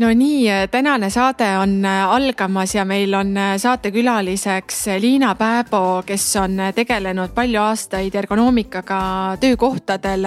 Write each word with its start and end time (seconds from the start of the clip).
no 0.00 0.08
nii, 0.14 0.48
tänane 0.70 1.10
saade 1.10 1.58
on 1.58 1.84
äh, 1.84 2.08
algamas 2.08 2.74
ja 2.74 2.84
meil 2.84 3.14
on 3.14 3.36
äh, 3.36 3.56
saatekülaliseks 3.56 4.88
äh, 4.88 5.00
Liina 5.00 5.34
Pääbo, 5.34 6.02
kes 6.06 6.36
on 6.36 6.56
tegelenud 6.74 7.34
palju 7.34 7.60
aastaid 7.60 8.14
ergonoomikaga 8.14 9.00
töökohtadel 9.40 10.24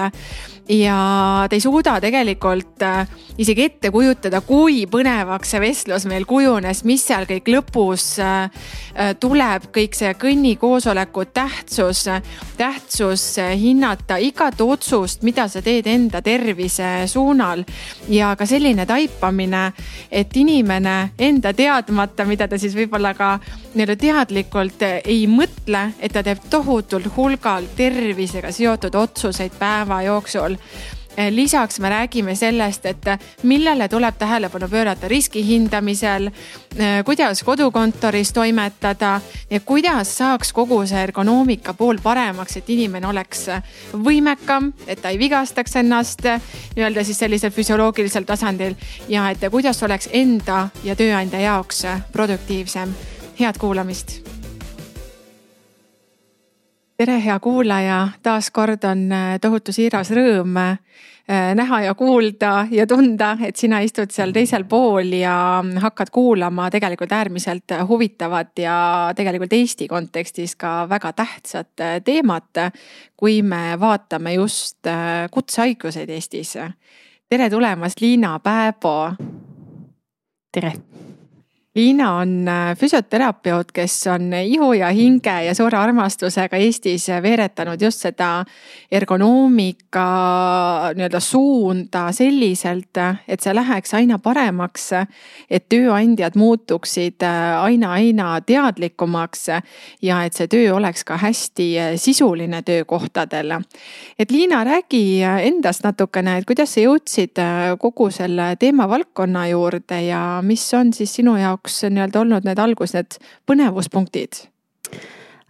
ja 0.69 1.45
te 1.49 1.57
ei 1.57 1.61
suuda 1.61 1.97
tegelikult 2.01 2.83
äh, 2.87 3.07
isegi 3.37 3.65
ette 3.67 3.91
kujutada, 3.91 4.41
kui 4.45 4.85
põnevaks 4.89 5.53
see 5.53 5.61
vestlus 5.63 6.05
meil 6.07 6.25
kujunes, 6.29 6.83
mis 6.87 7.03
seal 7.07 7.27
kõik 7.29 7.49
lõpus 7.51 8.05
äh, 8.23 8.45
äh, 8.95 9.11
tuleb, 9.19 9.67
kõik 9.75 9.97
see 9.97 10.13
kõnnikoosoleku 10.19 11.25
tähtsus, 11.35 12.05
tähtsus 12.57 13.25
hinnata 13.59 14.19
igat 14.23 14.61
otsust, 14.63 15.23
mida 15.27 15.49
sa 15.51 15.61
teed 15.65 15.87
enda 15.91 16.23
tervise 16.23 17.09
suunal. 17.11 17.65
Ja 18.07 18.33
ka 18.39 18.47
selline 18.47 18.87
taipamine, 18.87 19.65
et 20.11 20.35
inimene 20.39 21.13
enda 21.19 21.53
teadmata, 21.53 22.25
mida 22.29 22.47
ta 22.47 22.59
siis 22.61 22.75
võib-olla 22.77 23.13
ka 23.17 23.35
nii-öelda 23.73 23.95
teadlikult 23.99 24.83
ei 25.03 25.23
mõtle, 25.27 25.87
et 25.99 26.13
ta 26.13 26.23
teeb 26.23 26.43
tohutul 26.49 27.07
hulgal 27.15 27.65
tervisega 27.77 28.51
seotud 28.53 28.95
otsuseid 28.95 29.55
päeva 29.59 30.01
jooksul 30.05 30.59
lisaks 31.29 31.79
me 31.79 31.89
räägime 31.89 32.35
sellest, 32.35 32.85
et 32.85 33.05
millele 33.43 33.87
tuleb 33.87 34.15
tähelepanu 34.17 34.67
pöörata 34.67 35.07
riski 35.07 35.45
hindamisel, 35.47 36.29
kuidas 37.05 37.43
kodukontoris 37.43 38.33
toimetada 38.33 39.21
ja 39.49 39.59
kuidas 39.59 40.17
saaks 40.17 40.53
kogu 40.53 40.85
see 40.85 41.03
ergonoomika 41.03 41.73
pool 41.73 41.97
paremaks, 42.03 42.57
et 42.57 42.69
inimene 42.69 43.07
oleks 43.07 43.45
võimekam, 43.93 44.71
et 44.87 45.01
ta 45.01 45.13
ei 45.13 45.19
vigastaks 45.19 45.75
ennast 45.75 46.25
nii-öelda 46.75 47.03
siis 47.03 47.19
sellisel 47.19 47.51
füsioloogilisel 47.51 48.25
tasandil 48.25 48.75
ja 49.07 49.29
et 49.29 49.45
kuidas 49.51 49.83
oleks 49.83 50.09
enda 50.11 50.67
ja 50.83 50.95
tööandja 50.95 51.39
jaoks 51.39 51.85
produktiivsem. 52.11 53.12
Head 53.39 53.57
kuulamist 53.59 54.33
tere, 56.97 57.17
hea 57.25 57.39
kuulaja, 57.39 58.07
taas 58.23 58.51
kord 58.51 58.83
on 58.87 59.11
äh, 59.11 59.39
tohutu 59.41 59.73
siiras 59.75 60.11
rõõm 60.15 60.55
äh, 60.61 60.77
näha 61.55 61.81
ja 61.87 61.95
kuulda 61.99 62.67
ja 62.71 62.85
tunda, 62.87 63.33
et 63.43 63.59
sina 63.59 63.81
istud 63.83 64.11
seal 64.13 64.31
teisel 64.35 64.63
pool 64.69 65.11
ja 65.17 65.35
hakkad 65.83 66.13
kuulama 66.13 66.69
tegelikult 66.71 67.11
äärmiselt 67.11 67.75
huvitavat 67.89 68.59
ja 68.59 68.77
tegelikult 69.15 69.53
Eesti 69.53 69.87
kontekstis 69.87 70.55
ka 70.55 70.83
väga 70.89 71.13
tähtsat 71.13 71.81
äh, 71.81 71.99
teemat. 72.05 72.71
kui 73.17 73.41
me 73.41 73.79
vaatame 73.79 74.33
just 74.33 74.79
kutsehaiguseid 75.31 76.09
Eestis. 76.09 76.57
tere 77.29 77.49
tulemast, 77.49 78.01
Liina 78.01 78.39
Pääbo. 78.39 79.13
tere 80.51 80.73
Liina 81.75 82.17
on 82.17 82.47
äh, 82.47 82.77
füsioterapeut, 82.77 83.71
kes 83.71 84.07
on 84.07 84.33
ihu 84.33 84.73
ja 84.73 84.91
hinge 84.93 85.33
ja 85.45 85.55
suure 85.57 85.77
armastusega 85.77 86.57
Eestis 86.61 87.07
veeretanud 87.21 87.81
just 87.81 88.03
seda 88.05 88.27
ergonoomika 88.93 90.03
nii-öelda 90.93 91.19
suunda 91.19 92.03
selliselt, 92.13 92.99
et 93.27 93.41
see 93.41 93.55
läheks 93.57 93.93
aina 93.97 94.19
paremaks. 94.21 94.91
et 95.49 95.65
tööandjad 95.69 96.37
muutuksid 96.37 97.25
äh, 97.25 98.37
teadlikumaks 98.45 99.47
ja 100.01 100.23
et 100.23 100.33
see 100.33 100.47
töö 100.47 100.75
oleks 100.75 101.03
ka 101.03 101.17
hästi 101.17 101.67
äh, 101.79 101.91
sisuline 101.95 102.61
töökohtadel. 102.61 103.51
et 104.19 104.31
Liina, 104.31 104.63
räägi 104.63 105.23
endast 105.23 105.83
natukene, 105.83 106.37
et 106.37 106.45
kuidas 106.45 106.73
sa 106.73 106.85
jõudsid 106.85 107.41
kogu 107.79 108.11
selle 108.11 108.55
teemavaldkonna 108.59 109.47
juurde 109.47 110.01
ja 110.05 110.39
mis 110.45 110.73
on 110.73 110.93
siis 110.93 111.15
sinu 111.15 111.35
jaoks 111.35 111.62
jaoks 111.63 111.83
nii-öelda 111.87 112.19
olnud 112.19 112.45
need 112.45 112.59
algus, 112.59 112.93
need 112.93 113.15
põnevuspunktid? 113.47 114.47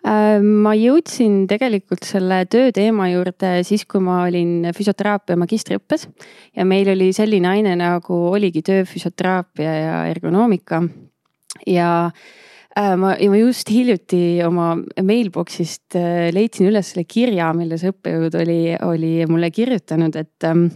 Äh, 0.04 0.42
ma 0.44 0.74
jõudsin 0.76 1.48
tegelikult 1.48 2.04
selle 2.04 2.44
tööteema 2.46 3.08
juurde 3.10 3.64
siis, 3.64 3.86
kui 3.86 4.02
ma 4.04 4.24
olin 4.28 4.70
füsioteraapia 4.76 5.38
magistriõppes 5.40 6.10
ja 6.56 6.66
meil 6.66 6.90
oli 6.92 7.14
selline 7.14 7.48
aine 7.48 7.76
nagu 7.80 8.14
oligi 8.30 8.62
tööfüsioteraapia 8.62 9.74
ja 9.74 10.06
ergonoomika. 10.12 10.84
ja 11.66 12.12
äh, 12.78 12.96
ma, 12.98 13.16
ja 13.16 13.30
ma 13.30 13.38
just 13.40 13.70
hiljuti 13.70 14.44
oma 14.46 14.76
mailbox'ist 15.02 15.96
äh, 15.96 16.30
leidsin 16.34 16.68
üles 16.68 16.92
selle 16.92 17.06
kirja, 17.08 17.54
mille 17.54 17.80
see 17.80 17.96
õppejõud 17.96 18.36
oli, 18.44 18.62
oli 18.84 19.26
mulle 19.26 19.52
kirjutanud, 19.52 20.16
et 20.20 20.44
ähm, 20.44 20.68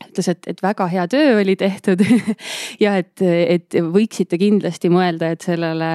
ütles, 0.00 0.28
et, 0.32 0.46
et 0.50 0.62
väga 0.62 0.86
hea 0.92 1.06
töö 1.10 1.38
oli 1.40 1.54
tehtud 1.58 2.02
ja 2.84 2.96
et, 3.00 3.22
et 3.22 3.78
võiksite 3.94 4.38
kindlasti 4.40 4.90
mõelda, 4.92 5.32
et 5.34 5.44
sellele, 5.44 5.90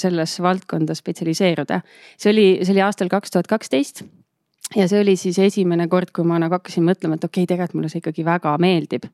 selles 0.00 0.38
valdkonda 0.44 0.96
spetsialiseeruda. 0.98 1.80
see 2.16 2.32
oli, 2.32 2.48
see 2.62 2.74
oli 2.76 2.84
aastal 2.86 3.10
kaks 3.12 3.34
tuhat 3.34 3.50
kaksteist 3.50 4.04
ja 4.76 4.88
see 4.88 5.02
oli 5.02 5.16
siis 5.16 5.38
esimene 5.40 5.88
kord, 5.88 6.12
kui 6.14 6.26
ma 6.28 6.40
nagu 6.42 6.58
hakkasin 6.58 6.84
mõtlema, 6.86 7.16
et 7.16 7.24
okei 7.24 7.44
okay,, 7.44 7.54
tegelikult 7.54 7.78
mulle 7.78 7.92
see 7.92 8.02
ikkagi 8.02 8.26
väga 8.26 8.56
meeldib. 8.60 9.08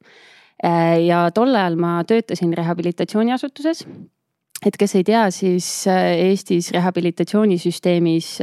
ja 1.04 1.28
tol 1.34 1.54
ajal 1.54 1.78
ma 1.78 1.96
töötasin 2.06 2.52
rehabilitatsiooniasutuses 2.54 3.86
et 4.64 4.76
kes 4.80 4.94
ei 4.96 5.04
tea, 5.04 5.26
siis 5.34 5.66
Eestis 5.90 6.70
rehabilitatsioonisüsteemis 6.72 8.38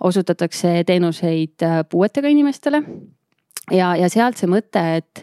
osutatakse 0.00 0.78
teenuseid 0.86 1.66
puuetega 1.90 2.30
inimestele 2.32 2.80
ja, 3.70 3.92
ja 3.96 4.08
sealt 4.12 4.40
see 4.40 4.50
mõte, 4.50 4.82
et, 4.98 5.22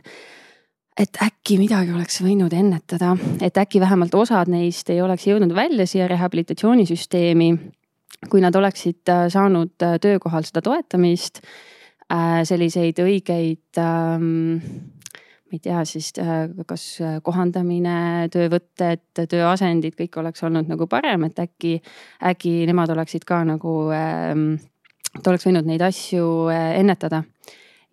et 0.99 1.21
äkki 1.23 1.59
midagi 1.61 1.93
oleks 1.95 2.21
võinud 2.23 2.53
ennetada, 2.55 3.15
et 3.43 3.57
äkki 3.57 3.81
vähemalt 3.81 4.15
osad 4.15 4.51
neist 4.51 4.89
ei 4.93 5.01
oleks 5.03 5.27
jõudnud 5.27 5.55
välja 5.55 5.87
siia 5.89 6.07
rehabilitatsioonisüsteemi. 6.11 7.51
kui 8.29 8.41
nad 8.43 8.55
oleksid 8.55 9.07
äh, 9.07 9.27
saanud 9.31 9.79
äh, 9.81 9.93
töökohal 10.01 10.43
seda 10.43 10.61
toetamist, 10.61 11.39
äh, 12.11 12.41
selliseid 12.43 12.99
õigeid 12.99 13.79
ähm, 13.79 14.57
ma 15.49 15.55
ei 15.55 15.61
tea, 15.63 15.85
siis 15.87 16.11
kas 16.67 16.83
kohandamine, 17.23 18.27
töövõtted, 18.29 19.23
tööasendid, 19.31 19.95
kõik 19.97 20.19
oleks 20.19 20.43
olnud 20.43 20.67
nagu 20.69 20.85
parem, 20.85 21.23
et 21.25 21.39
äkki, 21.41 21.79
äkki 22.21 22.67
nemad 22.69 22.91
oleksid 22.93 23.25
ka 23.25 23.39
nagu, 23.47 23.87
ähm, 23.95 24.59
et 25.15 25.31
oleks 25.31 25.47
võinud 25.47 25.65
neid 25.65 25.81
asju 25.81 26.51
ennetada 26.53 27.23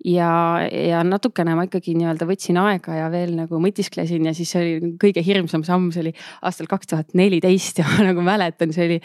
ja, 0.06 0.30
ja 0.70 1.02
natukene 1.06 1.56
ma 1.58 1.66
ikkagi 1.66 1.96
nii-öelda 1.98 2.28
võtsin 2.28 2.60
aega 2.62 3.00
ja 3.00 3.08
veel 3.12 3.34
nagu 3.38 3.60
mõtisklesin 3.62 4.28
ja 4.28 4.34
siis 4.36 4.52
oli 4.58 4.94
kõige 5.02 5.24
hirmsam 5.26 5.64
samm, 5.66 5.90
see 5.94 6.04
oli 6.04 6.14
aastal 6.46 6.70
kaks 6.70 6.92
tuhat 6.92 7.16
neliteist 7.18 7.78
ja 7.82 7.88
ma 7.90 8.08
nagu 8.10 8.24
mäletan, 8.26 8.74
see 8.76 8.86
oli 8.90 9.00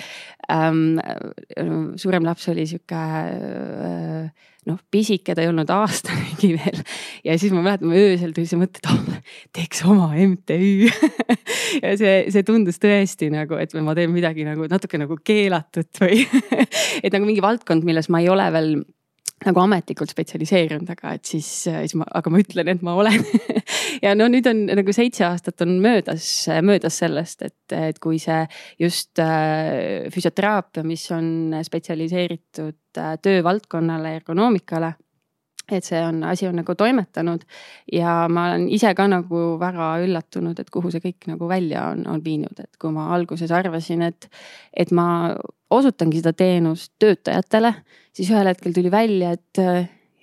ähm,. 0.52 1.02
suurem 2.00 2.26
laps 2.28 2.48
oli 2.52 2.68
sihuke 2.70 3.02
äh, 3.02 4.48
noh, 4.70 4.78
pisike, 4.94 5.34
ta 5.34 5.42
ei 5.42 5.50
olnud 5.50 5.70
aastanegi 5.74 6.54
veel. 6.60 6.82
ja 7.26 7.38
siis 7.42 7.54
ma 7.56 7.64
mäletan, 7.66 7.94
öösel 7.98 8.36
tuli 8.36 8.50
see 8.50 8.62
mõte, 8.62 8.82
et 8.82 8.92
oh, 8.94 9.36
teeks 9.58 9.84
oma 9.90 10.12
MTÜ 10.14 10.62
ja 11.84 11.96
see, 11.98 12.16
see 12.30 12.46
tundus 12.48 12.82
tõesti 12.82 13.32
nagu, 13.34 13.58
et 13.62 13.74
ma 13.82 13.98
teen 13.98 14.14
midagi 14.14 14.46
nagu 14.48 14.70
natuke 14.70 15.02
nagu 15.02 15.18
keelatut 15.26 16.04
või 16.04 16.26
et 17.02 17.10
nagu 17.10 17.26
mingi 17.26 17.44
valdkond, 17.44 17.88
milles 17.88 18.12
ma 18.14 18.22
ei 18.22 18.30
ole 18.30 18.50
veel 18.54 18.76
nagu 19.46 19.62
ametlikult 19.64 20.12
spetsialiseerunud, 20.14 20.90
aga 20.94 21.16
et 21.18 21.26
siis, 21.26 21.48
siis 21.66 21.96
ma, 21.98 22.06
aga 22.20 22.34
ma 22.34 22.42
ütlen, 22.44 22.70
et 22.72 22.84
ma 22.86 22.94
olen 23.00 23.24
ja 24.06 24.14
no 24.18 24.28
nüüd 24.32 24.48
on 24.52 24.66
nagu 24.70 24.96
seitse 24.96 25.26
aastat 25.28 25.64
on 25.66 25.78
möödas, 25.84 26.26
möödas 26.66 27.00
sellest, 27.02 27.46
et, 27.48 27.76
et 27.76 28.02
kui 28.04 28.20
see 28.22 28.44
just 28.82 29.22
äh, 29.24 30.10
füsioteraapia, 30.14 30.86
mis 30.88 31.08
on 31.16 31.56
spetsialiseeritud 31.66 33.02
äh, 33.02 33.16
töövaldkonnale, 33.24 34.18
ergonoomikale 34.22 34.94
et 35.80 35.88
see 35.88 36.02
on, 36.04 36.24
asi 36.28 36.48
on 36.48 36.58
nagu 36.60 36.76
toimetanud. 36.78 37.46
Ja 37.94 38.26
ma 38.32 38.50
olen 38.52 38.68
ise 38.74 38.94
ka 38.98 39.08
nagu 39.12 39.44
väga 39.62 39.94
üllatunud, 40.06 40.60
et 40.60 40.70
kuhu 40.74 40.92
see 40.94 41.04
kõik 41.04 41.30
nagu 41.32 41.50
välja 41.50 41.88
on, 41.94 42.06
on 42.12 42.24
viinud, 42.26 42.60
et 42.60 42.80
kui 42.82 42.94
ma 42.96 43.10
alguses 43.16 43.52
arvasin, 43.56 44.04
et, 44.08 44.30
et 44.74 44.92
ma 44.96 45.08
osutangi 45.72 46.22
seda 46.22 46.34
teenust 46.38 46.94
töötajatele, 47.00 47.74
siis 48.16 48.32
ühel 48.34 48.52
hetkel 48.52 48.76
tuli 48.76 48.92
välja, 48.92 49.36
et 49.38 49.64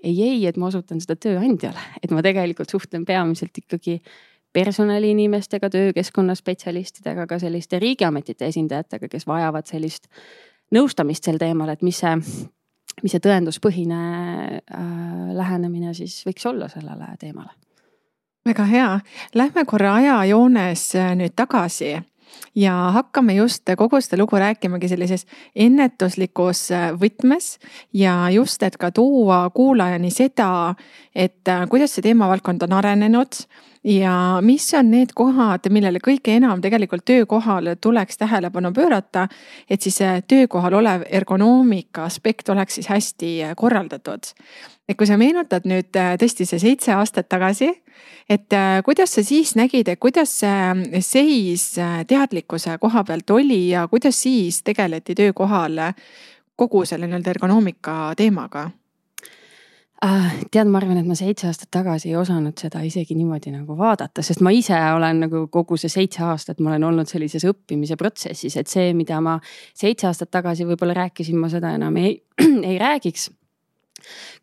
ei, 0.02 0.16
ei, 0.22 0.40
et 0.46 0.58
ma 0.60 0.68
osutan 0.68 1.00
seda 1.02 1.16
tööandjale, 1.18 1.80
et 2.02 2.12
ma 2.14 2.22
tegelikult 2.24 2.70
suhtlen 2.70 3.06
peamiselt 3.08 3.56
ikkagi 3.64 3.98
personaliinimestega, 4.52 5.70
töökeskkonna 5.70 6.34
spetsialistidega, 6.34 7.26
ka 7.28 7.38
selliste 7.38 7.78
riigiametite 7.82 8.48
esindajatega, 8.48 9.10
kes 9.12 9.26
vajavad 9.28 9.68
sellist 9.68 10.08
nõustamist 10.74 11.28
sel 11.28 11.40
teemal, 11.40 11.72
et 11.72 11.84
mis 11.84 11.98
see, 12.00 12.14
mis 13.02 13.14
see 13.14 13.22
tõenduspõhine 13.24 14.02
äh, 14.58 14.84
lähenemine 15.38 15.94
siis 15.94 16.20
võiks 16.26 16.46
olla 16.50 16.68
sellele 16.72 17.14
teemale? 17.20 17.54
Väga 18.48 18.64
hea, 18.64 18.92
lähme 19.36 19.64
korra 19.68 19.94
ajajoones 19.98 20.84
äh, 20.96 21.12
nüüd 21.18 21.34
tagasi 21.36 21.96
ja 22.54 22.74
hakkame 22.94 23.34
just 23.34 23.68
kogu 23.76 24.00
seda 24.00 24.20
lugu 24.20 24.38
rääkimagi 24.38 24.88
sellises 24.88 25.26
ennetuslikus 25.56 26.68
äh, 26.74 26.90
võtmes 26.98 27.56
ja 27.94 28.28
just, 28.34 28.62
et 28.62 28.76
ka 28.76 28.90
tuua 28.94 29.48
kuulajani 29.54 30.10
seda, 30.14 30.74
et 31.14 31.48
äh, 31.48 31.66
kuidas 31.70 31.96
see 31.96 32.06
teemavaldkond 32.08 32.62
on 32.68 32.78
arenenud 32.80 33.42
ja 33.84 34.38
mis 34.40 34.74
on 34.74 34.90
need 34.90 35.14
kohad, 35.14 35.68
millele 35.70 36.00
kõige 36.04 36.36
enam 36.36 36.60
tegelikult 36.60 37.04
töökohal 37.04 37.74
tuleks 37.80 38.18
tähelepanu 38.18 38.72
pöörata. 38.72 39.28
et 39.70 39.82
siis 39.82 39.98
töökohal 40.28 40.74
olev 40.74 41.02
ergonoomika 41.10 42.04
aspekt 42.04 42.48
oleks 42.48 42.74
siis 42.74 42.88
hästi 42.88 43.36
korraldatud. 43.56 44.32
et 44.88 44.96
kui 44.96 45.06
sa 45.06 45.16
meenutad 45.16 45.64
nüüd 45.64 45.92
tõesti 45.92 46.46
see 46.46 46.58
seitse 46.58 46.92
aastat 46.92 47.28
tagasi 47.28 47.70
et 48.28 48.52
äh, 48.52 48.82
kuidas 48.84 49.14
sa 49.14 49.22
siis 49.24 49.54
nägid, 49.56 49.88
et 49.88 50.00
kuidas 50.00 50.32
see 50.42 51.00
seis 51.04 51.70
äh, 51.80 52.02
teadlikkuse 52.06 52.78
koha 52.80 53.04
pealt 53.04 53.30
oli 53.30 53.68
ja 53.70 53.86
kuidas 53.88 54.22
siis 54.22 54.62
tegeleti 54.62 55.14
töökohal 55.14 55.80
kogu 56.56 56.84
selle 56.84 57.08
nii-öelda 57.08 57.30
ergonoomika 57.30 58.12
teemaga? 58.16 58.68
Uh, 59.98 60.28
tead, 60.54 60.68
ma 60.70 60.78
arvan, 60.78 61.00
et 61.00 61.06
ma 61.10 61.16
seitse 61.18 61.48
aastat 61.48 61.72
tagasi 61.74 62.12
ei 62.12 62.14
osanud 62.14 62.54
seda 62.60 62.84
isegi 62.86 63.16
niimoodi 63.18 63.50
nagu 63.50 63.74
vaadata, 63.74 64.22
sest 64.22 64.44
ma 64.46 64.52
ise 64.54 64.76
olen 64.94 65.24
nagu 65.24 65.40
kogu 65.50 65.74
see 65.80 65.90
seitse 65.90 66.22
aastat, 66.22 66.60
ma 66.62 66.70
olen 66.70 66.86
olnud 66.86 67.10
sellises 67.10 67.42
õppimise 67.48 67.96
protsessis, 67.98 68.54
et 68.60 68.70
see, 68.70 68.92
mida 68.94 69.18
ma 69.24 69.34
seitse 69.74 70.06
aastat 70.06 70.30
tagasi 70.30 70.68
võib-olla 70.68 70.94
rääkisin, 71.00 71.40
ma 71.42 71.50
seda 71.50 71.72
enam 71.74 71.98
ei, 71.98 72.14
ei 72.70 72.78
räägiks. 72.78 73.26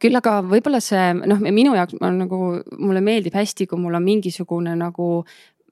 Küll 0.03 0.19
aga 0.19 0.41
võib-olla 0.43 0.83
see 0.83 1.07
noh, 1.21 1.39
minu 1.47 1.71
jaoks 1.79 2.03
on 2.03 2.19
nagu, 2.25 2.41
mulle 2.75 2.99
meeldib 3.07 3.39
hästi, 3.39 3.69
kui 3.71 3.79
mul 3.79 3.95
on 3.95 4.03
mingisugune 4.03 4.75
nagu 4.75 5.07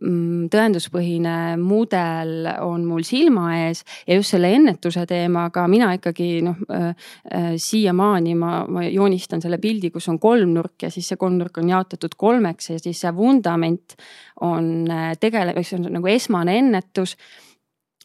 tõenduspõhine 0.04 1.56
mudel 1.62 2.48
on 2.64 2.84
mul 2.88 3.06
silma 3.08 3.46
ees 3.62 3.84
ja 4.08 4.18
just 4.18 4.34
selle 4.34 4.52
ennetuse 4.52 5.06
teemaga 5.08 5.64
mina 5.72 5.94
ikkagi 5.96 6.42
noh 6.44 6.60
äh, 6.68 6.90
äh, 7.32 7.50
siiamaani 7.62 8.36
ma, 8.40 8.54
ma 8.68 8.84
joonistan 8.88 9.42
selle 9.44 9.62
pildi, 9.64 9.94
kus 9.94 10.10
on 10.12 10.20
kolmnurk 10.20 10.88
ja 10.88 10.92
siis 10.94 11.08
see 11.12 11.20
kolmnurk 11.20 11.62
on 11.62 11.72
jaotatud 11.72 12.18
kolmeks 12.20 12.74
ja 12.74 12.82
siis 12.84 13.00
see 13.04 13.14
vundament 13.16 13.98
on 14.42 14.90
äh, 14.92 15.14
tegele-, 15.20 15.56
see 15.64 15.80
on 15.80 15.88
nagu 16.00 16.12
esmane 16.12 16.58
ennetus 16.60 17.16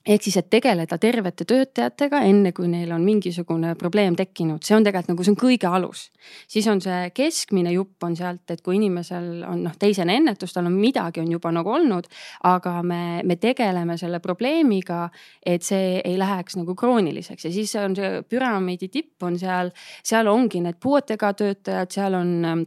ehk 0.08 0.24
siis, 0.24 0.38
et 0.40 0.48
tegeleda 0.50 0.98
tervete 1.00 1.44
töötajatega, 1.48 2.22
enne 2.28 2.52
kui 2.56 2.68
neil 2.70 2.92
on 2.94 3.04
mingisugune 3.04 3.74
probleem 3.78 4.16
tekkinud, 4.16 4.64
see 4.64 4.76
on 4.76 4.86
tegelikult 4.86 5.12
nagu, 5.12 5.26
see 5.26 5.34
on 5.34 5.40
kõige 5.40 5.68
alus. 5.68 6.08
siis 6.48 6.66
on 6.68 6.80
see 6.84 7.10
keskmine 7.14 7.72
jupp 7.72 8.04
on 8.04 8.16
sealt, 8.16 8.50
et 8.50 8.62
kui 8.64 8.76
inimesel 8.76 9.44
on 9.48 9.62
noh, 9.66 9.76
teisene 9.78 10.16
ennetus, 10.18 10.52
tal 10.54 10.68
on 10.68 10.76
midagi 10.76 11.20
on 11.20 11.30
juba 11.32 11.52
nagu 11.54 11.72
olnud, 11.76 12.08
aga 12.48 12.74
me, 12.82 13.02
me 13.24 13.36
tegeleme 13.36 13.98
selle 14.00 14.20
probleemiga, 14.24 15.08
et 15.44 15.62
see 15.66 16.00
ei 16.00 16.16
läheks 16.20 16.58
nagu 16.60 16.74
krooniliseks 16.78 17.48
ja 17.48 17.52
siis 17.52 17.74
on 17.80 17.96
see 17.98 18.22
püramiidi 18.28 18.88
tipp 18.92 19.22
on 19.28 19.38
seal, 19.38 19.72
seal 20.04 20.28
ongi 20.32 20.62
need 20.64 20.80
puuetega 20.82 21.32
töötajad, 21.38 21.92
seal 21.94 22.18
on 22.18 22.66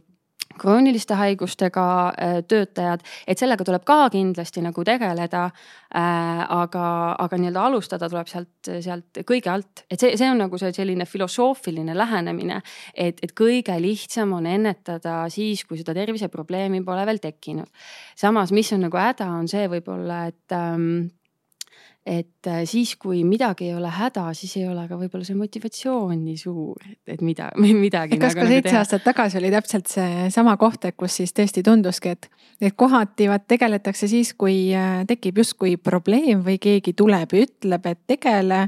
krooniliste 0.62 1.16
haigustega 1.18 1.84
äh, 2.10 2.34
töötajad, 2.48 3.04
et 3.26 3.40
sellega 3.40 3.66
tuleb 3.66 3.84
ka 3.88 4.06
kindlasti 4.12 4.64
nagu 4.64 4.84
tegeleda 4.86 5.44
äh,. 5.48 6.42
aga, 6.52 6.86
aga 7.20 7.38
nii-öelda 7.38 7.64
alustada 7.68 8.08
tuleb 8.10 8.28
sealt, 8.30 8.70
sealt 8.84 9.22
kõige 9.28 9.50
alt, 9.52 9.84
et 9.90 10.00
see, 10.00 10.16
see 10.18 10.30
on 10.30 10.40
nagu 10.44 10.58
see 10.60 10.72
selline 10.74 11.06
filosoofiline 11.08 11.96
lähenemine. 11.96 12.60
et, 12.94 13.18
et 13.22 13.34
kõige 13.38 13.76
lihtsam 13.82 14.32
on 14.38 14.46
ennetada 14.46 15.26
siis, 15.32 15.64
kui 15.64 15.80
seda 15.80 15.94
terviseprobleemi 15.96 16.82
pole 16.84 17.06
veel 17.06 17.22
tekkinud. 17.22 17.68
samas, 18.16 18.52
mis 18.52 18.72
on 18.72 18.86
nagu 18.86 18.98
häda, 18.98 19.28
on 19.38 19.48
see 19.50 19.66
võib-olla, 19.72 20.26
et 20.32 20.56
ähm, 20.56 21.12
et 22.06 22.46
äh, 22.50 22.62
siis, 22.66 22.96
kui 22.98 23.22
midagi 23.24 23.68
ei 23.68 23.76
ole 23.78 23.90
häda, 23.94 24.24
siis 24.34 24.56
ei 24.58 24.66
ole 24.66 24.88
ka 24.90 24.98
võib-olla 24.98 25.26
see 25.26 25.38
motivatsioon 25.38 26.16
nii 26.24 26.36
suur, 26.40 26.82
et, 26.88 26.98
et 27.14 27.22
mida, 27.22 27.50
midagi. 27.84 28.18
kas 28.18 28.34
nagu 28.34 28.48
ka 28.48 28.50
seitse 28.50 28.76
aastat 28.80 29.06
tagasi 29.06 29.38
oli 29.38 29.52
täpselt 29.54 29.90
seesama 29.90 30.56
koht, 30.58 30.84
et 30.88 30.98
kus 30.98 31.20
siis 31.20 31.34
tõesti 31.36 31.62
tunduski, 31.66 32.16
et, 32.16 32.28
et 32.60 32.76
kohati 32.76 33.30
vaat 33.30 33.46
tegeletakse 33.50 34.10
siis, 34.10 34.34
kui 34.34 34.72
äh, 34.74 35.02
tekib 35.06 35.42
justkui 35.44 35.76
probleem 35.78 36.42
või 36.46 36.58
keegi 36.62 36.96
tuleb 36.98 37.36
ja 37.36 37.46
ütleb, 37.46 37.90
et 37.92 38.02
tegele 38.10 38.64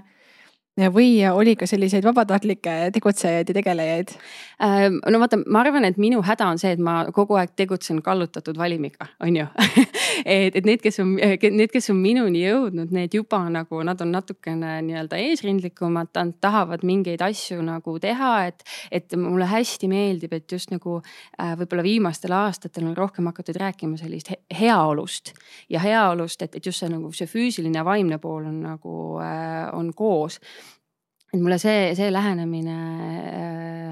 või 0.95 1.23
oli 1.31 1.55
ka 1.57 1.67
selliseid 1.71 2.05
vabatahtlikke 2.05 2.91
tegutsejaid 2.95 3.49
ja 3.49 3.55
tegelejaid? 3.55 4.15
Ähm, 4.63 4.99
no 5.11 5.21
vaata, 5.23 5.39
ma 5.47 5.63
arvan, 5.63 5.87
et 5.87 5.99
minu 6.03 6.23
häda 6.23 6.49
on 6.51 6.59
see, 6.59 6.75
et 6.75 6.83
ma 6.83 7.05
kogu 7.15 7.39
aeg 7.39 7.55
tegutsen 7.57 8.03
kallutatud 8.03 8.59
valimiga, 8.59 9.07
on 9.23 9.37
ju 9.39 9.47
et, 10.25 10.55
et 10.55 10.67
need, 10.67 10.83
kes 10.83 11.01
on, 11.03 11.15
need, 11.17 11.71
kes 11.73 11.91
on 11.93 11.99
minuni 12.01 12.45
jõudnud, 12.45 12.93
need 12.95 13.15
juba 13.17 13.41
nagu 13.53 13.83
nad 13.87 14.01
on 14.05 14.13
natukene 14.15 14.77
nii-öelda 14.87 15.19
eesrindlikumad, 15.25 16.13
nad 16.15 16.35
tahavad 16.45 16.85
mingeid 16.87 17.23
asju 17.25 17.61
nagu 17.65 17.97
teha, 18.03 18.33
et, 18.51 18.65
et 18.95 19.17
mulle 19.21 19.49
hästi 19.51 19.91
meeldib, 19.91 20.37
et 20.37 20.57
just 20.57 20.73
nagu 20.75 21.01
äh, 21.01 21.55
võib-olla 21.61 21.87
viimastel 21.87 22.35
aastatel 22.37 22.89
on 22.91 22.97
rohkem 22.99 23.31
hakatud 23.31 23.59
rääkima 23.61 23.99
sellist 24.01 24.33
heaolust. 24.55 25.35
Ja 25.73 25.83
heaolust, 25.85 26.43
et, 26.43 26.57
et 26.59 26.67
just 26.67 26.83
see 26.83 26.93
nagu 26.93 27.13
see 27.15 27.29
füüsiline 27.31 27.81
ja 27.81 27.87
vaimne 27.87 28.21
pool 28.23 28.49
on 28.51 28.63
nagu 28.65 28.97
äh, 29.23 29.69
on 29.75 29.93
koos 29.97 30.41
et 31.35 31.43
mulle 31.43 31.59
see, 31.59 31.91
see 31.99 32.13
lähenemine 32.15 32.77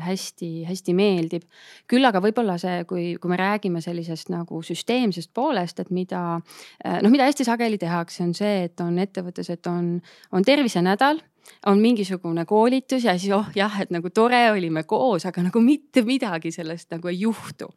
hästi-hästi 0.02 0.92
äh, 0.94 0.98
meeldib. 0.98 1.46
küll 1.90 2.06
aga 2.06 2.22
võib-olla 2.22 2.56
see, 2.60 2.84
kui, 2.88 3.04
kui 3.20 3.32
me 3.32 3.38
räägime 3.40 3.82
sellisest 3.84 4.30
nagu 4.32 4.62
süsteemsest 4.62 5.32
poolest, 5.34 5.82
et 5.82 5.90
mida 5.90 6.22
äh, 6.38 7.00
noh, 7.02 7.10
mida 7.10 7.26
hästi 7.26 7.46
sageli 7.48 7.80
tehakse, 7.82 8.22
on 8.24 8.34
see, 8.38 8.64
et 8.68 8.80
on 8.84 8.98
ettevõttes, 9.02 9.50
et 9.50 9.70
on, 9.70 9.96
on 10.32 10.46
tervisenädal 10.46 11.22
on 11.66 11.80
mingisugune 11.82 12.44
koolitus 12.46 13.04
ja 13.08 13.16
siis 13.18 13.32
oh 13.34 13.48
jah, 13.58 13.80
et 13.82 13.90
nagu 13.90 14.10
tore 14.14 14.44
olime 14.52 14.84
koos, 14.86 15.26
aga 15.26 15.48
nagu 15.48 15.62
mitte 15.62 16.04
midagi 16.06 16.52
sellest 16.54 16.92
nagu 16.94 17.10
ei 17.10 17.20
juhtu. 17.24 17.72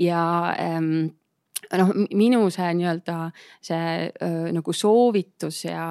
ja 0.00 0.20
ähm, 0.60 1.08
noh, 1.74 1.92
minu 2.14 2.46
see 2.54 2.72
nii-öelda 2.78 3.16
see 3.64 4.10
öö, 4.22 4.50
nagu 4.54 4.74
soovitus 4.74 5.64
ja 5.66 5.86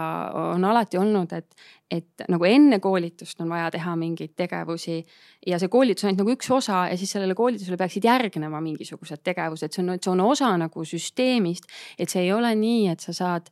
on 0.56 0.66
alati 0.66 1.00
olnud, 1.00 1.34
et, 1.36 1.56
et 1.92 2.26
nagu 2.32 2.48
enne 2.50 2.80
koolitust 2.84 3.42
on 3.44 3.52
vaja 3.54 3.70
teha 3.76 3.96
mingeid 4.00 4.36
tegevusi. 4.38 5.02
ja 5.46 5.60
see 5.62 5.72
koolitus 5.72 6.06
on 6.06 6.12
ainult 6.12 6.24
nagu 6.24 6.36
üks 6.36 6.52
osa 6.54 6.86
ja 6.90 6.98
siis 6.98 7.12
sellele 7.16 7.36
koolitusele 7.36 7.78
peaksid 7.78 8.08
järgnema 8.08 8.62
mingisugused 8.62 9.24
tegevused, 9.24 9.74
see 9.76 9.84
on, 9.84 9.98
see 10.00 10.12
on 10.12 10.24
osa 10.26 10.54
nagu 10.58 10.86
süsteemist. 10.86 11.68
et 12.00 12.10
see 12.10 12.24
ei 12.26 12.32
ole 12.34 12.54
nii, 12.56 12.88
et 12.94 13.04
sa 13.04 13.14
saad 13.14 13.52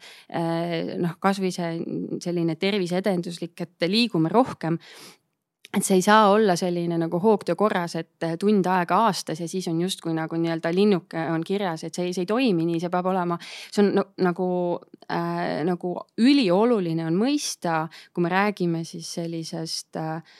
noh, 1.03 1.17
kasvõi 1.19 1.51
see 1.53 1.75
selline 2.23 2.55
terviseedenduslik, 2.55 3.59
et 3.67 3.89
liigume 3.89 4.31
rohkem 4.31 4.79
et 5.73 5.85
see 5.85 5.97
ei 5.97 6.05
saa 6.05 6.29
olla 6.29 6.55
selline 6.55 6.97
nagu 7.01 7.19
hoogtöö 7.19 7.55
korras, 7.57 7.95
et 7.97 8.25
tund 8.39 8.67
aega 8.69 8.99
aastas 9.07 9.41
ja 9.41 9.47
siis 9.49 9.67
on 9.71 9.81
justkui 9.81 10.13
nagu 10.13 10.37
nii-öelda 10.37 10.71
linnuke 10.73 11.25
on 11.33 11.43
kirjas, 11.43 11.83
et 11.83 11.97
see 11.97 12.13
see 12.13 12.27
ei 12.27 12.29
toimi 12.29 12.67
nii, 12.69 12.79
see 12.83 12.93
peab 12.93 13.09
olema, 13.09 13.39
see 13.71 13.81
on 13.85 13.93
no, 13.97 14.05
nagu 14.21 14.47
äh,, 15.09 15.63
nagu 15.65 15.95
ülioluline 16.21 17.07
on 17.09 17.17
mõista, 17.17 17.87
kui 18.13 18.25
me 18.25 18.33
räägime 18.33 18.83
siis 18.85 19.09
sellisest 19.17 19.97
äh, 19.97 20.39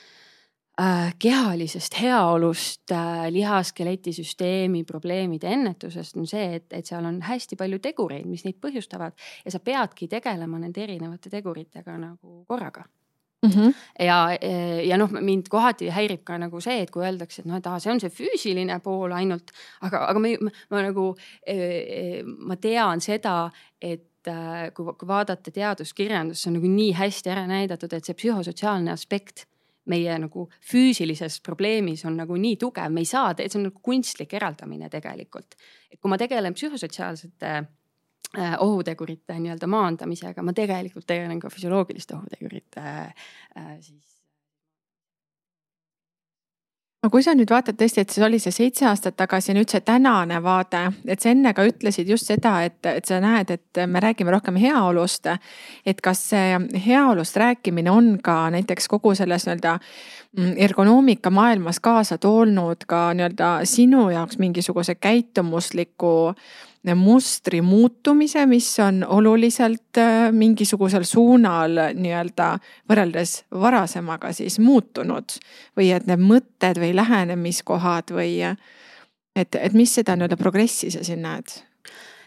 äh 0.80 1.14
kehalisest 1.18 1.98
heaolust 1.98 2.94
äh,, 2.94 3.26
liha-skeletisüsteemi 3.34 4.84
probleemide 4.86 5.50
ennetusest 5.50 6.16
on 6.16 6.30
see, 6.30 6.60
et, 6.60 6.70
et 6.70 6.86
seal 6.86 7.04
on 7.04 7.22
hästi 7.26 7.58
palju 7.58 7.82
tegureid, 7.82 8.26
mis 8.30 8.46
neid 8.46 8.62
põhjustavad 8.62 9.18
ja 9.44 9.50
sa 9.50 9.58
peadki 9.58 10.06
tegelema 10.08 10.62
nende 10.62 10.86
erinevate 10.86 11.32
teguritega 11.34 11.98
nagu 11.98 12.44
korraga 12.46 12.86
Mm 13.44 13.50
-hmm. 13.50 13.74
ja, 14.04 14.18
ja 14.82 14.96
noh, 14.98 15.10
mind 15.20 15.48
kohati 15.52 15.90
häirib 15.92 16.24
ka 16.24 16.38
nagu 16.38 16.60
see, 16.60 16.80
et 16.82 16.90
kui 16.90 17.04
öeldakse, 17.04 17.42
et 17.42 17.46
noh, 17.46 17.56
et 17.60 17.66
aa, 17.66 17.78
see 17.78 17.92
on 17.92 18.00
see 18.00 18.10
füüsiline 18.10 18.80
pool 18.80 19.12
ainult, 19.12 19.52
aga, 19.80 20.06
aga 20.08 20.18
ma, 20.18 20.32
ma, 20.40 20.50
ma 20.70 20.82
nagu, 20.88 21.06
ma 22.38 22.56
tean 22.56 23.00
seda, 23.04 23.50
et 23.80 24.28
äh, 24.28 24.70
kui, 24.74 24.94
kui 24.98 25.08
vaadata 25.08 25.50
teaduskirjandust, 25.50 26.42
see 26.42 26.50
on 26.50 26.58
nagu 26.60 26.70
nii 26.76 26.92
hästi 26.96 27.30
ära 27.30 27.46
näidatud, 27.50 27.92
et 27.92 28.04
see 28.04 28.16
psühhosotsiaalne 28.16 28.92
aspekt 28.92 29.46
meie 29.84 30.16
nagu 30.18 30.48
füüsilises 30.64 31.42
probleemis 31.44 32.04
on 32.08 32.16
nagu 32.16 32.36
nii 32.40 32.56
tugev, 32.56 32.92
me 32.92 33.04
ei 33.04 33.08
saa, 33.08 33.34
see 33.36 33.58
on 33.58 33.68
nagu 33.68 33.80
kunstlik 33.82 34.32
eraldamine 34.32 34.88
tegelikult. 34.88 35.54
et 35.92 36.00
kui 36.00 36.08
ma 36.08 36.16
tegelen 36.18 36.54
psühhosotsiaalsete 36.56 37.50
Äh, 37.54 37.64
ohutegurite 38.58 39.36
nii-öelda 39.38 39.68
maandamisega, 39.70 40.42
ma 40.42 40.52
tegelikult 40.52 41.06
tegelen 41.06 41.38
ka 41.38 41.52
füsioloogiliste 41.54 42.16
ohutegurite 42.16 42.80
äh, 42.82 43.76
siis 43.80 44.14
aga 47.04 47.12
kui 47.12 47.20
sa 47.20 47.34
nüüd 47.36 47.50
vaatad 47.52 47.76
tõesti, 47.76 48.00
et 48.00 48.12
see 48.14 48.22
oli 48.24 48.38
see 48.40 48.54
seitse 48.54 48.86
aastat 48.88 49.18
tagasi 49.18 49.50
ja 49.50 49.54
nüüd 49.58 49.68
see 49.68 49.82
tänane 49.84 50.38
vaade, 50.40 50.86
et 51.04 51.20
sa 51.20 51.34
enne 51.34 51.52
ka 51.52 51.66
ütlesid 51.68 52.08
just 52.08 52.30
seda, 52.30 52.54
et, 52.64 52.78
et 52.88 53.04
sa 53.04 53.18
näed, 53.20 53.50
et 53.52 53.80
me 53.92 54.00
räägime 54.00 54.32
rohkem 54.32 54.56
heaolust. 54.56 55.28
et 55.84 56.00
kas 56.00 56.22
see 56.30 56.56
heaolust 56.86 57.36
rääkimine 57.36 57.92
on 57.92 58.08
ka 58.24 58.48
näiteks 58.56 58.88
kogu 58.88 59.12
selles 59.14 59.44
nii-öelda 59.44 59.76
mm, 60.38 60.54
ergonoomika 60.56 61.30
maailmas 61.30 61.80
kaasa 61.80 62.18
toonud 62.18 62.88
ka 62.88 63.10
nii-öelda 63.12 63.50
sinu 63.68 64.08
jaoks 64.10 64.38
mingisuguse 64.38 64.94
käitumusliku 64.94 66.32
mustri 66.92 67.62
muutumise, 67.64 68.44
mis 68.46 68.68
on 68.84 69.04
oluliselt 69.08 69.98
äh, 69.98 70.28
mingisugusel 70.32 71.06
suunal 71.08 71.78
nii-öelda 71.96 72.50
võrreldes 72.90 73.44
varasemaga 73.50 74.32
siis 74.36 74.58
muutunud. 74.60 75.38
või 75.76 75.90
et 75.96 76.06
need 76.06 76.20
mõtted 76.20 76.80
või 76.80 76.94
lähenemiskohad 76.94 78.12
või 78.12 78.42
et, 78.44 79.54
et 79.54 79.72
mis 79.72 79.94
seda 79.94 80.16
nii-öelda 80.16 80.36
progressi 80.36 80.90
sa 80.90 81.04
siin 81.04 81.24
näed? 81.24 81.56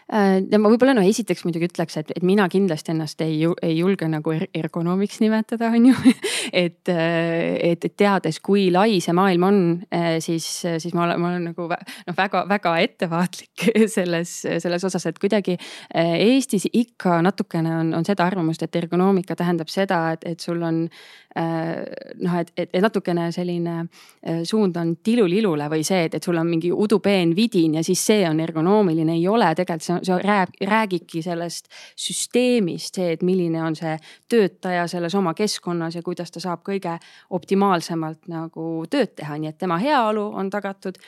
Äh, 0.08 0.38
ja 0.48 0.56
ma 0.56 0.70
võib-olla 0.72 0.94
no 0.96 1.02
esiteks 1.04 1.42
muidugi 1.44 1.66
ütleks, 1.68 1.98
et, 2.00 2.14
et 2.16 2.24
mina 2.24 2.46
kindlasti 2.48 2.94
ennast 2.94 3.20
ei, 3.20 3.42
ei 3.60 3.74
julge 3.76 4.06
nagu 4.08 4.32
er 4.32 4.46
ergonoomiks 4.56 5.20
nimetada, 5.20 5.68
on 5.68 5.90
ju. 5.90 6.14
et, 6.64 6.88
äh, 6.88 7.58
et, 7.74 7.84
et 7.84 7.96
teades, 8.00 8.40
kui 8.40 8.70
lai 8.72 9.02
see 9.04 9.12
maailm 9.16 9.44
on, 9.50 9.60
äh, 9.92 10.16
siis, 10.24 10.46
siis 10.64 10.96
ma 10.96 11.04
olen, 11.04 11.20
ma 11.20 11.34
olen 11.34 11.46
nagu 11.50 11.68
noh, 11.68 12.16
väga-väga 12.16 12.74
ettevaatlik 12.86 13.68
selles, 13.98 14.32
selles 14.48 14.88
osas, 14.88 15.04
et 15.10 15.20
kuidagi 15.20 15.58
Eestis 15.92 16.64
ikka 16.72 17.20
natukene 17.24 17.76
on, 17.82 17.92
on 18.00 18.08
seda 18.08 18.24
arvamust, 18.24 18.64
et 18.64 18.80
ergonoomika 18.80 19.36
tähendab 19.36 19.68
seda, 19.68 20.06
et, 20.16 20.24
et 20.32 20.40
sul 20.40 20.62
on 20.64 20.86
noh, 21.38 22.34
et, 22.40 22.48
et 22.56 22.72
natukene 22.82 23.28
selline 23.30 23.84
suund 24.48 24.74
on 24.80 24.94
tilulilule 25.04 25.68
või 25.70 25.84
see, 25.86 26.08
et, 26.08 26.16
et 26.18 26.24
sul 26.24 26.38
on 26.40 26.48
mingi 26.48 26.72
udupeen 26.74 27.34
vidin 27.36 27.76
ja 27.78 27.84
siis 27.86 28.00
see 28.08 28.24
on 28.26 28.40
ergonoomiline, 28.42 29.14
ei 29.14 29.28
ole, 29.30 29.52
tegelikult 29.54 29.86
see 29.86 29.97
on 29.98 30.04
see 30.06 30.18
rääb, 30.24 30.54
räägibki 30.70 31.22
sellest 31.22 31.68
süsteemist, 31.98 32.98
see, 32.98 33.12
et 33.16 33.24
milline 33.26 33.62
on 33.62 33.76
see 33.78 33.96
töötaja 34.30 34.86
selles 34.90 35.14
oma 35.18 35.34
keskkonnas 35.34 35.98
ja 35.98 36.02
kuidas 36.06 36.32
ta 36.34 36.42
saab 36.42 36.64
kõige 36.66 36.98
optimaalsemalt 37.30 38.28
nagu 38.30 38.68
tööd 38.90 39.16
teha, 39.18 39.38
nii 39.38 39.52
et 39.52 39.58
tema 39.58 39.78
heaolu 39.82 40.30
on 40.34 40.50
tagatud 40.50 41.00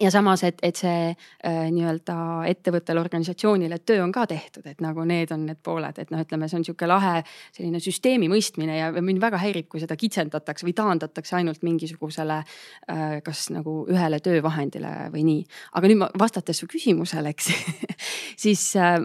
ja 0.00 0.10
samas, 0.10 0.42
et, 0.44 0.58
et 0.62 0.78
see 0.78 1.10
äh, 1.10 1.58
nii-öelda 1.74 2.16
ettevõttele, 2.50 3.00
organisatsioonile 3.00 3.78
töö 3.86 4.02
on 4.04 4.12
ka 4.14 4.26
tehtud, 4.30 4.66
et 4.70 4.80
nagu 4.84 5.04
need 5.08 5.32
on 5.34 5.44
need 5.48 5.60
pooled, 5.64 5.98
et 6.00 6.10
noh, 6.12 6.22
ütleme, 6.24 6.48
see 6.50 6.58
on 6.60 6.66
sihuke 6.66 6.88
lahe 6.90 7.22
selline 7.54 7.80
süsteemi 7.82 8.28
mõistmine 8.32 8.78
ja 8.78 8.90
mind 8.94 9.22
väga 9.22 9.40
häirib, 9.42 9.68
kui 9.72 9.82
seda 9.82 9.96
kitsendatakse 10.00 10.66
või 10.66 10.74
taandatakse 10.78 11.38
ainult 11.38 11.62
mingisugusele 11.66 12.40
äh, 12.40 13.04
kas 13.26 13.46
nagu 13.54 13.82
ühele 13.90 14.20
töövahendile 14.24 15.12
või 15.14 15.26
nii. 15.28 15.46
aga 15.78 15.92
nüüd 15.92 16.02
ma 16.02 16.10
vastates 16.18 16.62
su 16.62 16.70
küsimusele, 16.70 17.34
eks 17.34 17.52
siis 18.46 18.66
äh, 18.80 18.98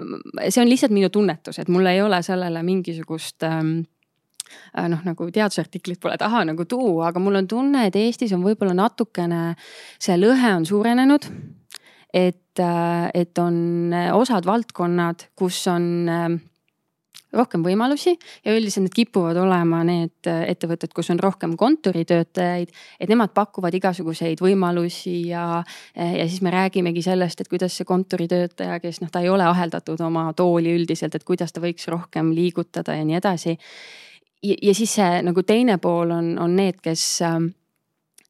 see 0.48 0.63
on 0.63 0.72
lihtsalt 0.72 0.96
minu 0.96 1.13
tunnetus, 1.13 1.62
et 1.62 1.72
mul 1.72 1.91
ei 1.91 2.01
ole 2.01 2.22
sellele 2.25 2.63
mingisugust 2.65 3.46
ähm, 3.48 3.79
Äh, 3.79 3.99
noh, 4.89 5.06
nagu 5.06 5.29
teadusartiklit 5.34 6.01
pole 6.01 6.18
taha 6.20 6.46
nagu 6.51 6.65
tuua, 6.70 7.10
aga 7.10 7.24
mul 7.24 7.41
on 7.41 7.48
tunne, 7.50 7.88
et 7.88 7.96
Eestis 8.00 8.34
on 8.36 8.46
võib-olla 8.46 8.75
natukene 8.77 9.56
see 10.00 10.18
lõhe 10.20 10.53
on 10.56 10.68
suurenenud. 10.70 11.29
et, 12.13 12.58
äh, 12.58 13.10
et 13.13 13.38
on 13.38 13.94
osad 14.18 14.46
valdkonnad, 14.46 15.27
kus 15.38 15.68
on 15.70 16.10
äh, 16.10 16.39
rohkem 17.36 17.63
võimalusi 17.65 18.15
ja 18.46 18.56
üldiselt 18.56 18.88
need 18.88 18.96
kipuvad 18.96 19.38
olema 19.39 19.82
need 19.88 20.25
ettevõtted, 20.25 20.94
kus 20.96 21.12
on 21.13 21.22
rohkem 21.22 21.56
kontoritöötajaid, 21.60 22.74
et 23.00 23.12
nemad 23.12 23.34
pakuvad 23.36 23.75
igasuguseid 23.77 24.41
võimalusi 24.44 25.29
ja, 25.29 25.62
ja 25.96 26.27
siis 26.27 26.41
me 26.46 26.53
räägimegi 26.53 27.03
sellest, 27.06 27.41
et 27.41 27.51
kuidas 27.51 27.77
see 27.77 27.88
kontoritöötaja, 27.89 28.79
kes 28.84 29.01
noh, 29.03 29.13
ta 29.13 29.24
ei 29.24 29.29
ole 29.29 29.46
aheldatud 29.46 30.01
oma 30.06 30.29
tooli 30.38 30.74
üldiselt, 30.79 31.15
et 31.15 31.27
kuidas 31.27 31.53
ta 31.53 31.63
võiks 31.63 31.89
rohkem 31.91 32.34
liigutada 32.36 32.98
ja 32.98 33.06
nii 33.06 33.20
edasi 33.22 33.58
ja, 34.43 34.55
ja 34.62 34.75
siis 34.75 34.93
see 35.00 35.22
nagu 35.25 35.43
teine 35.43 35.77
pool 35.77 36.12
on, 36.15 36.34
on 36.39 36.55
need, 36.55 36.79
kes 36.84 37.05
äh, 37.25 37.39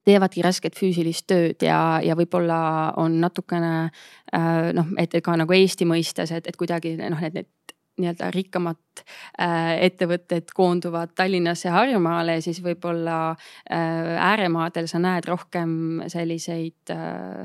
teevadki 0.08 0.44
rasket 0.46 0.78
füüsilist 0.80 1.28
tööd 1.30 1.66
ja, 1.66 2.00
ja 2.04 2.18
võib-olla 2.18 2.60
on 3.02 3.20
natukene 3.22 3.74
äh, 3.86 4.70
noh, 4.76 4.94
et 4.98 5.16
ka 5.24 5.38
nagu 5.40 5.56
Eesti 5.56 5.88
mõistes, 5.90 6.34
et, 6.36 6.50
et 6.50 6.60
kuidagi 6.60 6.96
noh, 7.00 7.22
need, 7.22 7.42
need 7.42 7.76
nii-öelda 8.00 8.30
rikkamad 8.32 9.04
äh, 9.42 9.76
ettevõtted 9.90 10.54
koonduvad 10.56 11.14
Tallinnasse 11.16 11.68
ja 11.70 11.76
Harjumaale, 11.76 12.40
siis 12.42 12.62
võib-olla 12.64 13.18
äh, 13.34 14.16
ääremaadel 14.30 14.88
sa 14.88 15.02
näed 15.04 15.28
rohkem 15.30 15.74
selliseid 16.08 16.94
äh, 16.96 17.44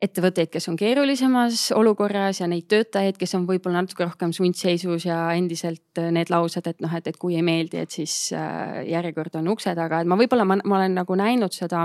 ettevõtteid, 0.00 0.48
kes 0.52 0.68
on 0.70 0.76
keerulisemas 0.80 1.66
olukorras 1.76 2.40
ja 2.40 2.48
neid 2.48 2.66
töötajaid, 2.72 3.18
kes 3.20 3.34
on 3.36 3.44
võib-olla 3.48 3.82
natuke 3.82 4.06
rohkem 4.06 4.32
sundseisus 4.32 5.04
ja 5.04 5.18
endiselt 5.36 6.00
äh, 6.00 6.08
need 6.14 6.32
laused, 6.32 6.66
et 6.66 6.80
noh, 6.80 6.94
et, 6.96 7.10
et 7.10 7.18
kui 7.20 7.36
ei 7.36 7.44
meeldi, 7.44 7.82
et 7.84 7.92
siis 7.92 8.14
äh, 8.36 8.80
järjekord 8.88 9.36
on 9.42 9.52
ukse 9.52 9.74
taga, 9.76 10.00
et 10.00 10.08
ma 10.08 10.18
võib-olla 10.20 10.46
ma, 10.48 10.56
ma 10.64 10.80
olen 10.80 10.96
nagu 11.02 11.18
näinud 11.20 11.56
seda, 11.56 11.84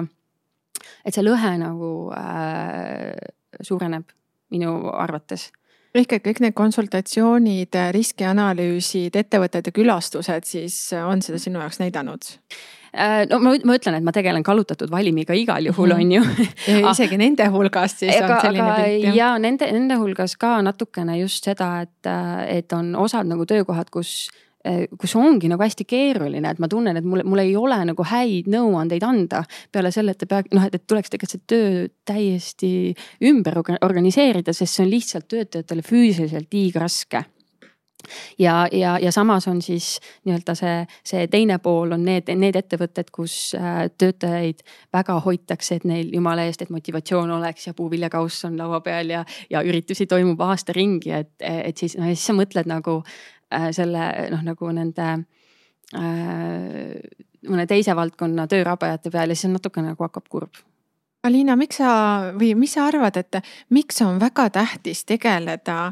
et 1.04 1.16
see 1.16 1.26
lõhe 1.26 1.58
nagu 1.60 1.92
äh, 2.16 3.12
suureneb 3.66 4.08
minu 4.54 4.78
arvates 4.94 5.50
ehk 5.96 6.18
et 6.18 6.24
kõik 6.26 6.42
need 6.44 6.56
konsultatsioonid, 6.56 7.76
riskianalüüsid, 7.96 9.16
ettevõtete 9.16 9.72
külastused 9.76 10.48
siis 10.48 10.76
on 11.00 11.24
seda 11.24 11.40
sinu 11.40 11.62
jaoks 11.64 11.80
näidanud? 11.80 12.36
Äh, 12.96 13.26
no 13.28 13.42
ma, 13.44 13.52
ma 13.68 13.76
ütlen, 13.76 13.98
et 13.98 14.06
ma 14.08 14.14
tegelen 14.16 14.44
kallutatud 14.46 14.92
valimiga 14.92 15.36
igal 15.36 15.66
juhul 15.68 15.92
mm, 15.92 16.00
-hmm. 16.00 16.72
on 16.72 16.80
ju 16.80 16.92
isegi 16.94 17.18
nende 17.20 17.48
hulgast 17.52 18.06
siis 18.06 18.16
aga, 18.16 18.38
on 18.38 18.42
selline 18.48 18.76
pilt. 18.78 19.16
ja 19.18 19.34
nende, 19.38 19.68
nende 19.72 19.98
hulgas 20.00 20.38
ka 20.40 20.62
natukene 20.64 21.18
just 21.20 21.44
seda, 21.44 21.82
et, 21.82 22.10
et 22.48 22.74
on 22.74 22.96
osad 22.96 23.28
nagu 23.28 23.46
töökohad, 23.46 23.92
kus 23.92 24.30
kus 24.98 25.14
ongi 25.16 25.46
nagu 25.46 25.62
hästi 25.62 25.86
keeruline, 25.86 26.50
et 26.50 26.60
ma 26.60 26.68
tunnen, 26.68 26.98
et 26.98 27.06
mul, 27.06 27.22
mul 27.28 27.44
ei 27.44 27.52
ole 27.56 27.78
nagu 27.86 28.06
häid 28.10 28.48
nõuandeid 28.50 29.04
anda. 29.06 29.44
peale 29.72 29.92
selle, 29.94 30.16
et 30.16 30.18
te 30.18 30.26
pea, 30.26 30.42
noh, 30.58 30.66
et 30.66 30.88
tuleks 30.88 31.12
tegelikult 31.14 31.36
see 31.36 31.46
töö 31.46 31.88
täiesti 32.06 32.72
ümber 33.30 33.60
organiseerida, 33.62 34.54
sest 34.54 34.74
see 34.74 34.88
on 34.88 34.90
lihtsalt 34.90 35.28
töötajatele 35.30 35.86
füüsiliselt 35.86 36.54
liiga 36.54 36.82
raske 36.82 37.26
ja, 38.40 38.68
ja, 38.72 38.96
ja 39.02 39.12
samas 39.12 39.48
on 39.48 39.62
siis 39.62 40.00
nii-öelda 40.26 40.56
see, 40.56 40.76
see 41.06 41.28
teine 41.32 41.58
pool 41.64 41.92
on 41.96 42.06
need, 42.06 42.30
need 42.36 42.58
ettevõtted, 42.60 43.12
kus 43.16 43.56
äh, 43.58 43.86
töötajaid 43.98 44.64
väga 44.94 45.20
hoitakse, 45.26 45.80
et 45.80 45.88
neil 45.90 46.14
jumala 46.14 46.46
eest, 46.48 46.66
et 46.66 46.74
motivatsioon 46.74 47.32
oleks 47.38 47.68
ja 47.68 47.76
puuviljakauss 47.78 48.46
on 48.50 48.58
laua 48.60 48.82
peal 48.86 49.14
ja, 49.16 49.24
ja 49.50 49.64
üritusi 49.66 50.08
toimub 50.10 50.42
aasta 50.42 50.76
ringi, 50.76 51.12
et, 51.16 51.34
et 51.40 51.78
siis, 51.78 51.98
no 51.98 52.10
ja 52.10 52.16
siis 52.16 52.28
sa 52.32 52.38
mõtled 52.38 52.70
nagu 52.70 53.00
äh, 53.02 53.70
selle 53.76 54.10
noh, 54.34 54.46
nagu 54.46 54.72
nende 54.76 55.10
äh, 55.96 57.26
mõne 57.50 57.68
teise 57.70 57.96
valdkonna 57.96 58.48
töörabajate 58.52 59.12
peal 59.14 59.30
ja 59.30 59.38
siis 59.38 59.50
on 59.50 59.60
natukene 59.60 59.94
nagu 59.94 60.08
hakkab 60.08 60.30
kurb. 60.30 60.64
Aliina, 61.26 61.56
miks 61.58 61.80
sa 61.80 61.90
või 62.38 62.52
mis 62.58 62.76
sa 62.76 62.86
arvad, 62.86 63.16
et 63.18 63.40
miks 63.74 63.98
on 64.06 64.20
väga 64.22 64.46
tähtis 64.54 65.02
tegeleda 65.10 65.92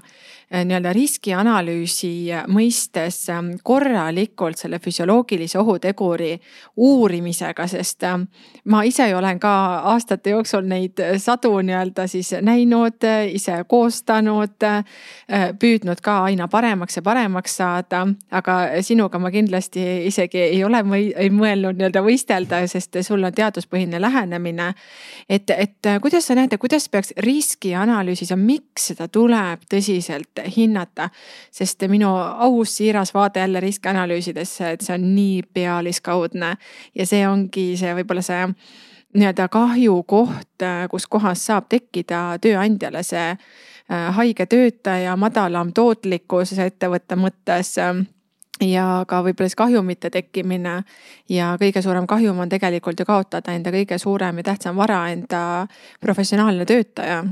nii-öelda 0.53 0.93
riskianalüüsi 0.93 2.13
mõistes 2.53 3.19
eh, 3.33 3.41
korralikult 3.63 4.61
selle 4.61 4.79
füsioloogilise 4.79 5.59
ohuteguri 5.59 6.33
uurimisega, 6.77 7.67
sest 7.67 8.03
eh, 8.07 8.17
ma 8.65 8.83
ise 8.87 9.09
olen 9.15 9.39
ka 9.41 9.53
aastate 9.93 10.35
jooksul 10.35 10.67
neid 10.69 11.01
sadu 11.17 11.55
nii-öelda 11.61 12.07
siis 12.07 12.33
näinud, 12.41 13.03
ise 13.33 13.63
koostanud, 13.67 14.63
püüdnud 15.59 16.01
ka 16.03 16.19
aina 16.27 16.47
paremaks 16.47 16.97
ja 16.97 17.03
paremaks 17.05 17.57
saada, 17.57 18.05
aga 18.31 18.57
sinuga 18.81 19.19
ma 19.19 19.31
kindlasti 19.33 19.83
isegi 20.07 20.41
ei 20.45 20.63
ole 20.63 20.83
mõelnud 20.83 21.79
nii-öelda 21.79 22.03
võistelda, 22.05 22.61
sest 22.69 22.99
sul 23.05 23.23
on 23.23 23.33
teaduspõhine 23.33 24.01
lähenemine. 24.01 24.73
Et, 25.29 25.49
et 25.49 25.85
äh, 25.85 25.99
kuidas 26.01 26.27
sa 26.27 26.35
näed, 26.37 26.53
kuidas 26.59 26.89
peaks 26.91 27.13
riskianalüüsis 27.23 28.33
ja 28.33 28.37
miks 28.39 28.89
seda 28.91 29.07
tuleb 29.11 29.65
tõsiselt 29.71 30.42
hinnata? 30.55 31.09
sest 31.51 31.83
minu 31.87 32.09
aus 32.15 32.77
siiras 32.77 33.13
vaade 33.13 33.39
jälle 33.39 33.59
riskianalüüsidesse, 33.59 34.71
et 34.71 34.81
see 34.81 34.95
on 34.95 35.15
nii 35.15 35.43
pealiskaudne 35.53 36.55
ja 36.95 37.05
see 37.05 37.27
ongi 37.27 37.73
see 37.77 37.93
võib-olla 37.95 38.21
see 38.25 38.47
nii-öelda 39.13 39.47
kahjukoht, 39.53 40.65
kus 40.89 41.05
kohas 41.07 41.45
saab 41.45 41.69
tekkida 41.69 42.39
tööandjale 42.41 43.03
see 43.05 43.29
äh, 43.29 44.09
haige 44.17 44.45
töötaja, 44.49 45.15
madalam 45.17 45.73
tootlikkus 45.73 46.57
ettevõtte 46.57 47.15
mõttes 47.19 47.75
ja 48.61 48.87
ka 49.07 49.21
võib-olla 49.25 49.49
siis 49.49 49.59
kahjumite 49.59 50.09
tekkimine. 50.09 50.83
ja 51.29 51.55
kõige 51.61 51.81
suurem 51.81 52.07
kahjum 52.07 52.39
on 52.39 52.49
tegelikult 52.49 52.99
ju 52.99 53.05
kaotada 53.05 53.53
enda 53.53 53.71
kõige 53.71 53.97
suurem 53.97 54.37
ja 54.37 54.43
tähtsam 54.43 54.75
vara, 54.75 55.07
enda 55.09 55.67
professionaalne 56.01 56.65
töötaja 56.65 57.23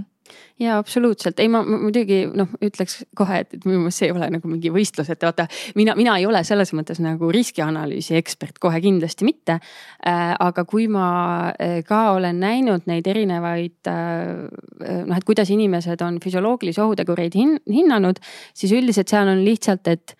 ja 0.59 0.77
absoluutselt, 0.77 1.39
ei 1.39 1.49
ma 1.51 1.61
muidugi 1.65 2.23
noh, 2.37 2.49
ütleks 2.63 3.01
kohe, 3.17 3.41
et, 3.43 3.53
et 3.55 3.65
minu 3.67 3.81
meelest 3.83 4.01
see 4.01 4.09
ei 4.09 4.15
ole 4.15 4.29
nagu 4.33 4.51
mingi 4.51 4.71
võistlus, 4.73 5.09
et 5.13 5.23
vaata. 5.25 5.47
mina, 5.75 5.95
mina 5.99 6.17
ei 6.19 6.25
ole 6.29 6.43
selles 6.47 6.73
mõttes 6.77 7.01
nagu 7.03 7.31
riskianalüüsi 7.33 8.17
ekspert, 8.19 8.59
kohe 8.61 8.81
kindlasti 8.83 9.27
mitte 9.27 9.57
äh,. 9.57 10.33
aga 10.39 10.65
kui 10.69 10.87
ma 10.91 11.51
äh, 11.53 11.79
ka 11.87 12.01
olen 12.17 12.41
näinud 12.41 12.89
neid 12.89 13.07
erinevaid 13.07 13.91
äh, 13.91 15.05
noh, 15.05 15.15
et 15.17 15.27
kuidas 15.27 15.51
inimesed 15.53 16.01
on 16.05 16.19
füsioloogilisi 16.23 16.81
ohutegureid 16.81 17.37
hin, 17.37 17.55
hinnanud, 17.69 18.19
siis 18.53 18.73
üldiselt 18.75 19.11
seal 19.11 19.31
on 19.31 19.45
lihtsalt, 19.45 19.87
et 19.87 20.17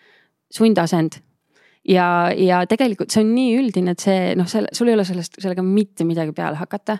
sundasend 0.52 1.20
ja, 1.88 2.06
ja 2.36 2.62
tegelikult 2.68 3.12
see 3.12 3.24
on 3.24 3.32
nii 3.34 3.54
üldine, 3.60 3.94
et 3.94 4.02
see 4.02 4.32
noh, 4.38 4.48
selle, 4.50 4.72
sul 4.76 4.90
ei 4.90 4.98
ole 4.98 5.06
sellest, 5.08 5.38
sellega 5.42 5.64
mitte 5.66 6.06
midagi 6.08 6.34
peale 6.36 6.60
hakata 6.60 6.98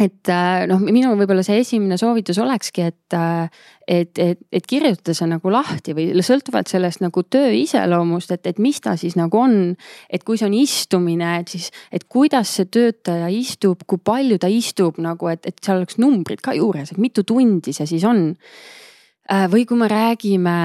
et 0.00 0.30
äh, 0.32 0.64
noh, 0.70 0.80
minu 0.80 1.12
võib-olla 1.18 1.42
see 1.44 1.60
esimene 1.60 1.98
soovitus 2.00 2.38
olekski, 2.40 2.86
et, 2.88 3.16
äh, 3.16 3.66
et, 3.84 4.18
et, 4.22 4.40
et 4.52 4.66
kirjuta 4.66 5.14
see 5.16 5.28
nagu 5.28 5.52
lahti 5.52 5.94
või 5.96 6.24
sõltuvalt 6.24 6.70
sellest 6.72 7.02
nagu 7.04 7.24
töö 7.28 7.50
iseloomust, 7.58 8.32
et, 8.36 8.48
et 8.50 8.62
mis 8.62 8.80
ta 8.80 8.96
siis 9.00 9.16
nagu 9.20 9.40
on. 9.40 9.74
et 10.08 10.24
kui 10.24 10.40
see 10.40 10.48
on 10.48 10.56
istumine, 10.56 11.34
et 11.42 11.52
siis, 11.52 11.70
et 11.92 12.06
kuidas 12.08 12.54
see 12.56 12.70
töötaja 12.70 13.28
istub, 13.34 13.84
kui 13.86 14.00
palju 14.02 14.40
ta 14.40 14.50
istub 14.50 15.00
nagu, 15.02 15.28
et, 15.32 15.44
et 15.46 15.60
seal 15.64 15.82
oleks 15.82 16.00
numbrid 16.00 16.40
ka 16.44 16.56
juures, 16.56 16.92
et 16.92 17.02
mitu 17.02 17.26
tundi 17.26 17.74
see 17.76 17.88
siis 17.88 18.06
on. 18.08 18.30
Äh, 19.30 19.46
või 19.52 19.66
kui 19.68 19.78
me 19.78 19.90
räägime 19.90 20.56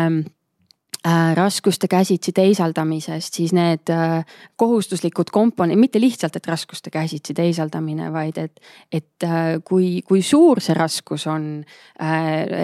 raskuste 1.33 1.87
käsitsi 1.87 2.31
teisaldamisest, 2.33 3.33
siis 3.33 3.53
need 3.53 3.91
äh, 3.93 4.25
kohustuslikud 4.57 5.29
komponendid, 5.31 5.79
mitte 5.79 6.01
lihtsalt, 6.01 6.35
et 6.35 6.47
raskuste 6.47 6.89
käsitsi 6.89 7.33
teisaldamine, 7.37 8.09
vaid 8.13 8.39
et, 8.41 8.61
et 8.91 9.23
äh, 9.23 9.59
kui, 9.63 10.01
kui 10.07 10.23
suur 10.25 10.61
see 10.63 10.73
raskus 10.73 11.27
on. 11.29 11.63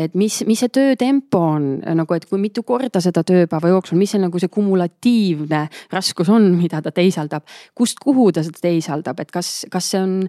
et 0.01 0.15
mis, 0.17 0.41
mis 0.47 0.59
see 0.59 0.73
töötempo 0.73 1.39
on 1.53 1.67
nagu, 1.95 2.17
et 2.17 2.25
kui 2.25 2.41
mitu 2.41 2.63
korda 2.67 3.01
seda 3.01 3.23
tööpäeva 3.27 3.71
jooksul, 3.75 3.99
mis 4.01 4.15
see 4.15 4.21
nagu 4.21 4.41
see 4.41 4.49
kumulatiivne 4.51 5.61
raskus 5.93 6.29
on, 6.33 6.51
mida 6.63 6.81
ta 6.81 6.91
teisaldab. 6.91 7.45
kust, 7.75 8.01
kuhu 8.01 8.31
ta 8.31 8.43
seda 8.43 8.61
teisaldab, 8.61 9.21
et 9.21 9.31
kas, 9.31 9.65
kas 9.71 9.93
see 9.93 10.01
on, 10.01 10.19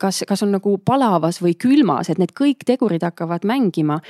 kas, 0.00 0.24
kas 0.28 0.42
on 0.46 0.54
nagu 0.56 0.78
palavas 0.84 1.42
või 1.44 1.56
külmas, 1.60 2.08
et 2.08 2.18
need 2.18 2.32
kõik 2.36 2.64
tegurid 2.66 3.04
hakkavad 3.04 3.44
mängima 3.44 4.00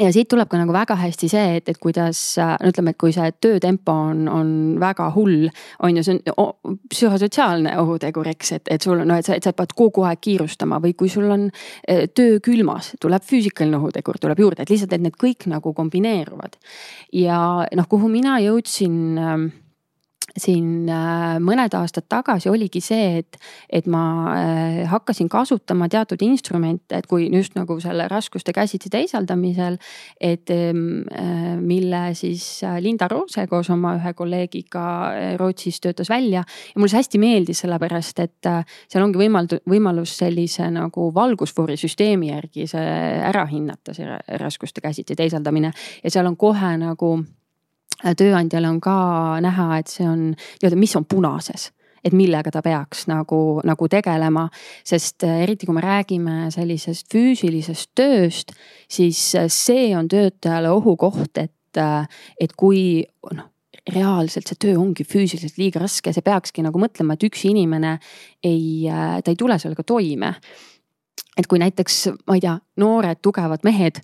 ja 0.00 0.08
siit 0.12 0.28
tuleb 0.32 0.48
ka 0.48 0.58
nagu 0.60 0.72
väga 0.72 0.96
hästi 0.96 1.28
see, 1.28 1.56
et, 1.58 1.68
et 1.68 1.78
kuidas 1.80 2.20
no 2.40 2.70
ütleme, 2.70 2.94
et 2.94 2.98
kui 3.00 3.12
see 3.14 3.28
töötempo 3.44 3.94
on, 4.08 4.24
on 4.30 4.52
väga 4.80 5.10
hull, 5.16 5.48
on 5.84 5.98
ju, 5.98 6.04
see 6.06 6.34
on 6.40 6.78
psühhosotsiaalne 6.92 7.74
ohutegur, 7.82 8.30
eks, 8.32 8.54
et, 8.58 8.72
et 8.76 8.84
sul 8.84 9.02
on 9.02 9.10
noh, 9.12 9.20
et 9.20 9.28
sa, 9.28 9.36
et 9.36 9.44
sa 9.44 9.54
pead 9.56 9.74
kogu 9.76 10.06
aeg 10.08 10.22
kiirustama 10.24 10.80
või 10.82 10.94
kui 10.98 11.12
sul 11.12 11.28
on 11.32 11.48
eh, 11.50 12.06
töö 12.08 12.40
külmas, 12.44 12.94
tuleb 13.02 13.26
füüsikaline 13.26 13.80
ohutegur 13.80 14.20
tuleb 14.22 14.40
juurde, 14.40 14.64
et 14.64 14.72
lihtsalt, 14.72 14.96
et 14.96 15.04
need 15.04 15.18
kõik 15.20 15.48
nagu 15.52 15.74
kombineeruvad. 15.76 16.56
ja 17.16 17.40
noh, 17.76 17.88
kuhu 17.88 18.08
mina 18.12 18.38
jõudsin 18.40 18.96
ähm, 19.20 19.50
siin 20.38 20.88
äh, 20.90 21.36
mõned 21.42 21.74
aastad 21.76 22.06
tagasi 22.10 22.50
oligi 22.50 22.80
see, 22.84 23.20
et, 23.20 23.38
et 23.68 23.88
ma 23.90 24.02
äh, 24.32 24.78
hakkasin 24.90 25.28
kasutama 25.32 25.88
teatud 25.92 26.22
instrumente, 26.24 26.96
et 26.96 27.08
kui 27.10 27.28
just 27.32 27.56
nagu 27.58 27.78
selle 27.82 28.06
raskuste 28.10 28.54
käsitsi 28.56 28.90
teisaldamisel. 28.92 29.78
et 30.20 30.50
ähm, 30.50 31.02
äh, 31.12 31.56
mille 31.60 32.14
siis 32.14 32.62
Linda 32.80 33.08
Roose 33.08 33.46
koos 33.46 33.70
oma 33.70 33.96
ühe 33.98 34.14
kolleegiga 34.14 34.84
Rootsis 35.36 35.80
töötas 35.80 36.10
välja 36.10 36.42
ja 36.42 36.78
mulle 36.78 36.88
see 36.88 37.02
hästi 37.02 37.18
meeldis, 37.18 37.62
sellepärast 37.64 38.24
et 38.24 38.50
seal 38.88 39.04
ongi 39.04 39.20
võimald-, 39.20 39.58
võimalus 39.68 40.16
sellise 40.18 40.70
nagu 40.72 41.10
valgusfoorisüsteemi 41.14 42.32
järgi 42.32 42.66
see 42.70 42.96
ära 43.28 43.44
hinnata, 43.50 43.94
see 43.96 44.18
raskuste 44.40 44.80
käsitsi 44.80 45.16
teisaldamine 45.18 45.72
ja 46.02 46.10
seal 46.10 46.26
on 46.26 46.36
kohe 46.36 46.76
nagu 46.80 47.14
tööandjal 48.18 48.66
on 48.68 48.80
ka 48.82 48.96
näha, 49.44 49.68
et 49.78 49.92
see 49.92 50.08
on 50.08 50.32
nii-öelda, 50.32 50.78
mis 50.80 50.96
on 50.98 51.06
punases 51.06 51.70
et 52.04 52.14
millega 52.16 52.50
ta 52.52 52.62
peaks 52.62 53.06
nagu, 53.10 53.60
nagu 53.66 53.88
tegelema. 53.90 54.48
sest 54.84 55.24
äh, 55.26 55.42
eriti 55.44 55.66
kui 55.66 55.76
me 55.76 55.84
räägime 55.84 56.50
sellisest 56.54 57.10
füüsilisest 57.12 57.92
tööst, 57.98 58.52
siis 58.90 59.20
äh, 59.38 59.48
see 59.48 59.92
on 59.96 60.08
töötajale 60.10 60.72
ohukoht, 60.74 61.38
et, 61.38 61.78
äh, 61.78 62.06
et 62.40 62.54
kui 62.58 63.02
noh 63.32 63.48
reaalselt 63.92 64.46
see 64.46 64.58
töö 64.62 64.76
ongi 64.78 65.02
füüsiliselt 65.02 65.56
liiga 65.58 65.80
raske, 65.82 66.12
see 66.14 66.22
peakski 66.22 66.62
nagu 66.62 66.78
mõtlema, 66.78 67.16
et 67.16 67.24
üks 67.26 67.40
inimene 67.48 67.96
ei, 68.46 68.86
ta 68.86 69.32
ei 69.32 69.38
tule 69.40 69.56
sellega 69.58 69.82
toime. 69.82 70.36
et 71.34 71.48
kui 71.50 71.58
näiteks, 71.58 71.96
ma 72.28 72.36
ei 72.38 72.44
tea, 72.44 72.52
noored 72.78 73.18
tugevad 73.26 73.66
mehed 73.66 73.98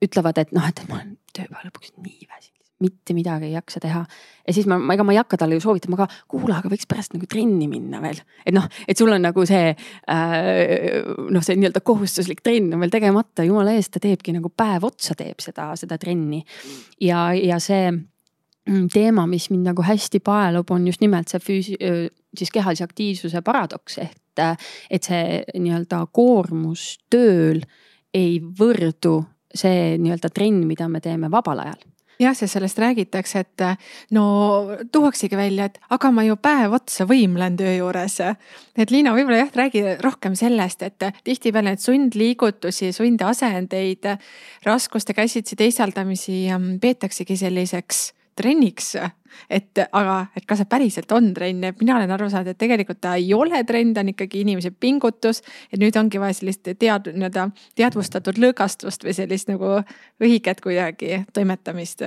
ütlevad, 0.00 0.40
et 0.40 0.56
noh, 0.56 0.64
et 0.64 0.80
ma 0.88 1.02
olen 1.02 1.12
tööpäeva 1.36 1.66
lõpuks 1.66 1.92
nii 1.98 2.30
väsinud 2.30 2.59
mitte 2.80 3.14
midagi 3.16 3.50
ei 3.50 3.54
jaksa 3.54 3.80
teha. 3.80 4.04
ja 4.46 4.54
siis 4.54 4.66
ma, 4.70 4.78
ma, 4.78 4.94
ega 4.96 5.04
ma 5.06 5.14
ei 5.14 5.20
hakka 5.20 5.38
talle 5.40 5.58
ju 5.58 5.64
soovitama 5.64 5.98
ka, 6.00 6.06
kuule, 6.30 6.54
aga 6.56 6.70
võiks 6.72 6.88
pärast 6.88 7.14
nagu 7.14 7.28
trenni 7.30 7.68
minna 7.70 8.00
veel. 8.02 8.20
et 8.44 8.54
noh, 8.56 8.68
et 8.88 8.98
sul 8.98 9.12
on 9.12 9.22
nagu 9.22 9.44
see 9.48 9.72
äh, 9.72 11.02
noh, 11.30 11.44
see 11.44 11.58
nii-öelda 11.60 11.82
kohustuslik 11.84 12.44
trenn 12.46 12.72
on 12.74 12.84
veel 12.84 12.94
tegemata, 12.94 13.44
jumala 13.46 13.74
eest, 13.76 13.92
ta 13.96 14.02
teebki 14.02 14.34
nagu 14.36 14.52
päev 14.52 14.86
otsa 14.88 15.16
teeb 15.18 15.42
seda, 15.44 15.72
seda 15.80 15.98
trenni. 16.00 16.42
ja, 17.04 17.28
ja 17.36 17.60
see 17.62 17.90
mm, 17.92 18.88
teema, 18.92 19.26
mis 19.30 19.50
mind 19.52 19.72
nagu 19.72 19.84
hästi 19.84 20.22
paelub, 20.24 20.72
on 20.72 20.88
just 20.88 21.04
nimelt 21.04 21.32
see 21.32 21.44
füüsi-, 21.44 21.78
siis 22.36 22.54
kehalise 22.54 22.86
aktiivsuse 22.86 23.44
paradoks 23.46 24.00
ehk 24.00 24.16
et 24.40 25.04
see 25.04 25.40
nii-öelda 25.58 26.04
koormus 26.16 26.94
tööl 27.12 27.58
ei 28.16 28.38
võrdu 28.40 29.18
see 29.52 29.98
nii-öelda 30.00 30.30
trenn, 30.32 30.62
mida 30.64 30.86
me 30.88 31.02
teeme 31.04 31.28
vabal 31.28 31.60
ajal 31.66 31.82
jah, 32.20 32.36
sest 32.36 32.56
sellest 32.56 32.78
räägitakse, 32.80 33.44
et 33.44 33.64
no 34.16 34.24
tuuaksegi 34.92 35.38
välja, 35.38 35.70
et 35.70 35.80
aga 35.90 36.12
ma 36.14 36.24
ju 36.26 36.36
päev 36.40 36.76
otsa 36.80 37.06
võimlen 37.08 37.56
töö 37.60 37.72
juures. 37.78 38.20
et 38.76 38.90
Liina, 38.90 39.14
võib-olla 39.16 39.44
jah, 39.44 39.52
räägi 39.64 39.84
rohkem 40.04 40.36
sellest, 40.38 40.82
et 40.82 41.08
tihtipeale 41.24 41.74
neid 41.74 41.82
sundliigutusi, 41.84 42.92
sundasendeid, 42.92 44.08
raskuste 44.66 45.14
käsitsi 45.14 45.56
teisaldamisi 45.56 46.46
peetaksegi 46.80 47.36
selliseks 47.36 48.10
trenniks. 48.36 48.94
et 49.50 49.78
aga, 49.78 50.26
et 50.36 50.46
kas 50.46 50.58
see 50.58 50.66
päriselt 50.66 51.12
on 51.14 51.28
trenn, 51.34 51.62
et 51.64 51.78
mina 51.80 51.96
olen 51.96 52.10
aru 52.10 52.26
saanud, 52.30 52.50
et 52.50 52.58
tegelikult 52.58 52.98
ta 53.00 53.14
ei 53.14 53.30
ole 53.34 53.62
trenn, 53.64 53.94
ta 53.94 54.02
on 54.02 54.10
ikkagi 54.10 54.40
inimese 54.42 54.70
pingutus. 54.70 55.42
et 55.72 55.80
nüüd 55.80 55.96
ongi 55.96 56.20
vaja 56.20 56.34
sellist 56.40 56.66
tead-, 56.78 57.12
nii-öelda 57.14 57.50
teadvustatud 57.78 58.40
lõõgastust 58.42 59.06
või 59.06 59.14
sellist 59.14 59.48
nagu 59.52 59.78
õiget 60.20 60.60
kuidagi 60.60 61.24
toimetamist 61.32 62.02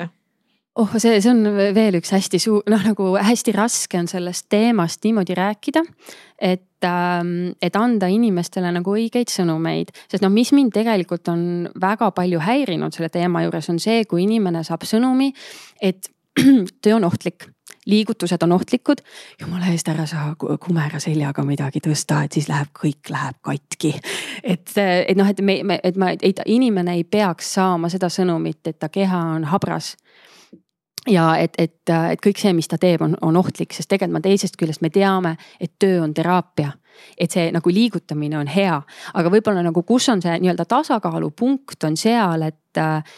oh, 0.75 0.97
see, 0.97 1.21
see 1.21 1.31
on 1.31 1.43
veel 1.75 1.99
üks 1.99 2.13
hästi 2.15 2.39
suur, 2.41 2.63
noh 2.71 2.83
nagu 2.85 3.13
hästi 3.21 3.53
raske 3.55 3.99
on 3.99 4.09
sellest 4.09 4.47
teemast 4.51 5.03
niimoodi 5.05 5.37
rääkida. 5.37 5.83
et, 6.39 6.83
ähm, 6.83 7.53
et 7.61 7.75
anda 7.75 8.07
inimestele 8.11 8.71
nagu 8.73 8.95
õigeid 8.97 9.31
sõnumeid, 9.31 9.93
sest 10.11 10.23
noh, 10.25 10.31
mis 10.33 10.51
mind 10.51 10.73
tegelikult 10.75 11.29
on 11.31 11.69
väga 11.81 12.11
palju 12.11 12.41
häirinud 12.43 12.93
selle 12.93 13.09
teema 13.09 13.45
juures, 13.45 13.69
on 13.69 13.79
see, 13.79 14.03
kui 14.05 14.25
inimene 14.25 14.63
saab 14.63 14.83
sõnumi, 14.83 15.31
et 15.81 16.09
töö 16.81 16.97
on 16.97 17.09
ohtlik 17.09 17.49
liigutused 17.85 18.43
on 18.43 18.51
ohtlikud. 18.55 19.01
jumala 19.41 19.67
eest, 19.71 19.87
ära 19.91 20.05
sa 20.07 20.35
kumera 20.39 20.99
seljaga 21.03 21.43
midagi 21.43 21.81
tõsta, 21.83 22.21
et 22.23 22.31
siis 22.31 22.47
läheb, 22.47 22.71
kõik 22.79 23.11
läheb 23.11 23.39
katki. 23.43 23.93
et, 24.43 24.71
et 24.77 25.17
noh, 25.19 25.27
et 25.27 25.41
me, 25.41 25.57
me, 25.63 25.79
et 25.83 25.99
ma, 25.99 26.13
et 26.15 26.39
inimene 26.45 26.95
ei 26.95 27.03
peaks 27.03 27.53
saama 27.59 27.91
seda 27.91 28.09
sõnumit, 28.09 28.61
et 28.67 28.79
ta 28.79 28.89
keha 28.89 29.19
on 29.35 29.43
habras 29.51 29.93
ja 31.09 31.33
et, 31.39 31.57
et, 31.57 31.89
et 31.89 32.21
kõik 32.21 32.39
see, 32.39 32.53
mis 32.53 32.69
ta 32.69 32.79
teeb, 32.81 33.01
on, 33.05 33.17
on 33.21 33.37
ohtlik, 33.37 33.73
sest 33.73 33.89
tegelikult 33.91 34.19
me 34.19 34.23
teisest 34.23 34.57
küljest 34.59 34.83
me 34.83 34.91
teame, 34.93 35.35
et 35.59 35.73
töö 35.79 36.01
on 36.03 36.13
teraapia 36.13 36.71
et 37.17 37.33
see 37.33 37.47
nagu 37.51 37.71
liigutamine 37.73 38.37
on 38.37 38.47
hea, 38.47 38.75
aga 39.17 39.31
võib-olla 39.33 39.63
nagu, 39.65 39.81
kus 39.87 40.05
on 40.13 40.21
see 40.21 40.35
nii-öelda 40.43 40.65
tasakaalupunkt 40.69 41.87
on 41.87 41.97
seal, 41.97 42.45
et, 42.45 42.77
äh, 42.77 43.17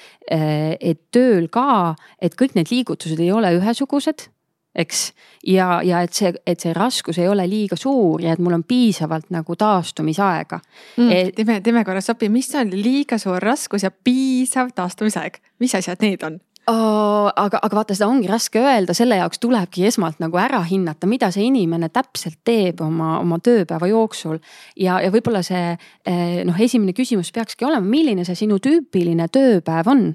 et 0.80 1.02
tööl 1.12 1.50
ka, 1.52 1.96
et 2.24 2.38
kõik 2.40 2.56
need 2.56 2.72
liigutused 2.72 3.20
ei 3.20 3.34
ole 3.36 3.52
ühesugused 3.60 4.30
eks. 4.76 5.14
ja, 5.48 5.82
ja 5.84 6.02
et 6.06 6.14
see, 6.14 6.34
et 6.48 6.62
see 6.62 6.74
raskus 6.76 7.20
ei 7.22 7.30
ole 7.32 7.46
liiga 7.50 7.78
suur 7.80 8.24
ja 8.24 8.34
et 8.36 8.42
mul 8.44 8.58
on 8.58 8.66
piisavalt 8.68 9.32
nagu 9.34 9.56
taastumisaega 9.56 10.60
mm,. 10.98 11.12
Et... 11.12 11.36
teeme, 11.36 11.60
teeme 11.64 11.86
korra 11.88 12.02
sopi, 12.04 12.30
mis 12.30 12.52
on 12.60 12.74
liiga 12.76 13.20
suur 13.22 13.44
raskus 13.44 13.88
ja 13.88 13.92
piisav 13.92 14.74
taastumisaeg, 14.76 15.40
mis 15.64 15.76
asjad 15.80 16.04
need 16.04 16.28
on? 16.28 16.40
Oh, 16.66 17.28
aga, 17.30 17.60
aga 17.62 17.78
vaata, 17.78 17.94
seda 17.94 18.08
ongi 18.10 18.30
raske 18.30 18.58
öelda, 18.58 18.96
selle 18.98 19.20
jaoks 19.20 19.38
tulebki 19.44 19.84
esmalt 19.86 20.18
nagu 20.24 20.40
ära 20.42 20.64
hinnata, 20.66 21.06
mida 21.06 21.30
see 21.34 21.46
inimene 21.46 21.92
täpselt 21.94 22.40
teeb 22.48 22.82
oma, 22.82 23.20
oma 23.20 23.38
tööpäeva 23.38 23.86
jooksul. 23.92 24.40
ja, 24.74 24.98
ja 25.04 25.12
võib-olla 25.14 25.44
see 25.46 25.76
eh, 25.76 26.42
noh, 26.48 26.58
esimene 26.58 26.96
küsimus 26.98 27.30
peakski 27.36 27.68
olema, 27.70 27.86
milline 27.86 28.26
see 28.26 28.40
sinu 28.40 28.58
tüüpiline 28.58 29.28
tööpäev 29.30 29.92
on 29.94 30.08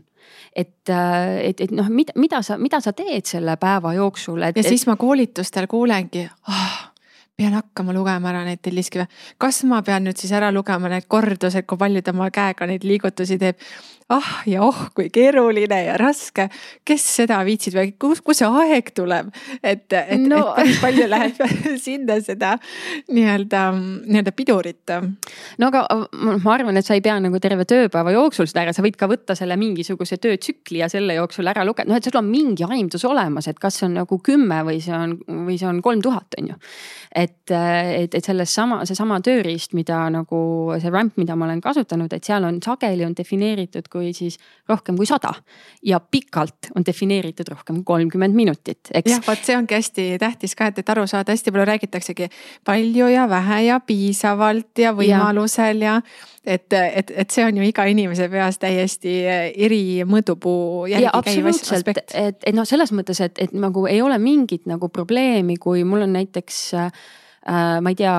et, 0.50 0.90
eh, 0.90 1.36
et, 1.52 1.62
et 1.68 1.74
noh, 1.74 1.86
mida, 1.86 2.16
mida 2.18 2.42
sa, 2.42 2.58
mida 2.58 2.82
sa 2.82 2.92
teed 2.98 3.30
selle 3.30 3.54
päeva 3.60 3.94
jooksul, 3.94 4.42
et. 4.48 4.58
ja 4.58 4.66
siis 4.66 4.88
ma 4.90 4.98
koolitustel 4.98 5.70
kuulengi 5.70 6.26
oh,, 6.50 6.74
pean 7.40 7.54
hakkama 7.56 7.94
lugema 7.96 8.34
ära 8.34 8.42
neid 8.48 8.60
telliskive. 8.62 9.06
kas 9.38 9.62
ma 9.70 9.84
pean 9.86 10.04
nüüd 10.08 10.18
siis 10.20 10.34
ära 10.36 10.50
lugema 10.54 10.90
need 10.92 11.06
kordused, 11.08 11.62
kui 11.66 11.78
palju 11.80 12.02
ta 12.02 12.14
oma 12.16 12.30
käega 12.34 12.68
neid 12.68 12.84
liigutusi 12.84 13.38
teeb? 13.40 13.62
Ah 14.10 14.30
ja 14.50 14.62
oh, 14.66 14.78
kui 14.94 15.08
keeruline 15.12 15.78
ja 15.86 15.96
raske, 16.00 16.48
kes 16.86 17.04
seda 17.20 17.40
viitsib 17.46 17.76
või 17.78 17.92
kus, 18.00 18.22
kus 18.24 18.40
see 18.42 18.48
aeg 18.62 18.90
tuleb, 18.96 19.30
et, 19.62 19.86
et 19.92 20.18
no., 20.18 20.40
et 20.50 20.56
päris 20.56 20.80
palju 20.82 21.06
läheb 21.10 21.42
sinna 21.86 22.16
seda 22.24 22.56
nii-öelda, 23.10 23.62
nii-öelda 23.76 24.34
pidurit. 24.36 24.94
no 25.58 25.70
aga 25.70 25.84
ma 26.42 26.54
arvan, 26.54 26.80
et 26.80 26.86
sa 26.86 26.96
ei 26.98 27.04
pea 27.04 27.18
nagu 27.22 27.40
terve 27.42 27.66
tööpäeva 27.68 28.14
jooksul 28.14 28.48
seda 28.50 28.64
ära, 28.64 28.74
sa 28.76 28.84
võid 28.84 28.98
ka 28.98 29.08
võtta 29.10 29.36
selle 29.38 29.56
mingisuguse 29.60 30.18
töötsükli 30.22 30.82
ja 30.82 30.90
selle 30.92 31.14
jooksul 31.18 31.50
ära 31.50 31.64
lugeda, 31.66 31.90
noh, 31.90 32.00
et 32.00 32.06
sul 32.06 32.18
on 32.20 32.28
mingi 32.30 32.66
aimdus 32.66 33.06
olemas, 33.08 33.48
et 33.50 33.60
kas 33.62 33.80
see 33.80 33.88
on 33.88 33.98
nagu 34.00 34.20
kümme 34.24 34.62
või 34.66 34.80
see 34.82 34.96
on, 34.96 35.16
või 35.46 35.58
see 35.60 35.70
on 35.70 35.80
kolm 35.84 36.02
tuhat, 36.02 36.38
on 36.40 36.52
ju. 36.52 36.58
et, 37.14 37.38
et, 37.50 38.14
et 38.14 38.24
selles 38.24 38.54
sama, 38.54 38.82
seesama 38.88 39.20
tööriist, 39.24 39.74
mida 39.78 40.02
nagu 40.12 40.42
see 40.80 40.90
ramp, 40.90 41.14
mida 41.20 41.38
ma 41.38 41.46
olen 41.46 41.62
kasutanud, 41.62 42.12
et 42.12 42.26
seal 42.26 42.46
on 42.48 42.58
sageli 42.64 43.06
on 43.06 43.14
defineeritud 43.16 43.86
kui 43.92 43.99
kui 44.00 44.14
siis 44.16 44.40
rohkem 44.68 44.96
kui 44.96 45.06
sada. 45.08 45.34
ja 45.84 46.00
pikalt 46.00 46.72
on 46.76 46.84
defineeritud 46.86 47.48
rohkem 47.52 47.80
kui 47.80 47.84
kolmkümmend 47.92 48.34
minutit, 48.34 48.90
eks. 48.94 49.10
jah, 49.12 49.22
vot 49.26 49.44
see 49.44 49.56
ongi 49.58 49.76
hästi 49.76 50.08
tähtis 50.20 50.56
ka, 50.56 50.70
et, 50.72 50.82
et 50.82 50.92
aru 50.96 51.06
saada, 51.10 51.36
hästi 51.36 51.52
palju 51.52 51.68
räägitaksegi 51.68 52.30
palju 52.64 53.12
ja 53.12 53.28
vähe 53.30 53.62
ja 53.68 53.80
piisavalt 53.84 54.78
ja 54.80 54.94
võimalusel 54.96 55.84
ja, 55.84 56.00
ja 56.00 56.28
et, 56.44 56.72
et, 56.72 57.10
et 57.10 57.30
see 57.30 57.44
on 57.44 57.60
ju 57.60 57.66
iga 57.68 57.84
inimese 57.90 58.28
peas 58.32 58.58
täiesti 58.60 59.14
eri 59.28 59.82
mõõdupuu 60.08 60.86
järgi 60.90 61.24
käiv 61.26 61.50
aspekt. 61.52 62.14
et, 62.14 62.40
et 62.46 62.56
noh, 62.56 62.68
selles 62.68 62.92
mõttes, 62.96 63.20
et, 63.24 63.38
et 63.42 63.52
nagu 63.52 63.84
ei 63.90 64.00
ole 64.02 64.18
mingit 64.22 64.66
nagu 64.70 64.88
probleemi, 64.92 65.58
kui 65.60 65.84
mul 65.84 66.06
on 66.06 66.14
näiteks 66.16 66.62
äh, 66.80 66.92
ma 67.80 67.92
ei 67.92 67.98
tea, 67.98 68.16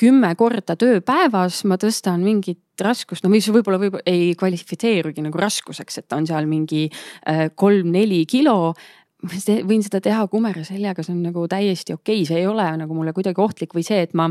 kümme 0.00 0.34
korda 0.38 0.76
tööpäevas 0.78 1.64
ma 1.68 1.80
tõstan 1.80 2.24
mingit 2.24 2.60
raskust, 2.84 3.24
no 3.24 3.32
mis 3.32 3.48
võib-olla 3.52 3.80
võib 3.82 3.98
ei 4.04 4.32
kvalifitseerugi 4.38 5.24
nagu 5.24 5.40
raskuseks, 5.40 6.02
et 6.02 6.16
on 6.16 6.26
seal 6.28 6.48
mingi 6.50 6.86
äh, 6.88 7.48
kolm-neli 7.54 8.24
kilo 8.30 8.74
võin 9.66 9.82
seda 9.82 10.00
teha 10.02 10.26
kumera 10.30 10.62
seljaga, 10.66 11.02
see 11.02 11.16
on 11.16 11.24
nagu 11.26 11.46
täiesti 11.50 11.96
okei 11.96 12.22
okay., 12.22 12.28
see 12.28 12.42
ei 12.42 12.46
ole 12.46 12.66
nagu 12.78 12.94
mulle 12.94 13.14
kuidagi 13.16 13.42
ohtlik 13.42 13.74
või 13.74 13.86
see, 13.86 14.04
et 14.06 14.14
ma 14.14 14.28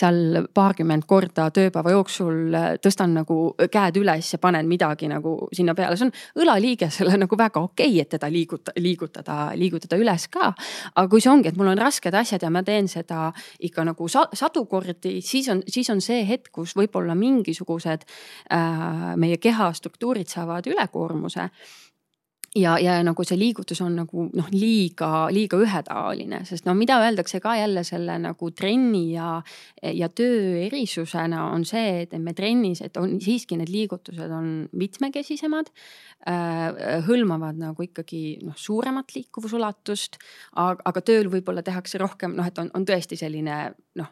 seal 0.00 0.46
paarkümmend 0.54 1.06
korda 1.08 1.48
tööpäeva 1.54 1.94
jooksul 1.94 2.54
äh, 2.56 2.68
tõstan 2.82 3.14
nagu 3.18 3.38
käed 3.72 3.98
üles 4.00 4.32
ja 4.34 4.40
panen 4.42 4.68
midagi 4.70 5.08
nagu 5.10 5.36
sinna 5.56 5.74
peale, 5.78 5.98
see 5.98 6.08
on 6.08 6.44
õlaliigesele 6.44 7.18
nagu 7.20 7.38
väga 7.38 7.62
okei 7.66 7.90
okay,, 7.92 8.04
et 8.04 8.12
teda 8.16 8.30
liiguta, 8.32 8.74
liigutada, 8.78 9.38
liigutada 9.58 9.98
üles 10.00 10.26
ka. 10.32 10.52
aga 10.94 11.06
kui 11.10 11.22
see 11.22 11.32
ongi, 11.32 11.50
et 11.50 11.60
mul 11.60 11.72
on 11.72 11.80
rasked 11.80 12.14
asjad 12.14 12.42
ja 12.46 12.52
ma 12.52 12.64
teen 12.66 12.88
seda 12.90 13.30
ikka 13.60 13.84
nagu 13.88 14.08
sadu 14.08 14.64
kordi, 14.70 15.18
siis 15.24 15.48
on, 15.52 15.62
siis 15.68 15.90
on 15.92 16.00
see 16.04 16.24
hetk, 16.28 16.50
kus 16.54 16.74
võib-olla 16.78 17.16
mingisugused 17.18 18.06
äh, 18.06 19.14
meie 19.20 19.38
keha 19.42 19.72
struktuurid 19.76 20.30
saavad 20.30 20.66
ülekoormuse 20.70 21.50
ja, 22.56 22.74
ja 22.82 22.96
nagu 23.06 23.24
see 23.26 23.38
liigutus 23.38 23.80
on 23.84 23.94
nagu 24.00 24.24
noh, 24.34 24.48
liiga, 24.54 25.28
liiga 25.34 25.58
ühetaoline, 25.62 26.42
sest 26.48 26.66
no 26.66 26.74
mida 26.78 26.98
öeldakse 27.04 27.40
ka 27.42 27.54
jälle 27.60 27.84
selle 27.86 28.16
nagu 28.22 28.50
trenni 28.56 29.04
ja, 29.12 29.36
ja 29.82 30.08
töö 30.08 30.56
erisusena 30.64 31.46
on 31.54 31.64
see, 31.68 32.02
et 32.04 32.16
me 32.18 32.34
trennis, 32.34 32.82
et 32.82 32.96
on 33.00 33.18
siiski 33.22 33.58
need 33.60 33.70
liigutused 33.70 34.34
on 34.34 34.50
mitmekesisemad 34.72 35.70
äh,. 36.26 37.04
hõlmavad 37.06 37.60
nagu 37.60 37.86
ikkagi 37.86 38.40
noh, 38.42 38.56
suuremat 38.58 39.14
liikuvusulatust, 39.14 40.18
aga, 40.58 40.82
aga 40.90 41.04
tööl 41.06 41.30
võib-olla 41.30 41.62
tehakse 41.66 42.02
rohkem 42.02 42.34
noh, 42.38 42.46
et 42.46 42.58
on, 42.58 42.72
on 42.74 42.88
tõesti 42.88 43.18
selline 43.20 43.62
noh 44.00 44.10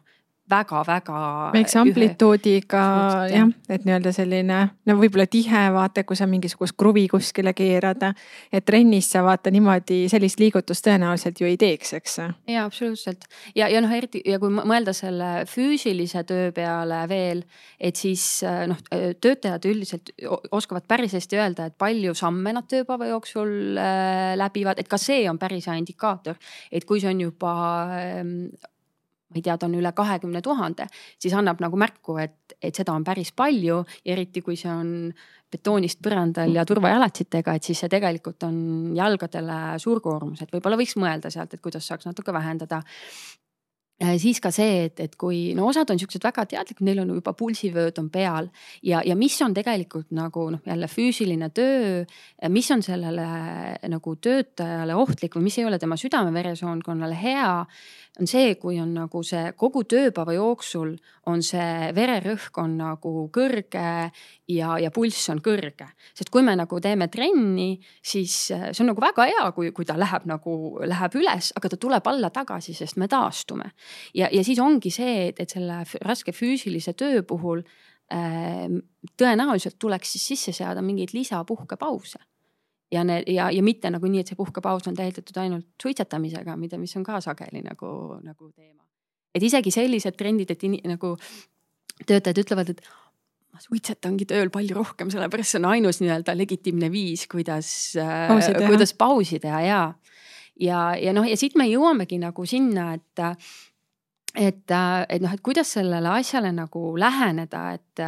väga-väga. 0.49 1.19
väikse 1.53 1.79
amplituudiga 1.79 2.83
jah, 3.31 3.51
et 3.69 3.85
nii-öelda 3.87 4.13
selline 4.15 4.59
no 4.89 4.97
võib-olla 4.99 5.27
tihe 5.29 5.65
vaata, 5.73 6.03
kui 6.07 6.17
sa 6.19 6.27
mingisugust 6.29 6.77
kruvi 6.79 7.07
kuskile 7.11 7.53
keerad. 7.53 8.03
et 8.51 8.65
trennis 8.65 9.11
sa 9.11 9.23
vaata 9.23 9.51
niimoodi 9.51 10.07
sellist 10.09 10.39
liigutust 10.39 10.85
tõenäoliselt 10.87 11.41
ju 11.41 11.47
ei 11.47 11.57
teeks, 11.57 11.93
eks. 11.99 12.17
ja 12.47 12.65
absoluutselt 12.65 13.27
ja, 13.55 13.69
ja 13.69 13.81
noh, 13.81 13.91
eriti 13.93 14.21
ja 14.25 14.39
kui 14.39 14.51
mõelda 14.53 14.93
selle 14.93 15.45
füüsilise 15.49 16.23
töö 16.27 16.51
peale 16.55 17.03
veel, 17.09 17.43
et 17.79 17.95
siis 17.95 18.41
noh, 18.43 18.79
töötajad 19.21 19.65
üldiselt 19.69 20.13
oskavad 20.51 20.87
päris 20.87 21.13
hästi 21.17 21.39
öelda, 21.39 21.69
et 21.69 21.77
palju 21.79 22.15
samme 22.17 22.53
nad 22.55 22.67
tööpäeva 22.69 23.09
jooksul 23.11 23.77
äh, 23.77 24.33
läbivad, 24.39 24.79
et 24.79 24.89
ka 24.89 24.99
see 25.01 25.23
on 25.29 25.39
päris 25.41 25.69
hea 25.69 25.77
indikaator, 25.79 26.39
et 26.71 26.85
kui 26.89 27.01
see 27.01 27.11
on 27.11 27.23
juba 27.27 27.53
ähm, 27.99 28.35
ma 29.29 29.37
ei 29.37 29.43
tea, 29.45 29.57
ta 29.57 29.67
on 29.69 29.75
üle 29.77 29.91
kahekümne 29.95 30.41
tuhande, 30.45 30.87
siis 31.21 31.35
annab 31.37 31.61
nagu 31.61 31.77
märku, 31.77 32.17
et, 32.21 32.55
et 32.61 32.75
seda 32.75 32.95
on 32.97 33.05
päris 33.05 33.31
palju 33.37 33.83
eriti 34.05 34.41
kui 34.45 34.57
see 34.59 34.71
on 34.71 35.11
betoonist 35.49 36.01
põrandal 36.05 36.53
ja 36.53 36.65
turvajalatsitega, 36.65 37.55
et 37.57 37.65
siis 37.65 37.79
see 37.81 37.89
tegelikult 37.89 38.43
on 38.45 38.57
jalgadele 38.97 39.59
suur 39.81 40.01
koormus, 40.01 40.43
et 40.43 40.53
võib-olla 40.53 40.77
võiks 40.77 40.97
mõelda 41.01 41.31
sealt, 41.33 41.53
et 41.53 41.61
kuidas 41.61 41.87
saaks 41.89 42.09
natuke 42.09 42.33
vähendada 42.33 42.83
Äh, 43.99 44.15
siis 44.15 44.37
ka 44.39 44.47
see, 44.55 44.85
et, 44.87 44.99
et 45.03 45.15
kui 45.19 45.49
no 45.57 45.65
osad 45.67 45.89
on 45.91 45.99
siuksed 45.99 46.23
väga 46.23 46.45
teadlikud, 46.47 46.85
neil 46.87 47.01
on 47.01 47.09
juba 47.17 47.33
pulsivööd 47.35 47.97
on 47.99 48.07
peal 48.13 48.47
ja, 48.79 49.01
ja 49.03 49.15
mis 49.19 49.35
on 49.43 49.51
tegelikult 49.51 50.13
nagu 50.15 50.45
noh, 50.53 50.61
jälle 50.63 50.87
füüsiline 50.87 51.49
töö, 51.51 52.05
mis 52.47 52.69
on 52.71 52.83
sellele 52.85 53.25
nagu 53.91 54.13
töötajale 54.23 54.95
ohtlik 54.95 55.35
või 55.35 55.49
mis 55.49 55.59
ei 55.59 55.67
ole 55.67 55.81
tema 55.83 55.99
südame-veresoonkonnale 55.99 57.19
hea. 57.19 57.51
On 58.19 58.27
see, 58.27 58.55
kui 58.59 58.79
on 58.81 58.91
nagu 58.95 59.21
see 59.25 59.53
kogu 59.59 59.83
tööpäeva 59.89 60.35
jooksul 60.35 60.93
on 61.31 61.43
see 61.45 61.89
vererõhk 61.95 62.59
on 62.61 62.75
nagu 62.79 63.13
kõrge 63.33 63.83
ja, 64.51 64.69
ja 64.81 64.91
pulss 64.93 65.29
on 65.33 65.41
kõrge. 65.45 65.87
sest 66.13 66.31
kui 66.33 66.43
me 66.45 66.55
nagu 66.59 66.79
teeme 66.83 67.07
trenni, 67.11 67.71
siis 68.01 68.51
äh, 68.55 68.69
see 68.71 68.83
on 68.83 68.91
nagu 68.93 69.03
väga 69.03 69.27
hea, 69.31 69.45
kui, 69.55 69.71
kui 69.75 69.87
ta 69.87 69.97
läheb 69.99 70.27
nagu, 70.29 70.55
läheb 70.85 71.19
üles, 71.19 71.51
aga 71.55 71.71
ta 71.71 71.79
tuleb 71.79 72.09
alla 72.11 72.31
tagasi, 72.33 72.75
sest 72.77 72.97
me 72.97 73.07
taastume. 73.07 73.71
ja, 74.13 74.29
ja 74.31 74.43
siis 74.43 74.59
ongi 74.63 74.91
see, 74.93 75.29
et, 75.29 75.39
et 75.39 75.49
selle 75.49 75.83
raske 76.05 76.35
füüsilise 76.35 76.95
töö 76.99 77.23
puhul 77.23 77.63
äh, 78.13 78.67
tõenäoliselt 79.17 79.79
tuleks 79.79 80.15
siis 80.15 80.27
sisse 80.33 80.55
seada 80.63 80.83
mingeid 80.85 81.15
lisapuhkepause 81.15 82.19
ja 82.91 83.03
need 83.05 83.29
ja, 83.29 83.49
ja 83.53 83.63
mitte 83.63 83.91
nagu 83.93 84.09
nii, 84.09 84.23
et 84.23 84.31
see 84.31 84.39
puhkepaus 84.39 84.87
on 84.89 84.97
täidetud 84.97 85.37
ainult 85.41 85.67
suitsetamisega, 85.81 86.55
mida, 86.57 86.79
mis 86.81 86.95
on 86.97 87.05
ka 87.05 87.19
sageli 87.23 87.61
nagu, 87.65 87.91
nagu 88.23 88.49
teema. 88.51 88.83
et 89.35 89.43
isegi 89.45 89.71
sellised 89.71 90.17
trendid, 90.17 90.51
et 90.51 90.65
in, 90.65 90.79
nagu 90.89 91.13
töötajad 92.07 92.41
ütlevad, 92.43 92.73
et 92.73 92.81
ma 93.53 93.61
suitsetangi 93.61 94.27
tööl 94.29 94.51
palju 94.53 94.77
rohkem, 94.77 95.11
sellepärast 95.13 95.55
see 95.55 95.61
on 95.61 95.69
ainus 95.73 96.01
nii-öelda 96.03 96.35
legitiimne 96.37 96.89
viis, 96.93 97.25
kuidas, 97.29 97.71
kuidas 98.65 98.93
pausi 98.97 99.39
teha 99.41 99.61
ja. 99.65 99.81
ja, 100.57 100.83
ja 100.97 101.13
noh, 101.15 101.27
ja 101.27 101.37
siit 101.37 101.57
me 101.59 101.67
jõuamegi 101.69 102.19
nagu 102.21 102.45
sinna, 102.49 102.91
et, 102.97 103.23
et, 104.33 104.65
et 104.73 105.21
noh, 105.21 105.33
et 105.33 105.45
kuidas 105.45 105.75
sellele 105.77 106.13
asjale 106.19 106.53
nagu 106.55 106.93
läheneda, 106.97 107.65
et 107.77 108.05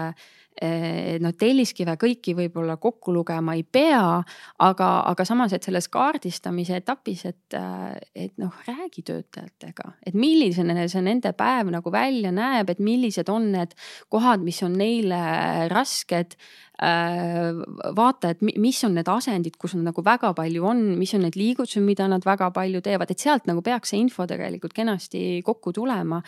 noh, 0.61 1.33
telliskive 1.39 1.95
kõiki 1.97 2.35
võib-olla 2.37 2.75
kokku 2.81 3.13
lugema 3.15 3.55
ei 3.57 3.63
pea, 3.63 4.19
aga, 4.61 4.89
aga 5.09 5.25
samas, 5.25 5.55
et 5.55 5.65
selles 5.65 5.87
kaardistamise 5.89 6.75
etapis, 6.81 7.23
et, 7.29 7.57
et 8.15 8.33
noh, 8.41 8.53
räägi 8.67 9.01
töötajatega, 9.07 9.93
et 10.05 10.17
milline 10.17 10.87
see 10.91 11.05
nende 11.05 11.33
päev 11.37 11.71
nagu 11.73 11.93
välja 11.93 12.33
näeb, 12.35 12.69
et 12.69 12.83
millised 12.83 13.31
on 13.31 13.51
need 13.55 13.73
kohad, 14.11 14.43
mis 14.45 14.61
on 14.67 14.77
neile 14.77 15.21
rasked. 15.71 16.37
Eh, 16.81 17.59
vaata, 17.93 18.31
et 18.33 18.39
mis 18.41 18.79
on 18.87 18.95
need 18.97 19.09
asendid, 19.11 19.57
kus 19.61 19.75
nad 19.77 19.91
nagu 19.91 20.01
väga 20.01 20.31
palju 20.33 20.65
on, 20.65 20.79
mis 20.97 21.13
on 21.13 21.21
need 21.27 21.37
liigutused, 21.37 21.83
mida 21.85 22.07
nad 22.09 22.25
väga 22.25 22.47
palju 22.55 22.81
teevad, 22.81 23.11
et 23.13 23.21
sealt 23.21 23.45
nagu 23.45 23.61
peaks 23.61 23.93
see 23.93 24.01
info 24.01 24.25
tegelikult 24.25 24.73
kenasti 24.73 25.43
kokku 25.45 25.75
tulema 25.77 26.23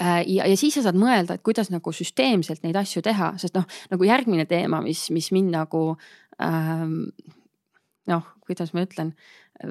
ja, 0.00 0.46
ja 0.46 0.56
siis 0.56 0.78
sa 0.78 0.86
saad 0.86 0.98
mõelda, 0.98 1.36
et 1.36 1.44
kuidas 1.44 1.70
nagu 1.72 1.92
süsteemselt 1.92 2.64
neid 2.64 2.78
asju 2.80 3.02
teha, 3.04 3.34
sest 3.40 3.56
noh, 3.58 3.68
nagu 3.92 4.08
järgmine 4.08 4.46
teema, 4.50 4.80
mis, 4.84 5.08
mis 5.14 5.30
mind 5.34 5.52
nagu 5.54 5.84
ähm, 6.42 6.96
noh, 8.10 8.26
kuidas 8.46 8.72
ma 8.74 8.84
ütlen 8.86 9.12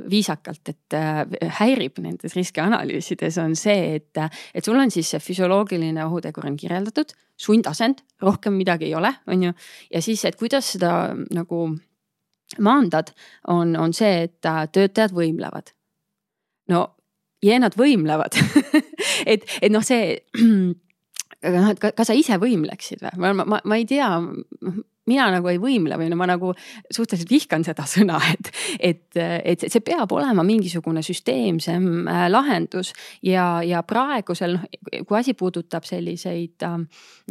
viisakalt, 0.09 0.61
et 0.69 0.95
äh, 0.95 1.25
häirib 1.59 1.99
nendes 2.03 2.35
riskianalüüsides 2.37 3.37
on 3.43 3.57
see, 3.59 3.97
et, 3.97 4.21
et 4.55 4.65
sul 4.65 4.79
on 4.79 4.91
siis 4.93 5.09
see 5.11 5.19
füsioloogiline 5.19 6.05
ohutegur 6.05 6.47
on 6.47 6.55
kirjeldatud, 6.59 7.11
sundasend, 7.41 8.03
rohkem 8.21 8.55
midagi 8.55 8.87
ei 8.87 8.95
ole, 8.95 9.11
on 9.27 9.49
ju. 9.49 9.53
ja 9.91 10.01
siis, 10.01 10.23
et 10.25 10.37
kuidas 10.39 10.73
seda 10.77 11.11
nagu 11.33 11.65
maandad, 12.59 13.11
on, 13.51 13.75
on 13.79 13.93
see, 13.95 14.27
et 14.27 14.39
töötajad 14.71 15.13
võimlevad. 15.15 15.73
no 16.71 16.87
jeenad 17.43 17.77
võimlevad 17.79 18.37
et, 19.31 19.45
et 19.61 19.71
noh, 19.73 19.83
see 19.85 20.17
aga 21.45 21.57
noh, 21.57 21.73
et 21.73 21.81
ka, 21.81 21.91
kas 21.97 22.11
sa 22.11 22.17
ise 22.17 22.37
võimleksid 22.41 23.03
või? 23.03 23.33
ma, 23.33 23.45
ma, 23.45 23.61
ma 23.65 23.79
ei 23.79 23.87
tea, 23.89 24.09
mina 25.09 25.25
nagu 25.33 25.49
ei 25.49 25.57
võimle 25.61 25.97
või 25.97 26.09
no 26.11 26.17
ma 26.19 26.27
nagu 26.29 26.51
suhteliselt 26.93 27.31
vihkan 27.31 27.65
seda 27.65 27.85
sõna, 27.89 28.19
et, 28.35 28.51
et, 28.77 29.03
et 29.17 29.65
see 29.65 29.83
peab 29.85 30.13
olema 30.15 30.45
mingisugune 30.47 31.03
süsteemsem 31.05 32.07
äh, 32.07 32.25
lahendus 32.31 32.93
ja, 33.25 33.63
ja 33.65 33.81
praegusel 33.87 34.59
noh, 34.59 34.69
kui 35.07 35.19
asi 35.19 35.35
puudutab 35.37 35.87
selliseid 35.89 36.67
äh, 36.67 36.79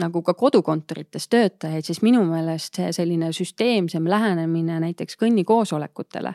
nagu 0.03 0.25
ka 0.27 0.35
kodukontorites 0.39 1.31
töötajaid, 1.31 1.87
siis 1.87 2.03
minu 2.07 2.25
meelest 2.29 2.81
see 2.81 2.93
selline 2.97 3.33
süsteemsem 3.37 4.07
lähenemine 4.11 4.81
näiteks 4.89 5.19
kõnnikoosolekutele 5.21 6.35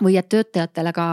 või 0.00 0.16
et 0.20 0.28
töötajatele 0.32 0.92
ka 0.96 1.06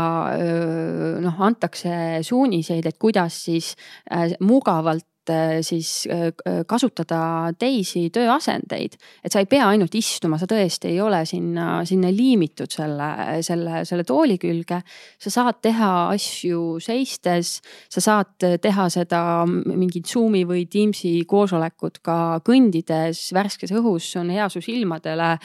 noh, 1.23 1.43
antakse 1.43 2.23
suuniseid, 2.23 2.85
et 2.85 2.97
kuidas 3.01 3.43
siis 3.47 3.73
äh, 4.11 4.33
mugavalt 4.39 5.05
Äh, 5.29 5.61
siis 5.61 6.07
äh, 6.07 6.31
kasutada 6.67 7.51
teisi 7.59 8.07
tööasendeid. 8.13 8.95
et 9.23 9.31
sa 9.31 9.41
ei 9.41 9.47
pea 9.49 9.67
ainult 9.67 9.95
istuma, 9.95 10.37
sa 10.39 10.47
tõesti 10.47 10.91
ei 10.93 11.01
ole 11.01 11.23
sinna, 11.27 11.83
sinna 11.85 12.11
liimitud 12.13 12.71
selle, 12.71 13.09
selle, 13.43 13.83
selle 13.85 14.05
tooli 14.07 14.37
külge. 14.37 14.81
sa 15.19 15.29
saad 15.29 15.59
teha 15.61 15.89
asju 16.13 16.79
seistes, 16.79 17.61
sa 17.89 18.01
saad 18.01 18.47
teha 18.61 18.87
seda 18.89 19.21
mingit 19.47 20.07
Zoom'i 20.07 20.45
või 20.47 20.65
Teams'i 20.71 21.25
koosolekut 21.27 21.99
ka 21.99 22.39
kõndides 22.45 23.33
värskes 23.33 23.73
õhus, 23.75 24.11
see 24.11 24.21
on 24.21 24.29
hea 24.29 24.47
su 24.49 24.61
silmadele. 24.61 25.37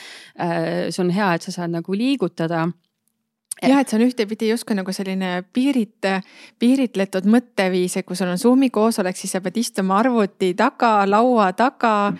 see 0.90 1.02
on 1.02 1.10
hea, 1.10 1.34
et 1.34 1.42
sa 1.42 1.50
saad 1.50 1.74
nagu 1.74 1.92
liigutada 1.92 2.68
jah, 3.62 3.80
et 3.80 3.88
see 3.88 3.98
on 3.98 4.06
ühtepidi 4.06 4.50
justkui 4.50 4.76
nagu 4.78 4.92
selline 4.94 5.32
piirit, 5.54 6.08
piiritletud 6.58 7.28
mõtteviis, 7.30 7.96
et 7.98 8.06
kui 8.06 8.18
sul 8.18 8.32
on 8.32 8.40
Zoom'i 8.40 8.70
koosolek, 8.74 9.18
siis 9.18 9.34
sa 9.36 9.42
pead 9.44 9.60
istuma 9.62 10.00
arvuti 10.02 10.52
taga, 10.58 10.94
laua 11.08 11.52
taga, 11.56 12.12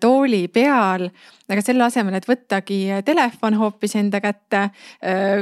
tooli 0.00 0.46
peal 0.52 1.08
aga 1.48 1.62
selle 1.64 1.84
asemel, 1.86 2.18
et 2.18 2.26
võttagi 2.28 2.78
telefon 3.08 3.56
hoopis 3.56 3.94
enda 3.96 4.20
kätte, 4.20 4.66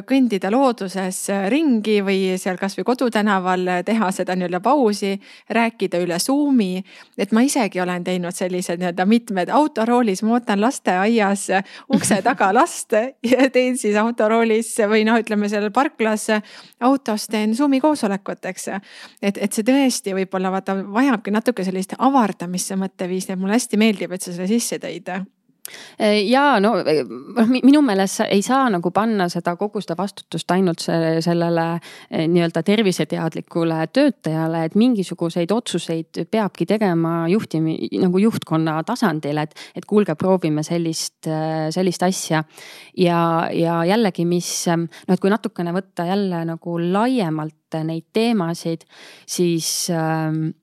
kõndida 0.06 0.52
looduses 0.54 1.18
ringi 1.50 1.98
või 2.06 2.37
seal 2.38 2.59
kasvõi 2.61 2.85
kodutänaval 2.87 3.82
teha 3.87 4.11
seda 4.14 4.37
nii-öelda 4.38 4.61
pausi, 4.62 5.16
rääkida 5.50 5.98
üle 6.04 6.18
Zoom'i. 6.22 6.85
et 7.18 7.32
ma 7.32 7.42
isegi 7.42 7.80
olen 7.82 8.04
teinud 8.04 8.35
sellised 8.35 8.78
nii-öelda 8.78 9.06
mitmed 9.06 9.50
autoroolis, 9.50 10.22
ma 10.22 10.37
ootan 10.38 10.61
lasteaias 10.61 11.48
ukse 11.94 12.20
taga 12.22 12.52
last 12.54 12.94
ja 13.32 13.50
teen 13.50 13.78
siis 13.78 13.96
autoroolis 13.96 14.76
või 14.87 15.02
noh, 15.09 15.18
ütleme 15.18 15.36
seal 15.53 15.70
parklas 15.75 16.29
autos 16.81 17.29
teen 17.31 17.55
Zoom'i 17.55 17.81
koosolekut, 17.81 18.44
eks. 18.53 18.68
et, 19.22 19.37
et 19.37 19.53
see 19.53 19.66
tõesti 19.66 20.16
võib-olla 20.16 20.51
vaata 20.55 20.79
vajabki 20.83 21.35
natuke 21.35 21.64
sellist 21.66 21.96
avardamist, 21.99 22.72
see 22.72 22.81
mõtteviis, 22.81 23.29
nii 23.29 23.37
et 23.37 23.42
mulle 23.42 23.59
hästi 23.59 23.81
meeldib, 23.81 24.16
et 24.16 24.22
sa 24.22 24.33
selle 24.33 24.51
sisse 24.51 24.81
tõid 24.83 25.12
ja 26.31 26.61
no 26.61 26.74
äh, 26.79 27.02
minu 27.64 27.83
meelest 27.85 28.24
ei 28.29 28.42
saa 28.44 28.68
nagu 28.70 28.90
panna 28.94 29.29
seda 29.33 29.57
kogu 29.59 29.81
seda 29.83 29.96
vastutust 29.98 30.50
ainult 30.55 30.85
sellele 30.85 31.66
äh, 31.76 32.26
nii-öelda 32.31 32.62
terviseteadlikule 32.66 33.81
töötajale, 33.92 34.64
et 34.66 34.76
mingisuguseid 34.79 35.52
otsuseid 35.55 36.22
peabki 36.31 36.66
tegema 36.66 37.26
juhtimi 37.33 37.76
nagu 38.02 38.20
juhtkonna 38.22 38.79
tasandil, 38.87 39.42
et, 39.42 39.57
et 39.76 39.87
kuulge, 39.88 40.14
proovime 40.18 40.62
sellist, 40.66 41.26
sellist 41.74 42.02
asja. 42.02 42.44
ja, 42.96 43.20
ja 43.52 43.81
jällegi, 43.85 44.24
mis 44.29 44.50
noh, 44.70 45.12
et 45.12 45.22
kui 45.22 45.33
natukene 45.33 45.74
võtta 45.76 46.07
jälle 46.09 46.44
nagu 46.48 46.79
laiemalt 46.81 47.81
neid 47.85 48.07
teemasid, 48.14 48.85
siis 49.29 49.88
ähm, 49.90 50.55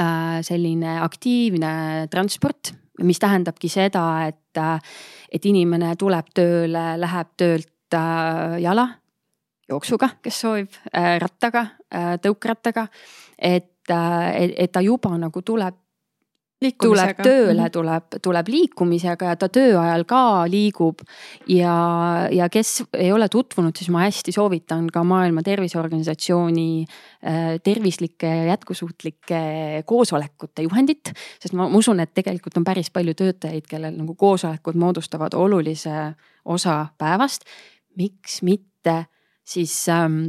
äh, 0.00 0.40
selline 0.42 0.98
aktiivne 1.04 2.08
transport 2.10 2.74
mis 3.02 3.18
tähendabki 3.18 3.68
seda, 3.68 4.04
et, 4.28 4.60
et 5.32 5.46
inimene 5.50 5.94
tuleb 5.98 6.30
tööle, 6.34 6.84
läheb 7.00 7.32
töölt 7.36 7.96
äh, 7.96 8.58
jala, 8.62 8.88
jooksuga, 9.68 10.10
kes 10.22 10.40
soovib, 10.44 10.76
äh, 10.94 11.16
rattaga, 11.22 11.66
äh, 11.94 12.14
tõukrattaga. 12.22 12.88
et, 13.38 13.70
et 13.90 14.72
ta 14.72 14.80
juba 14.80 15.10
nagu 15.18 15.42
tuleb 15.42 15.83
tuleb 16.60 17.18
tööle, 17.20 17.60
mhm. 17.60 17.72
tuleb, 17.72 18.16
tuleb 18.22 18.48
liikumisega 18.48 19.32
ja 19.32 19.38
ta 19.38 19.48
töö 19.52 19.76
ajal 19.80 20.04
ka 20.08 20.20
liigub. 20.50 21.02
ja, 21.50 21.74
ja 22.32 22.48
kes 22.48 22.84
ei 22.96 23.12
ole 23.12 23.28
tutvunud, 23.28 23.76
siis 23.76 23.90
ma 23.92 24.04
hästi 24.06 24.32
soovitan 24.32 24.86
ka 24.92 25.04
Maailma 25.04 25.42
Terviseorganisatsiooni 25.42 26.68
äh, 26.84 27.56
tervislike 27.64 28.26
ja 28.26 28.44
jätkusuutlike 28.52 29.82
koosolekute 29.86 30.62
juhendit. 30.62 31.12
sest 31.40 31.54
ma, 31.54 31.68
ma 31.68 31.78
usun, 31.78 32.00
et 32.00 32.14
tegelikult 32.14 32.56
on 32.60 32.64
päris 32.64 32.90
palju 32.94 33.14
töötajaid, 33.14 33.66
kellel 33.68 33.98
nagu 33.98 34.14
koosolekud 34.14 34.78
moodustavad 34.78 35.34
olulise 35.34 36.14
osa 36.44 36.86
päevast. 36.98 37.44
miks 37.96 38.42
mitte 38.42 39.04
siis 39.44 39.88
ähm, 39.88 40.26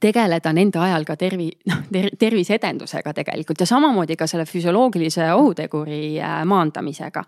tegeleda 0.00 0.52
nende 0.52 0.80
ajal 0.82 1.04
ka 1.08 1.16
tervi-, 1.18 1.52
noh 1.70 1.84
ter, 1.92 2.10
terviseedendusega 2.18 3.12
tegelikult 3.16 3.62
ja 3.62 3.68
samamoodi 3.68 4.16
ka 4.18 4.26
selle 4.30 4.46
füsioloogilise 4.48 5.30
ohuteguri 5.34 6.18
äh, 6.20 6.42
maandamisega. 6.48 7.24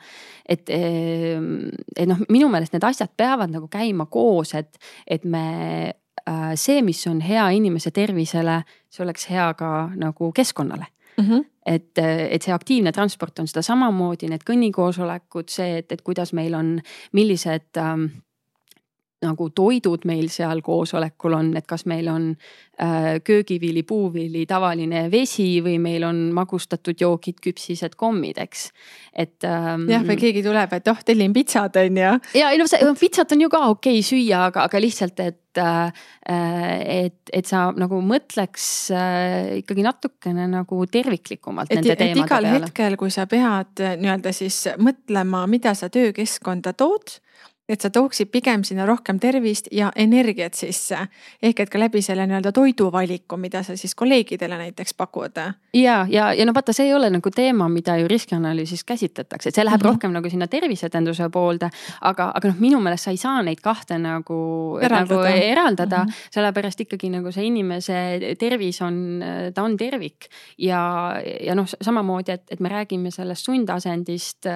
et, 0.49 0.71
ehm, 0.75 1.69
et 1.97 2.09
noh, 2.09 2.21
minu 2.29 2.49
meelest 2.53 2.75
need 2.75 2.85
asjad 2.85 3.13
peavad 3.17 3.53
nagu 3.53 3.69
käima 3.71 4.07
koos, 4.11 4.55
et, 4.55 4.79
et 5.07 5.25
me 5.25 5.45
äh, 5.91 6.53
see, 6.55 6.83
mis 6.83 7.07
on 7.07 7.21
hea 7.21 7.49
inimese 7.57 7.91
tervisele, 7.91 8.63
see 8.91 9.05
oleks 9.05 9.29
hea 9.31 9.53
ka 9.55 9.91
nagu 9.97 10.33
keskkonnale 10.33 10.87
mm. 11.17 11.25
-hmm 11.25 11.47
et, 11.67 11.99
et 11.99 12.43
see 12.43 12.55
aktiivne 12.55 12.93
transport 12.93 13.39
on 13.39 13.47
seda 13.47 13.63
samamoodi, 13.63 14.31
need 14.31 14.43
kõnnikoosolekud, 14.49 15.51
see, 15.53 15.77
et, 15.83 15.93
et 15.93 16.03
kuidas 16.03 16.33
meil 16.33 16.55
on, 16.57 16.79
millised 17.13 17.77
ähm, 17.79 18.07
nagu 19.25 19.51
toidud 19.53 20.07
meil 20.09 20.31
seal 20.33 20.63
koosolekul 20.65 21.37
on, 21.37 21.51
et 21.59 21.67
kas 21.69 21.85
meil 21.91 22.09
on 22.09 22.31
äh, 22.33 23.19
köögiviili, 23.25 23.83
puuviili, 23.85 24.47
tavaline 24.49 25.05
vesi 25.13 25.61
või 25.65 25.77
meil 25.83 26.07
on 26.09 26.23
magustatud 26.37 26.97
joogid, 27.01 27.41
küpsised, 27.45 27.99
kommid, 28.01 28.41
eks. 28.41 28.71
et 29.13 29.45
ähm,. 29.45 29.85
jah, 29.93 30.07
või 30.07 30.17
keegi 30.21 30.45
tuleb, 30.47 30.73
et 30.73 30.89
oh, 30.89 31.05
tellin 31.05 31.37
pitsat 31.37 31.77
on 31.83 32.01
ju. 32.01 32.15
ja 32.41 32.49
ei 32.55 32.61
no 32.61 32.69
see 32.71 32.81
no, 32.87 32.97
pitsat 32.97 33.37
on 33.37 33.45
ju 33.45 33.53
ka 33.53 33.67
okei 33.75 34.01
okay 34.01 34.09
süüa, 34.09 34.47
aga, 34.49 34.65
aga 34.71 34.81
lihtsalt, 34.81 35.21
et 35.21 35.61
äh,, 35.61 36.03
et, 36.25 37.21
et 37.37 37.47
sa 37.49 37.69
nagu 37.77 38.01
mõtleks 38.01 38.67
äh, 38.97 39.57
ikkagi 39.61 39.85
natukene 39.85 40.49
nagu 40.49 40.85
terviklikumalt 40.89 41.69
et, 41.69 41.83
nende 41.83 41.99
teemade 41.99 42.25
peale. 42.25 42.49
igal 42.49 42.53
hetkel, 42.57 42.97
kui 42.97 43.13
sa 43.13 43.29
pead 43.29 43.85
nii-öelda 44.01 44.33
siis 44.33 44.63
mõtlema, 44.81 45.45
mida 45.51 45.77
sa 45.77 45.93
töökeskkonda 45.93 46.73
tood 46.73 47.21
et 47.71 47.81
sa 47.81 47.91
tooksid 47.95 48.31
pigem 48.33 48.65
sinna 48.67 48.87
rohkem 48.89 49.21
tervist 49.23 49.69
ja 49.73 49.91
energiat 49.97 50.55
sisse. 50.59 50.99
ehk 51.43 51.61
et 51.61 51.71
ka 51.71 51.79
läbi 51.79 52.03
selle 52.03 52.27
nii-öelda 52.27 52.53
toiduvaliku, 52.53 53.37
mida 53.37 53.63
sa 53.63 53.77
siis 53.77 53.95
kolleegidele 53.95 54.59
näiteks 54.59 54.95
pakud. 54.95 55.39
ja, 55.75 56.07
ja, 56.11 56.33
ja 56.35 56.47
no 56.47 56.55
vaata, 56.55 56.73
see 56.73 56.89
ei 56.89 56.95
ole 56.95 57.11
nagu 57.11 57.31
teema, 57.31 57.69
mida 57.69 57.97
ju 57.97 58.09
riskianalüüsis 58.09 58.85
käsitletakse, 58.85 59.49
et 59.49 59.55
see 59.55 59.65
läheb 59.65 59.81
mm 59.81 59.87
-hmm. 59.87 59.93
rohkem 59.93 60.13
nagu 60.13 60.31
sinna 60.31 60.47
terviseedenduse 60.47 61.29
poolde. 61.29 61.71
aga, 62.01 62.33
aga 62.35 62.49
noh, 62.49 62.59
minu 62.59 62.81
meelest 62.81 63.05
sa 63.05 63.11
ei 63.11 63.17
saa 63.17 63.43
neid 63.43 63.61
kahte 63.61 63.99
nagu 63.99 64.79
eraldada, 64.83 65.15
nagu 65.15 65.43
eraldada 65.45 65.99
mm, 66.05 66.09
-hmm. 66.11 66.31
sellepärast 66.31 66.81
ikkagi 66.81 67.11
nagu 67.11 67.33
see 67.33 67.45
inimese 67.45 68.21
tervis 68.39 68.83
on, 68.83 69.23
ta 69.55 69.63
on 69.63 69.77
tervik 69.77 70.29
ja, 70.59 71.15
ja 71.41 71.55
noh, 71.55 71.67
samamoodi, 71.81 72.33
et, 72.33 72.45
et 72.51 72.61
me 72.61 72.69
räägime 72.69 73.11
sellest 73.11 73.45
sundasendist 73.45 74.47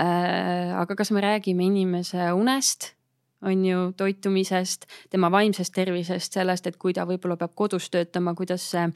aga 0.00 0.96
kas 0.96 1.10
me 1.12 1.20
räägime 1.20 1.66
inimese 1.66 2.30
unest, 2.32 2.92
on 3.42 3.64
ju, 3.64 3.92
toitumisest, 3.96 4.86
tema 5.10 5.30
vaimsest 5.32 5.74
tervisest, 5.74 6.32
sellest, 6.32 6.66
et 6.66 6.76
kui 6.80 6.94
ta 6.96 7.06
võib-olla 7.08 7.36
peab 7.40 7.54
kodus 7.56 7.90
töötama, 7.90 8.34
kuidas 8.36 8.64
see 8.72 8.86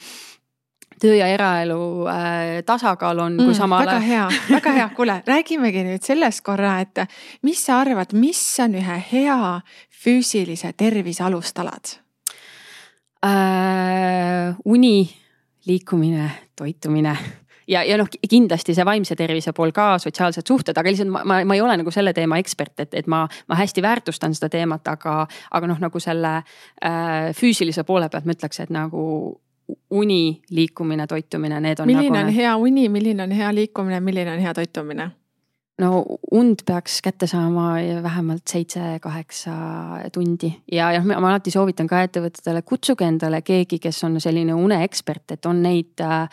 töö 1.01 1.15
ja 1.17 1.27
eraelu 1.27 2.07
äh, 2.07 2.63
tasakaal 2.67 3.19
on, 3.19 3.37
kui 3.41 3.51
mm, 3.51 3.59
samal 3.59 3.89
ajal. 3.89 4.01
väga 4.01 4.07
hea, 4.07 4.29
väga 4.51 4.75
hea, 4.79 4.89
kuule, 4.97 5.19
räägimegi 5.27 5.85
nüüd 5.87 6.07
sellest 6.07 6.45
korra, 6.47 6.77
et 6.85 7.05
mis 7.43 7.65
sa 7.67 7.81
arvad, 7.83 8.15
mis 8.19 8.43
on 8.63 8.77
ühe 8.79 8.99
hea 9.11 9.39
füüsilise 10.05 10.75
tervise 10.77 11.25
alustalad 11.27 11.97
äh,? 13.25 14.55
uni, 14.65 15.09
liikumine, 15.67 16.29
toitumine 16.57 17.17
ja, 17.69 17.83
ja 17.85 17.99
noh, 18.01 18.09
kindlasti 18.31 18.75
see 18.75 18.87
vaimse 18.87 19.17
tervise 19.17 19.53
pool 19.57 19.73
ka, 19.75 19.95
sotsiaalsed 20.03 20.47
suhted, 20.49 20.79
aga 20.79 20.91
lihtsalt 20.91 21.13
ma, 21.13 21.25
ma, 21.25 21.41
ma 21.45 21.57
ei 21.57 21.63
ole 21.65 21.77
nagu 21.81 21.95
selle 21.95 22.13
teema 22.17 22.39
ekspert, 22.43 22.77
et, 22.85 22.95
et 22.95 23.09
ma, 23.11 23.25
ma 23.49 23.59
hästi 23.61 23.83
väärtustan 23.85 24.37
seda 24.37 24.51
teemat, 24.53 24.89
aga, 24.93 25.23
aga 25.51 25.71
noh, 25.71 25.81
nagu 25.83 26.03
selle 26.03 26.37
äh, 26.41 27.33
füüsilise 27.37 27.87
poole 27.89 28.11
pealt 28.13 28.29
ma 28.29 28.37
ütleks, 28.37 28.63
et 28.65 28.75
nagu 28.75 29.05
uni, 29.91 30.43
liikumine, 30.51 31.07
toitumine, 31.09 31.61
need 31.61 31.81
on. 31.81 31.89
milline 31.89 32.11
nagu 32.11 32.21
on 32.21 32.33
need... 32.33 32.41
hea 32.43 32.57
uni, 32.57 32.89
milline 32.93 33.25
on 33.25 33.33
hea 33.33 33.53
liikumine, 33.55 34.01
milline 34.05 34.37
on 34.37 34.43
hea 34.45 34.55
toitumine? 34.55 35.11
No 35.79 36.05
und 36.31 36.63
peaks 36.67 37.01
kätte 37.03 37.27
saama 37.27 37.75
vähemalt 38.03 38.47
seitse-kaheksa 38.51 39.55
tundi 40.13 40.53
ja, 40.73 40.93
jah, 40.95 41.05
ma 41.05 41.17
alati 41.19 41.51
soovitan 41.51 41.89
ka 41.91 42.05
ettevõtetele, 42.07 42.63
kutsuge 42.63 43.07
endale 43.09 43.41
keegi, 43.43 43.81
kes 43.83 43.99
on 44.07 44.21
selline 44.23 44.55
uneekspert, 44.55 45.35
et 45.35 45.47
on 45.51 45.63
neid 45.65 46.03
äh,. 46.05 46.29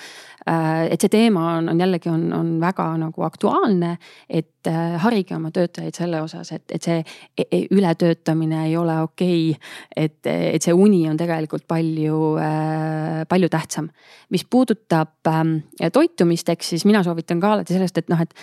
et 0.91 1.01
see 1.01 1.09
teema 1.09 1.45
on, 1.57 1.69
on 1.73 1.81
jällegi 1.81 2.09
on, 2.09 2.27
on 2.33 2.51
väga 2.61 2.85
nagu 3.01 3.25
aktuaalne, 3.25 3.95
et 4.29 4.69
äh, 4.69 4.93
harige 5.01 5.35
oma 5.35 5.49
töötajaid 5.53 5.97
selle 5.97 6.21
osas, 6.21 6.51
et, 6.53 6.65
et 6.77 6.85
see 6.85 6.99
e, 7.01 7.45
e, 7.45 7.63
ületöötamine 7.73 8.67
ei 8.67 8.77
ole 8.77 8.99
okei 9.01 9.49
okay,. 9.55 9.71
et, 9.95 10.19
et 10.29 10.61
see 10.61 10.73
uni 10.73 11.07
on 11.09 11.17
tegelikult 11.17 11.65
palju 11.69 12.35
äh,, 12.41 13.23
palju 13.29 13.49
tähtsam. 13.49 13.89
mis 14.29 14.45
puudutab 14.45 15.33
äh, 15.33 15.89
toitumist, 15.93 16.53
eks 16.53 16.75
siis 16.75 16.85
mina 16.85 17.01
soovitan 17.03 17.41
ka 17.41 17.55
alati 17.55 17.73
sellest, 17.73 17.97
et 17.97 18.13
noh, 18.13 18.21
et 18.21 18.37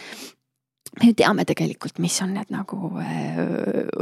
me 0.98 1.10
ju 1.10 1.14
teame 1.18 1.44
tegelikult, 1.46 1.98
mis 2.02 2.16
on 2.24 2.32
need 2.34 2.50
nagu 2.52 2.88
äh, 3.02 3.38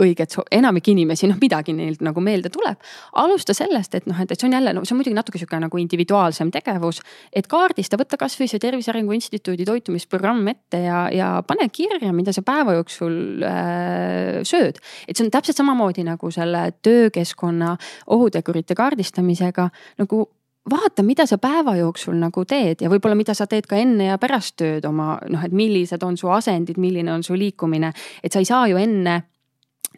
õiged, 0.00 0.36
enamik 0.54 0.88
inimesi, 0.92 1.28
noh 1.28 1.38
midagi 1.40 1.74
neilt 1.76 2.02
nagu 2.04 2.22
meelde 2.24 2.50
tuleb. 2.52 2.78
alusta 3.20 3.54
sellest, 3.56 3.94
et 3.98 4.06
noh, 4.08 4.18
et, 4.22 4.30
et 4.32 4.40
see 4.40 4.48
on 4.48 4.56
jälle, 4.56 4.72
no 4.76 4.84
see 4.84 4.94
on 4.94 5.00
muidugi 5.00 5.16
natuke 5.16 5.40
sihuke 5.40 5.58
nagu 5.60 5.80
individuaalsem 5.82 6.50
tegevus. 6.54 7.02
et 7.32 7.48
kaardista, 7.50 7.98
võtta 8.00 8.18
kasvõi 8.20 8.48
see 8.50 8.62
Tervise 8.62 8.92
Arengu 8.92 9.16
Instituudi 9.16 9.66
toitumisprogramm 9.68 10.48
ette 10.52 10.80
ja, 10.86 11.06
ja 11.12 11.30
pane 11.46 11.68
kirja, 11.74 12.12
mida 12.16 12.32
sa 12.36 12.44
päeva 12.46 12.78
jooksul 12.78 13.44
äh, 13.44 14.40
sööd. 14.46 14.80
et 15.08 15.16
see 15.16 15.26
on 15.26 15.34
täpselt 15.34 15.58
samamoodi 15.58 16.06
nagu 16.06 16.30
selle 16.30 16.70
töökeskkonna 16.86 17.76
ohutegurite 18.14 18.78
kaardistamisega 18.78 19.68
nagu 20.00 20.24
vaata, 20.70 21.02
mida 21.02 21.26
sa 21.26 21.38
päeva 21.38 21.76
jooksul 21.76 22.16
nagu 22.18 22.44
teed 22.44 22.82
ja 22.82 22.90
võib-olla, 22.90 23.16
mida 23.18 23.34
sa 23.34 23.46
teed 23.46 23.68
ka 23.70 23.78
enne 23.80 24.10
ja 24.10 24.18
pärast 24.18 24.56
tööd 24.60 24.84
oma 24.88 25.16
noh, 25.30 25.44
et 25.44 25.54
millised 25.54 26.02
on 26.02 26.16
su 26.18 26.30
asendid, 26.32 26.78
milline 26.82 27.12
on 27.12 27.22
su 27.22 27.36
liikumine. 27.38 27.92
et 28.22 28.32
sa 28.32 28.42
ei 28.42 28.48
saa 28.48 28.66
ju 28.68 28.76
enne 28.76 29.22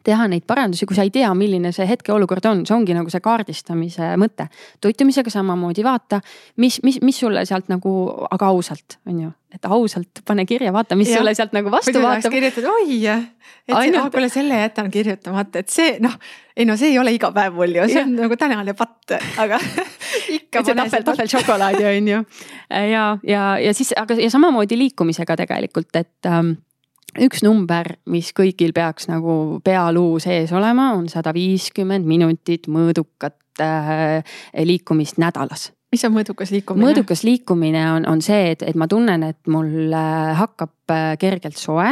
teha 0.08 0.28
neid 0.30 0.46
parandusi, 0.48 0.86
kui 0.88 0.96
sa 0.96 1.04
ei 1.06 1.12
tea, 1.14 1.28
milline 1.36 1.72
see 1.74 1.86
hetkeolukord 1.88 2.46
on, 2.50 2.64
see 2.68 2.76
ongi 2.76 2.96
nagu 2.96 3.12
see 3.12 3.22
kaardistamise 3.24 4.14
mõte. 4.20 4.48
toitumisega 4.84 5.32
samamoodi 5.32 5.84
vaata, 5.86 6.22
mis, 6.62 6.80
mis, 6.86 7.00
mis 7.04 7.20
sulle 7.24 7.44
sealt 7.48 7.68
nagu, 7.72 7.92
aga 8.30 8.50
ausalt, 8.52 8.98
on 9.08 9.22
ju, 9.26 9.32
et 9.54 9.68
ausalt 9.68 10.22
pane 10.28 10.46
kirja, 10.48 10.72
vaata, 10.74 10.96
mis 10.98 11.10
ja. 11.12 11.20
sulle 11.20 11.34
sealt 11.36 11.56
nagu 11.56 11.72
vastu 11.72 12.00
vaatab. 12.02 12.32
kirjutad, 12.32 12.68
oi, 12.72 13.00
et 13.68 13.76
Ainult... 13.76 14.12
kuule 14.14 14.30
selle 14.32 14.60
jätan 14.62 14.90
kirjutamata, 14.92 15.64
et 15.64 15.72
see 15.72 15.98
noh, 16.04 16.14
ei 16.56 16.68
no 16.68 16.76
see 16.80 16.92
ei 16.94 17.00
ole 17.00 17.12
iga 17.16 17.32
päev 17.34 17.58
mul 17.58 17.76
ju, 17.80 17.88
see 17.92 18.04
on 18.04 18.14
ja. 18.14 18.22
nagu 18.24 18.38
tänane 18.40 18.74
patt, 18.78 19.18
aga 19.44 19.60
ikka 20.38 20.64
see 20.64 20.78
tahvel, 20.78 21.04
tahvel 21.10 21.32
šokolaadi 21.34 21.84
on 21.90 22.08
ju. 22.14 22.22
ja, 22.94 23.04
ja, 23.28 23.44
ja 23.60 23.76
siis, 23.76 23.92
aga 23.96 24.16
ja 24.20 24.30
samamoodi 24.32 24.78
liikumisega 24.80 25.36
tegelikult, 25.44 25.92
et 26.00 26.30
ähm, 26.32 26.56
üks 27.16 27.42
number, 27.46 27.94
mis 28.10 28.32
kõigil 28.36 28.74
peaks 28.76 29.08
nagu 29.08 29.60
pealuu 29.64 30.18
sees 30.22 30.52
olema, 30.52 30.92
on 30.98 31.08
sada 31.08 31.32
viiskümmend 31.36 32.08
minutit 32.08 32.68
mõõdukat 32.68 33.64
äh, 33.64 34.22
liikumist 34.64 35.20
nädalas 35.22 35.70
mis 35.92 36.04
on 36.04 36.12
mõõdukas 36.12 36.50
liikumine? 36.52 36.84
mõõdukas 36.84 37.22
liikumine 37.24 37.82
on, 37.94 38.06
on 38.08 38.20
see, 38.24 38.52
et, 38.52 38.62
et 38.66 38.76
ma 38.78 38.88
tunnen, 38.90 39.22
et 39.30 39.50
mul 39.50 39.92
äh, 39.96 40.32
hakkab 40.36 40.92
äh, 40.92 41.04
kergelt 41.20 41.56
soe. 41.56 41.88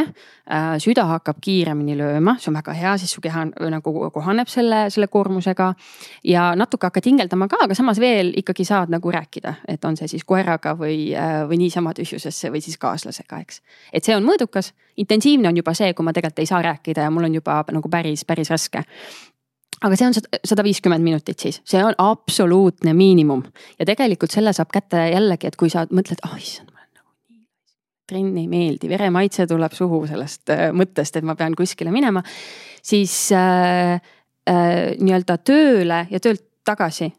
Äh, 0.47 0.67
süda 0.81 1.07
hakkab 1.09 1.39
kiiremini 1.43 1.97
lööma, 1.97 2.35
see 2.41 2.51
on 2.51 2.59
väga 2.59 2.75
hea, 2.77 2.93
siis 3.01 3.15
su 3.15 3.23
keha 3.23 3.47
nagu 3.73 3.93
kohaneb 4.13 4.51
selle, 4.51 4.85
selle 4.93 5.09
koormusega. 5.11 5.73
ja 6.23 6.51
natuke 6.55 6.87
hakkad 6.87 7.09
hingeldama 7.09 7.47
ka, 7.51 7.63
aga 7.65 7.77
samas 7.77 7.99
veel 7.99 8.33
ikkagi 8.37 8.65
saad 8.67 8.93
nagu 8.93 9.11
rääkida, 9.11 9.55
et 9.67 9.85
on 9.85 9.97
see 9.97 10.07
siis 10.13 10.25
koeraga 10.27 10.75
või, 10.77 11.11
või 11.49 11.59
niisama 11.63 11.93
tühjusesse 11.97 12.51
või 12.53 12.61
siis 12.61 12.77
kaaslasega, 12.77 13.41
eks. 13.41 13.61
et 13.93 14.05
see 14.05 14.15
on 14.15 14.25
mõõdukas, 14.27 14.73
intensiivne 14.97 15.49
on 15.49 15.57
juba 15.57 15.73
see, 15.77 15.93
kui 15.93 16.05
ma 16.05 16.13
tegelikult 16.13 16.45
ei 16.45 16.49
saa 16.49 16.61
rääkida 16.61 17.07
ja 17.07 17.11
mul 17.13 17.27
on 17.29 17.39
juba 17.39 17.63
nagu 17.73 17.89
päris, 17.89 18.25
päris 18.25 18.53
raske 18.53 18.85
aga 19.83 19.97
see 19.97 20.07
on 20.09 20.15
sada 20.17 20.65
viiskümmend 20.65 21.05
minutit 21.05 21.43
siis, 21.43 21.59
see 21.67 21.81
on 21.83 21.95
absoluutne 22.01 22.93
miinimum. 22.97 23.43
Ja 23.79 23.85
tegelikult 23.89 24.33
selle 24.33 24.53
saab 24.55 24.71
kätte 24.73 25.03
jällegi, 25.11 25.49
et 25.49 25.59
kui 25.59 25.69
sa 25.73 25.85
mõtled, 25.89 26.21
ah 26.25 26.33
oh, 26.33 26.41
issand, 26.41 26.71
ma 26.71 26.81
olen 26.81 27.01
nagu 27.01 27.11
nii. 27.29 27.43
trenn 28.09 28.39
ei 28.41 28.47
meeldi, 28.51 28.89
veremaitse 28.89 29.47
tuleb 29.49 29.75
suhu 29.77 30.03
sellest 30.09 30.53
äh, 30.53 30.67
mõttest, 30.73 31.19
et 31.19 31.27
ma 31.27 31.37
pean 31.39 31.55
kuskile 31.57 31.93
minema, 31.93 32.23
siis 32.81 33.15
äh, 33.35 33.97
äh, 34.49 34.73
nii-öelda 34.97 35.37
tööle 35.45 36.05
ja 36.09 36.23
töölt 36.23 36.45
tagasi 36.67 37.11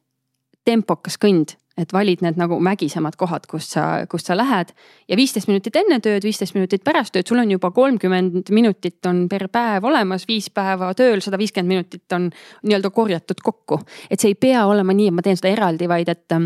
tempokas 0.67 1.17
kõnd 1.21 1.55
et 1.79 1.93
valid 1.95 2.23
need 2.25 2.39
nagu 2.41 2.59
mägisemad 2.63 3.17
kohad, 3.19 3.47
kust 3.51 3.77
sa, 3.77 3.87
kust 4.11 4.31
sa 4.31 4.37
lähed. 4.37 4.75
ja 5.09 5.17
viisteist 5.17 5.49
minutit 5.49 5.77
enne 5.79 6.01
tööd, 6.05 6.25
viisteist 6.27 6.57
minutit 6.57 6.85
pärast 6.85 7.15
tööd, 7.15 7.27
sul 7.29 7.41
on 7.41 7.51
juba 7.51 7.71
kolmkümmend 7.75 8.51
minutit 8.55 9.07
on 9.07 9.27
per 9.31 9.49
päev 9.53 9.87
olemas, 9.89 10.27
viis 10.29 10.51
päeva 10.51 10.93
tööl, 10.99 11.23
sada 11.25 11.39
viiskümmend 11.39 11.75
minutit 11.75 12.17
on 12.17 12.31
nii-öelda 12.63 12.91
korjatud 12.95 13.43
kokku. 13.43 13.81
et 14.11 14.21
see 14.21 14.35
ei 14.35 14.41
pea 14.41 14.67
olema 14.67 14.93
nii, 14.93 15.13
et 15.13 15.19
ma 15.19 15.23
teen 15.23 15.39
seda 15.39 15.53
eraldi, 15.55 15.89
vaid 15.89 16.09
et 16.09 16.39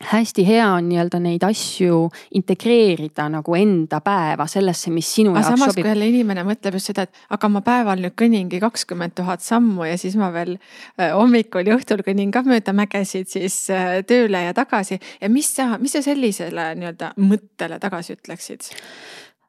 hästi 0.00 0.46
hea 0.46 0.66
on 0.72 0.88
nii-öelda 0.88 1.18
neid 1.20 1.42
asju 1.44 2.06
integreerida 2.38 3.26
nagu 3.32 3.54
enda 3.56 4.00
päeva 4.04 4.46
sellesse, 4.48 4.92
mis 4.94 5.08
sinu 5.14 5.34
aga 5.34 5.42
jaoks 5.42 5.52
samas, 5.52 5.74
sobib. 5.74 5.84
kui 5.84 5.92
jälle 5.92 6.08
inimene 6.08 6.44
mõtleb 6.48 6.78
just 6.78 6.90
seda, 6.90 7.04
et 7.04 7.36
aga 7.36 7.50
ma 7.52 7.62
päeval 7.66 8.00
nüüd 8.00 8.16
kõnningi 8.22 8.62
kakskümmend 8.62 9.14
tuhat 9.18 9.44
sammu 9.44 9.84
ja 9.88 9.98
siis 10.00 10.16
ma 10.20 10.30
veel 10.34 10.56
äh, 10.56 11.12
hommikul 11.12 11.68
ja 11.68 11.76
õhtul 11.76 12.04
kõnnin 12.06 12.32
ka 12.32 12.44
mööda 12.48 12.74
mägesid 12.76 13.28
siis 13.32 13.62
äh, 13.74 14.00
tööle 14.08 14.46
ja 14.46 14.56
tagasi. 14.56 15.00
ja 15.20 15.28
mis 15.28 15.52
sa, 15.56 15.74
mis 15.78 15.96
sa 15.96 16.04
sellisele 16.04 16.70
nii-öelda 16.80 17.14
mõttele 17.20 17.80
tagasi 17.82 18.16
ütleksid? 18.16 18.72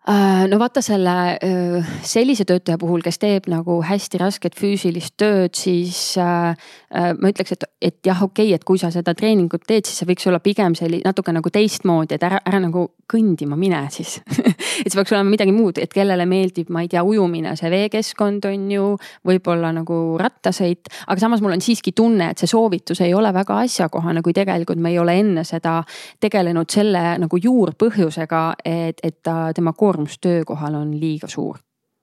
Äh, 0.09 0.47
no 0.49 0.57
vaata 0.57 0.81
selle 0.81 1.11
sellise 2.01 2.41
töötaja 2.49 2.79
puhul, 2.81 3.03
kes 3.05 3.19
teeb 3.21 3.45
nagu 3.53 3.75
hästi 3.85 4.17
rasket 4.17 4.55
füüsilist 4.57 5.13
tööd, 5.21 5.53
siis 5.53 6.15
äh, 6.17 6.55
äh, 6.89 7.11
ma 7.13 7.29
ütleks, 7.29 7.53
et, 7.53 7.67
et 7.77 7.97
jah, 8.09 8.17
okei 8.25 8.47
okay,, 8.47 8.55
et 8.57 8.65
kui 8.65 8.81
sa 8.81 8.89
seda 8.89 9.13
treeningut 9.13 9.61
teed, 9.69 9.85
siis 9.85 10.01
see 10.01 10.09
võiks 10.09 10.25
olla 10.25 10.39
pigem 10.41 10.73
selline 10.73 11.05
natuke 11.05 11.29
nagu 11.35 11.51
teistmoodi, 11.53 12.17
et 12.17 12.25
ära, 12.25 12.39
ära 12.49 12.57
nagu 12.63 12.87
kõndima 13.13 13.53
mine 13.59 13.83
siis 13.93 14.15
et 14.81 14.89
see 14.89 14.97
peaks 14.97 15.13
olema 15.13 15.35
midagi 15.35 15.53
muud, 15.53 15.77
et 15.77 15.93
kellele 15.93 16.25
meeldib, 16.25 16.73
ma 16.73 16.81
ei 16.81 16.89
tea, 16.89 17.05
ujumine, 17.05 17.53
see 17.59 17.69
veekeskkond 17.69 18.49
on 18.49 18.65
ju, 18.73 18.87
võib-olla 19.29 19.69
nagu 19.77 19.99
rattasõit. 20.17 20.89
aga 21.05 21.19
samas 21.21 21.45
mul 21.45 21.53
on 21.59 21.61
siiski 21.61 21.93
tunne, 21.93 22.31
et 22.33 22.41
see 22.41 22.49
soovitus 22.49 23.03
ei 23.05 23.13
ole 23.13 23.29
väga 23.37 23.59
asjakohane, 23.67 24.25
kui 24.25 24.33
tegelikult 24.33 24.81
me 24.81 24.95
ei 24.95 24.97
ole 24.97 25.19
enne 25.21 25.45
seda 25.45 25.77
tegelenud 26.25 26.73
selle 26.73 27.05
nagu 27.21 27.37
juurpõhjusega, 27.45 28.43
et, 28.65 29.05
et 29.05 29.21
ta 29.21 29.37
tema 29.53 29.77
koormus 29.77 29.90
koormus 29.91 30.19
töökohal 30.21 30.79
on 30.79 30.95
liiga 30.99 31.27
suur 31.27 31.59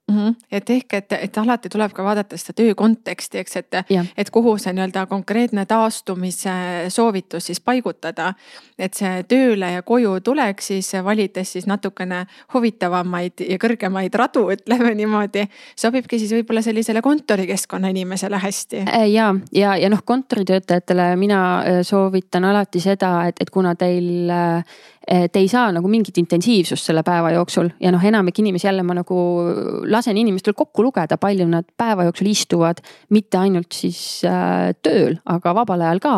mm. 0.09 0.17
-hmm. 0.17 0.35
et 0.51 0.69
ehk, 0.69 0.93
et, 0.93 1.11
et 1.11 1.37
alati 1.37 1.69
tuleb 1.69 1.93
ka 1.93 2.03
vaadata 2.03 2.37
seda 2.37 2.53
töö 2.55 2.75
konteksti, 2.75 3.37
eks, 3.37 3.55
et, 3.55 3.77
et 4.17 4.29
kuhu 4.29 4.57
see 4.57 4.73
nii-öelda 4.73 5.05
konkreetne 5.09 5.65
taastumise 5.65 6.51
soovitus 6.89 7.45
siis 7.45 7.61
paigutada. 7.61 8.33
et 8.79 8.93
see 8.93 9.23
tööle 9.27 9.71
ja 9.71 9.81
koju 9.81 10.19
tuleks 10.23 10.67
siis 10.67 10.93
valides 11.03 11.51
siis 11.51 11.67
natukene 11.67 12.25
huvitavamaid 12.53 13.43
ja 13.49 13.57
kõrgemaid 13.59 14.15
radu, 14.15 14.49
ütleme 14.51 14.95
niimoodi. 14.95 15.47
sobibki 15.75 16.19
siis 16.19 16.31
võib-olla 16.31 16.61
sellisele 16.61 17.01
kontorikeskkonna 17.01 17.87
inimesele 17.87 18.37
hästi. 18.37 18.85
Äh, 18.87 19.09
ja, 19.11 19.35
ja, 19.51 19.75
ja 19.77 19.89
noh, 19.89 20.03
kontoritöötajatele 20.05 21.15
mina 21.15 21.41
äh, 21.59 21.81
soovitan 21.83 22.45
alati 22.45 22.79
seda, 22.79 23.27
et, 23.27 23.35
et 23.41 23.49
kuna 23.49 23.75
teil 23.75 24.29
äh, 24.29 24.63
te 25.09 25.41
ei 25.41 25.47
saa 25.49 25.71
nagu 25.73 25.89
mingit 25.89 26.17
intensiivsust 26.21 26.89
selle 26.89 27.01
päeva 27.05 27.31
jooksul 27.33 27.71
ja 27.81 27.89
noh, 27.93 28.03
enamik 28.05 28.39
inimesi 28.43 28.67
jälle 28.67 28.83
ma 28.85 28.93
nagu 28.99 29.17
lasen 29.89 30.17
inimestel 30.21 30.53
kokku 30.57 30.85
lugeda, 30.85 31.17
palju 31.17 31.47
nad 31.49 31.65
päeva 31.77 32.05
jooksul 32.05 32.29
istuvad. 32.29 32.83
mitte 33.09 33.37
ainult 33.37 33.73
siis 33.73 34.21
äh, 34.27 34.69
tööl, 34.85 35.17
aga 35.25 35.53
vabal 35.55 35.81
ajal 35.81 35.99
ka. 36.03 36.15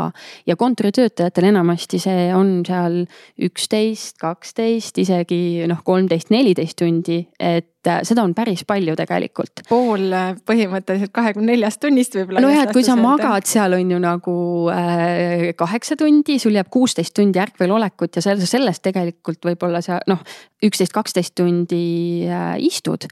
ja 0.47 0.56
kontoritöötajatel 0.56 1.49
enamasti 1.54 1.99
see 1.99 2.30
on 2.36 2.62
seal 2.67 3.06
üksteist, 3.39 4.17
kaksteist, 4.19 4.97
isegi 4.97 5.67
noh, 5.71 5.84
kolmteist, 5.84 6.30
neliteist 6.30 6.77
tundi, 6.82 7.21
et 7.39 7.70
äh, 7.89 8.02
seda 8.08 8.24
on 8.24 8.36
päris 8.38 8.63
palju 8.67 8.96
tegelikult. 9.00 9.63
pool 9.70 10.08
äh, 10.13 10.32
põhimõtteliselt 10.48 11.13
kahekümne 11.15 11.54
neljast 11.54 11.82
tunnist 11.82 12.15
võib-olla. 12.17 12.44
nojah, 12.44 12.63
et 12.67 12.76
kui 12.76 12.86
sa 12.86 12.96
magad 13.00 13.48
seal 13.50 13.78
on 13.78 13.91
ju 13.96 14.00
nagu 14.04 14.38
äh, 14.74 15.50
kaheksa 15.58 15.98
tundi, 16.00 16.39
sul 16.39 16.58
jääb 16.58 16.72
kuusteist 16.74 17.15
tundi 17.17 17.41
ärkvelolekut 17.41 18.20
ja 18.20 18.26
sellest, 18.26 18.52
sellest 18.52 18.84
tegelikult 18.86 19.52
võib-olla 19.52 19.84
sa 19.86 20.02
noh, 20.12 20.24
üksteist, 20.63 20.94
kaksteist 20.96 21.36
tundi 21.38 21.84
äh, 22.30 22.58
istud 22.62 23.10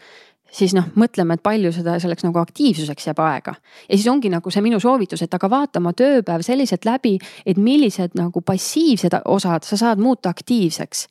siis 0.51 0.73
noh, 0.73 0.87
mõtleme, 0.99 1.37
et 1.37 1.43
palju 1.45 1.71
seda 1.73 1.97
selleks 2.01 2.25
nagu 2.25 2.41
aktiivsuseks 2.41 3.09
jääb 3.09 3.21
aega. 3.23 3.53
ja 3.89 3.97
siis 3.97 4.07
ongi 4.07 4.31
nagu 4.33 4.51
see 4.51 4.63
minu 4.65 4.79
soovitus, 4.81 5.21
et 5.21 5.33
aga 5.33 5.49
vaata 5.49 5.79
oma 5.81 5.93
tööpäev 5.93 6.43
selliselt 6.45 6.85
läbi, 6.85 7.17
et 7.45 7.57
millised 7.57 8.17
nagu 8.17 8.41
passiivsed 8.41 9.19
osad 9.25 9.67
sa 9.67 9.77
saad 9.77 10.01
muuta 10.01 10.29
aktiivseks. 10.29 11.07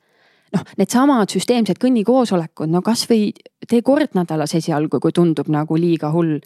Noh, 0.55 0.65
needsamad 0.81 1.33
süsteemsed 1.33 1.81
kõnnikoosolekud, 1.83 2.71
no 2.73 2.83
kasvõi 2.85 3.33
tee 3.69 3.83
kord 3.87 4.17
nädalas 4.19 4.55
esialgu, 4.59 5.01
kui 5.03 5.15
tundub 5.15 5.51
nagu 5.53 5.77
liiga 5.77 6.13
hull. 6.15 6.39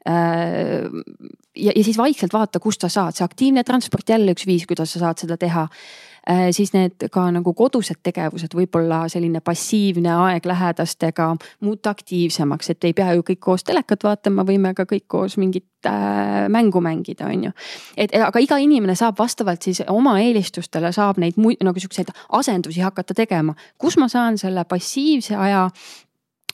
Ja, 0.00 1.72
ja 1.76 1.82
siis 1.84 1.98
vaikselt 2.00 2.32
vaata, 2.32 2.56
kust 2.62 2.80
sa 2.80 2.88
saad, 2.88 3.12
see 3.12 3.26
aktiivne 3.26 3.64
transport 3.68 4.08
jälle 4.08 4.32
üks 4.32 4.46
viis, 4.48 4.64
kuidas 4.64 4.94
sa 4.94 5.02
saad 5.02 5.20
seda 5.20 5.36
teha. 5.36 5.66
Äh, 5.68 6.09
siis 6.50 6.72
need 6.74 7.08
ka 7.12 7.24
nagu 7.34 7.54
kodused 7.56 8.00
tegevused, 8.02 8.54
võib-olla 8.54 9.02
selline 9.10 9.40
passiivne 9.44 10.12
aeg 10.26 10.46
lähedastega 10.46 11.30
muuta 11.66 11.90
aktiivsemaks, 11.94 12.70
et 12.70 12.84
ei 12.88 12.94
pea 12.96 13.14
ju 13.16 13.24
kõik 13.26 13.40
koos 13.40 13.64
telekat 13.66 14.04
vaatama, 14.06 14.44
võime 14.46 14.74
ka 14.76 14.86
kõik 14.90 15.06
koos 15.10 15.36
mingit 15.40 15.88
äh, 15.88 16.46
mängu 16.48 16.82
mängida, 16.84 17.30
on 17.30 17.48
ju. 17.48 17.54
et 17.96 18.14
aga 18.14 18.42
iga 18.42 18.60
inimene 18.60 18.94
saab 18.98 19.18
vastavalt 19.18 19.62
siis 19.62 19.82
oma 19.88 20.18
eelistustele 20.20 20.92
saab 20.92 21.18
neid 21.22 21.40
nagu 21.40 21.80
siukseid 21.80 22.12
asendusi 22.38 22.84
hakata 22.84 23.14
tegema, 23.14 23.54
kus 23.78 23.98
ma 23.98 24.08
saan 24.08 24.38
selle 24.38 24.64
passiivse 24.64 25.36
aja 25.36 25.68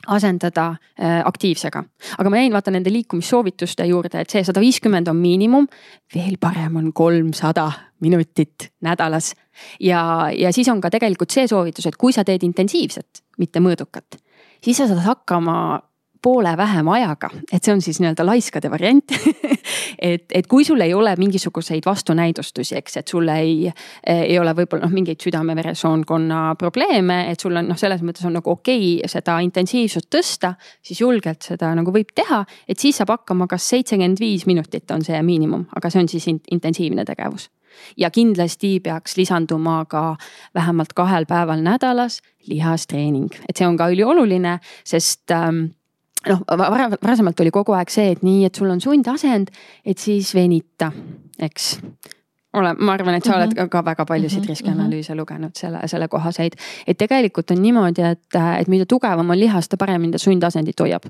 asendada 0.07 0.66
äh, 0.70 1.20
aktiivsega. 1.24 1.84
aga 2.18 2.30
ma 2.30 2.40
jäin 2.40 2.52
vaata 2.52 2.70
nende 2.70 2.92
liikumissoovituste 2.92 3.86
juurde, 3.86 4.20
et 4.20 4.30
see 4.30 4.44
sada 4.44 4.61
viiskümmend 4.61 5.09
on 5.09 5.16
miinimum. 5.16 5.66
veel 6.14 6.36
parem 6.40 6.76
on 6.76 6.92
kolmsada 6.92 7.70
minutit 8.00 8.70
nädalas. 8.80 9.34
ja, 9.80 10.30
ja 10.38 10.52
siis 10.52 10.68
on 10.68 10.80
ka 10.80 10.90
tegelikult 10.90 11.30
see 11.30 11.46
soovitus, 11.48 11.86
et 11.86 11.96
kui 11.96 12.12
sa 12.12 12.24
teed 12.24 12.42
intensiivset, 12.42 13.22
mitte 13.38 13.61
mõõdukat, 13.61 14.20
siis 14.64 14.76
sa 14.76 14.88
saad 14.88 15.04
hakkama 15.04 15.80
poole 16.22 16.56
vähema 16.56 16.94
ajaga, 16.96 17.30
et 17.52 17.64
see 17.64 17.74
on 17.74 17.82
siis 17.84 18.00
nii-öelda 18.00 18.26
laiskade 18.26 18.70
variant. 18.70 19.16
Et, 20.02 20.24
et 20.34 20.46
kui 20.46 20.64
sul 20.64 20.80
ei 20.84 20.92
ole 20.94 21.14
mingisuguseid 21.18 21.86
vastunäidustusi, 21.86 22.74
eks, 22.76 22.96
et 23.00 23.08
sul 23.08 23.28
ei, 23.32 23.70
ei 24.06 24.36
ole 24.38 24.52
võib-olla 24.54 24.84
noh, 24.84 24.92
mingeid 24.92 25.22
südame-veresoonkonna 25.24 26.40
probleeme, 26.60 27.16
et 27.30 27.40
sul 27.40 27.56
on 27.56 27.70
noh, 27.70 27.78
selles 27.80 28.02
mõttes 28.04 28.26
on 28.28 28.36
nagu 28.36 28.50
okei 28.52 28.98
okay 28.98 29.10
seda 29.10 29.38
intensiivsust 29.46 30.10
tõsta, 30.12 30.52
siis 30.84 31.00
julgelt 31.00 31.46
seda 31.48 31.72
nagu 31.78 31.94
võib 31.94 32.12
teha, 32.14 32.42
et 32.68 32.82
siis 32.82 32.98
saab 33.00 33.14
hakkama, 33.14 33.48
kas 33.50 33.68
seitsekümmend 33.72 34.20
viis 34.20 34.44
minutit 34.46 34.90
on 34.94 35.04
see 35.06 35.22
miinimum, 35.22 35.64
aga 35.76 35.90
see 35.90 36.04
on 36.04 36.12
siis 36.12 36.28
intensiivne 36.28 37.06
tegevus. 37.08 37.48
Ja 37.96 38.10
kindlasti 38.10 38.80
peaks 38.80 39.16
lisanduma 39.16 39.84
ka 39.88 40.16
vähemalt 40.54 40.92
kahel 40.96 41.26
päeval 41.26 41.62
nädalas 41.64 42.20
lihastreening, 42.48 43.32
et 43.48 43.56
see 43.56 43.66
on 43.66 43.76
ka 43.76 43.88
ülioluline, 43.92 44.58
sest 44.84 45.30
ähm, 45.34 45.76
noh, 46.29 46.43
varasemalt 46.49 47.41
oli 47.41 47.55
kogu 47.55 47.77
aeg 47.77 47.93
see, 47.93 48.11
et 48.16 48.22
nii, 48.27 48.45
et 48.49 48.55
sul 48.55 48.70
on 48.70 48.81
sundasend, 48.83 49.53
et 49.85 49.99
siis 49.99 50.35
venita, 50.35 50.93
eks 51.39 51.74
ole, 52.57 52.72
ma 52.79 52.95
arvan, 52.97 53.18
et 53.18 53.27
sa 53.27 53.37
oled 53.37 53.53
mhm. 53.53 53.68
ka, 53.68 53.68
ka 53.79 53.85
väga 53.85 54.07
paljusid 54.09 54.41
mm 54.41 54.45
-hmm. 54.45 54.49
riskianalüüse 54.49 55.14
lugenud 55.14 55.55
selle, 55.55 55.81
selle 55.87 56.09
kohaseid. 56.09 56.53
et 56.87 56.99
tegelikult 56.99 57.51
on 57.51 57.62
niimoodi, 57.62 58.03
et, 58.03 58.41
et 58.61 58.68
mida 58.68 58.87
tugevam 58.87 59.31
on 59.31 59.39
lihas, 59.41 59.64
seda 59.64 59.77
paremini 59.77 60.12
ta 60.12 60.18
sundasendit 60.18 60.81
hoiab 60.81 61.03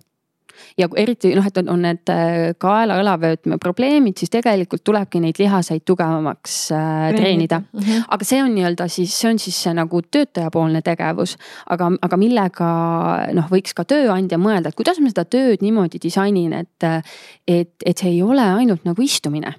ja 0.79 0.89
eriti 0.97 1.33
noh, 1.37 1.47
et 1.47 1.61
on, 1.61 1.69
on 1.75 1.83
need 1.87 2.13
äh, 2.13 2.55
kaela-õlavöötme 2.63 3.59
probleemid, 3.63 4.17
siis 4.21 4.33
tegelikult 4.33 4.85
tulebki 4.87 5.21
neid 5.23 5.41
lihaseid 5.41 5.85
tugevamaks 5.89 6.57
äh, 6.77 7.11
treenida 7.17 7.61
mm. 7.61 7.81
-hmm. 7.81 8.07
aga 8.17 8.29
see 8.29 8.43
on 8.43 8.55
nii-öelda 8.55 8.89
siis, 8.93 9.15
see 9.21 9.31
on 9.31 9.39
siis 9.43 9.63
see 9.63 9.75
nagu 9.75 10.03
töötajapoolne 10.03 10.83
tegevus. 10.83 11.37
aga, 11.71 11.91
aga 12.03 12.17
millega 12.17 12.71
noh, 13.33 13.51
võiks 13.51 13.75
ka 13.75 13.85
tööandja 13.85 14.39
mõelda, 14.39 14.69
et 14.69 14.79
kuidas 14.79 15.01
ma 15.01 15.13
seda 15.13 15.25
tööd 15.25 15.63
niimoodi 15.63 16.01
disainin, 16.03 16.53
et, 16.53 16.91
et, 17.49 17.75
et 17.85 17.99
see 17.99 18.11
ei 18.11 18.23
ole 18.23 18.43
ainult 18.43 18.85
nagu 18.85 19.03
istumine 19.03 19.55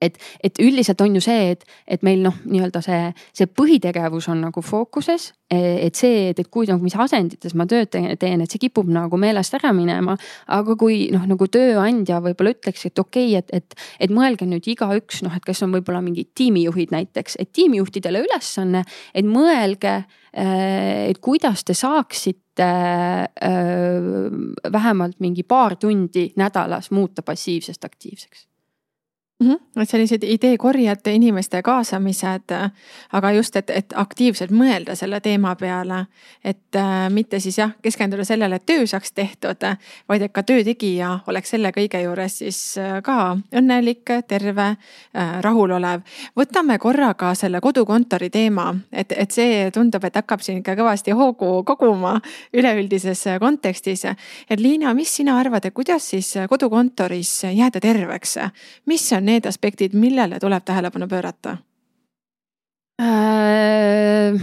et, 0.00 0.18
et 0.42 0.58
üldiselt 0.62 1.00
on 1.00 1.14
ju 1.16 1.22
see, 1.24 1.54
et, 1.54 1.64
et 1.86 2.02
meil 2.06 2.22
noh, 2.24 2.36
nii-öelda 2.48 2.82
see, 2.84 3.00
see 3.36 3.48
põhitegevus 3.50 4.28
on 4.32 4.42
nagu 4.46 4.62
fookuses. 4.64 5.32
et 5.54 5.94
see, 5.94 6.30
et, 6.32 6.38
et 6.40 6.48
kui 6.50 6.66
nagu 6.66 6.82
mis 6.82 6.96
asendites 6.98 7.52
ma 7.54 7.66
tööd 7.70 7.92
teen, 7.92 8.40
et 8.42 8.50
see 8.50 8.62
kipub 8.64 8.88
nagu 8.90 9.18
meelest 9.20 9.54
ära 9.54 9.70
minema. 9.76 10.16
aga 10.56 10.76
kui 10.80 11.08
noh, 11.14 11.26
nagu 11.30 11.46
tööandja 11.46 12.20
võib-olla 12.24 12.54
ütleks, 12.56 12.86
et 12.88 12.98
okei 12.98 13.36
okay,, 13.36 13.42
et, 13.44 13.52
et, 13.62 13.84
et 14.06 14.14
mõelge 14.14 14.48
nüüd 14.48 14.66
igaüks 14.74 15.22
noh, 15.26 15.34
et 15.36 15.44
kes 15.44 15.62
on 15.66 15.76
võib-olla 15.76 16.02
mingid 16.04 16.32
tiimijuhid 16.34 16.94
näiteks, 16.94 17.38
et 17.38 17.52
tiimijuhtidele 17.54 18.24
ülesanne, 18.26 18.84
et 19.14 19.28
mõelge, 19.28 20.00
et 20.34 21.20
kuidas 21.22 21.62
te 21.62 21.76
saaksite 21.78 22.66
vähemalt 24.72 25.20
mingi 25.22 25.42
paar 25.46 25.76
tundi 25.78 26.32
nädalas 26.40 26.90
muuta 26.90 27.22
passiivsest 27.22 27.84
aktiivseks 27.86 28.48
mm. 29.44 29.50
-hmm. 29.52 29.82
et 29.82 29.90
sellised 29.90 30.22
ideekorjed, 30.22 31.06
inimeste 31.06 31.62
kaasamised, 31.62 32.54
aga 33.12 33.32
just, 33.32 33.56
et, 33.56 33.70
et 33.70 33.92
aktiivselt 33.94 34.50
mõelda 34.50 34.94
selle 34.94 35.20
teema 35.20 35.56
peale. 35.56 36.06
et 36.44 36.76
äh, 36.76 37.10
mitte 37.10 37.40
siis 37.40 37.58
jah, 37.58 37.70
keskenduda 37.82 38.24
sellele, 38.24 38.56
et 38.56 38.66
töö 38.66 38.86
saaks 38.86 39.12
tehtud, 39.12 39.66
vaid 40.08 40.22
et 40.22 40.32
ka 40.32 40.42
töö 40.42 40.64
tegija 40.64 41.18
oleks 41.26 41.50
selle 41.50 41.70
kõige 41.70 42.02
juures 42.02 42.38
siis 42.38 42.78
äh, 42.78 43.02
ka 43.02 43.36
õnnelik, 43.56 44.04
terve 44.28 44.66
äh,, 45.16 45.40
rahulolev. 45.40 46.00
võtame 46.36 46.78
korraga 46.78 47.34
selle 47.34 47.60
kodukontori 47.60 48.30
teema, 48.30 48.74
et, 48.92 49.12
et 49.12 49.30
see 49.30 49.70
tundub, 49.70 50.04
et 50.04 50.16
hakkab 50.16 50.40
siin 50.40 50.58
ikka 50.58 50.74
kõvasti 50.74 51.10
hoogu 51.12 51.64
koguma 51.64 52.20
üleüldises 52.52 53.24
kontekstis. 53.40 54.04
et 54.50 54.60
Liina, 54.60 54.94
mis 54.94 55.16
sina 55.16 55.38
arvad, 55.38 55.64
et 55.64 55.74
kuidas 55.74 56.10
siis 56.10 56.34
kodukontoris 56.48 57.44
jääda 57.52 57.80
terveks, 57.80 58.38
mis 58.86 59.12
on 59.12 59.24
need 59.24 59.33
aspektid, 59.50 59.94
millele 59.98 60.38
tuleb 60.42 60.64
tähelepanu 60.64 61.08
pöörata 61.10 61.56
äh,? 63.02 64.38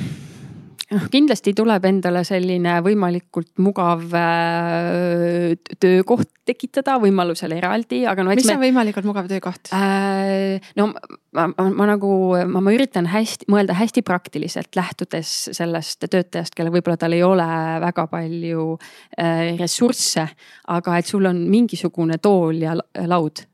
noh, 0.92 1.08
kindlasti 1.12 1.54
tuleb 1.56 1.86
endale 1.88 2.24
selline 2.28 2.78
võimalikult 2.86 3.52
mugav 3.64 4.04
äh, 4.18 5.54
töökoht 5.82 6.30
tekitada, 6.48 6.98
võimalusel 7.02 7.54
eraldi, 7.56 8.02
aga 8.10 8.26
no. 8.26 8.34
mis 8.36 8.48
me... 8.50 8.58
on 8.58 8.64
võimalikult 8.66 9.08
mugav 9.08 9.30
töökoht 9.32 9.72
äh,? 9.78 10.60
no 10.80 10.90
ma, 10.92 11.48
ma, 11.48 11.68
ma 11.70 11.90
nagu, 11.94 12.12
ma, 12.52 12.64
ma 12.64 12.76
üritan 12.76 13.08
hästi, 13.12 13.48
mõelda 13.52 13.78
hästi 13.80 14.04
praktiliselt, 14.08 14.74
lähtudes 14.78 15.36
sellest 15.56 16.04
töötajast, 16.08 16.56
kellel 16.58 16.76
võib-olla 16.76 17.00
tal 17.02 17.16
ei 17.16 17.24
ole 17.26 17.48
väga 17.86 18.08
palju 18.12 18.68
äh, 18.76 19.54
ressursse. 19.60 20.28
aga 20.76 21.00
et 21.00 21.08
sul 21.08 21.30
on 21.30 21.46
mingisugune 21.52 22.20
tool 22.22 22.66
ja 22.66 22.76
laud 23.08 23.46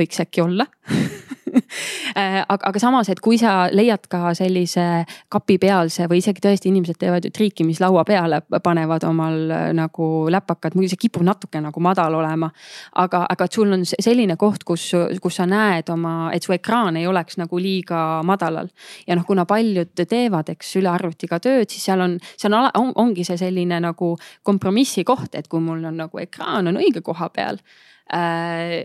võiks 0.00 0.22
äkki 0.24 0.44
olla 0.44 0.66
äh, 2.16 2.44
aga, 2.48 2.68
aga 2.68 2.80
samas, 2.82 3.08
et 3.12 3.20
kui 3.22 3.38
sa 3.40 3.68
leiad 3.72 4.06
ka 4.10 4.32
sellise 4.36 4.84
kapipealse 5.32 6.06
või 6.10 6.20
isegi 6.22 6.42
tõesti 6.44 6.70
inimesed 6.70 6.98
teevad 7.00 7.26
ju 7.26 7.32
triikimislaua 7.34 8.04
peale, 8.08 8.40
panevad 8.64 9.04
omal 9.08 9.54
äh, 9.54 9.66
nagu 9.76 10.10
läpakad, 10.32 10.76
muidu 10.78 10.92
see 10.92 11.02
kipub 11.06 11.24
natuke 11.26 11.62
nagu 11.62 11.82
madal 11.84 12.16
olema. 12.18 12.50
aga, 13.02 13.24
aga 13.30 13.46
et 13.46 13.58
sul 13.58 13.72
on 13.72 13.84
selline 13.90 14.36
koht, 14.40 14.64
kus, 14.64 14.90
kus 15.22 15.40
sa 15.40 15.46
näed 15.50 15.90
oma, 15.92 16.30
et 16.34 16.46
su 16.46 16.54
ekraan 16.56 16.96
ei 17.00 17.06
oleks 17.10 17.38
nagu 17.40 17.58
liiga 17.58 18.22
madalal. 18.26 18.70
ja 19.06 19.16
noh, 19.18 19.26
kuna 19.26 19.46
paljud 19.46 19.94
teevad, 20.00 20.48
eks 20.54 20.76
üle 20.80 20.90
arvutiga 20.92 21.40
tööd, 21.40 21.68
siis 21.70 21.84
seal 21.90 22.00
on, 22.04 22.18
see 22.36 22.50
on, 22.50 22.58
on, 22.74 22.92
ongi 22.96 23.24
see 23.26 23.38
selline 23.40 23.80
nagu 23.82 24.16
kompromissi 24.42 25.04
koht, 25.04 25.34
et 25.34 25.48
kui 25.48 25.62
mul 25.62 25.84
on 25.84 26.04
nagu 26.04 26.18
ekraan 26.22 26.70
on 26.70 26.80
õige 26.80 27.02
koha 27.04 27.30
peal 27.34 27.60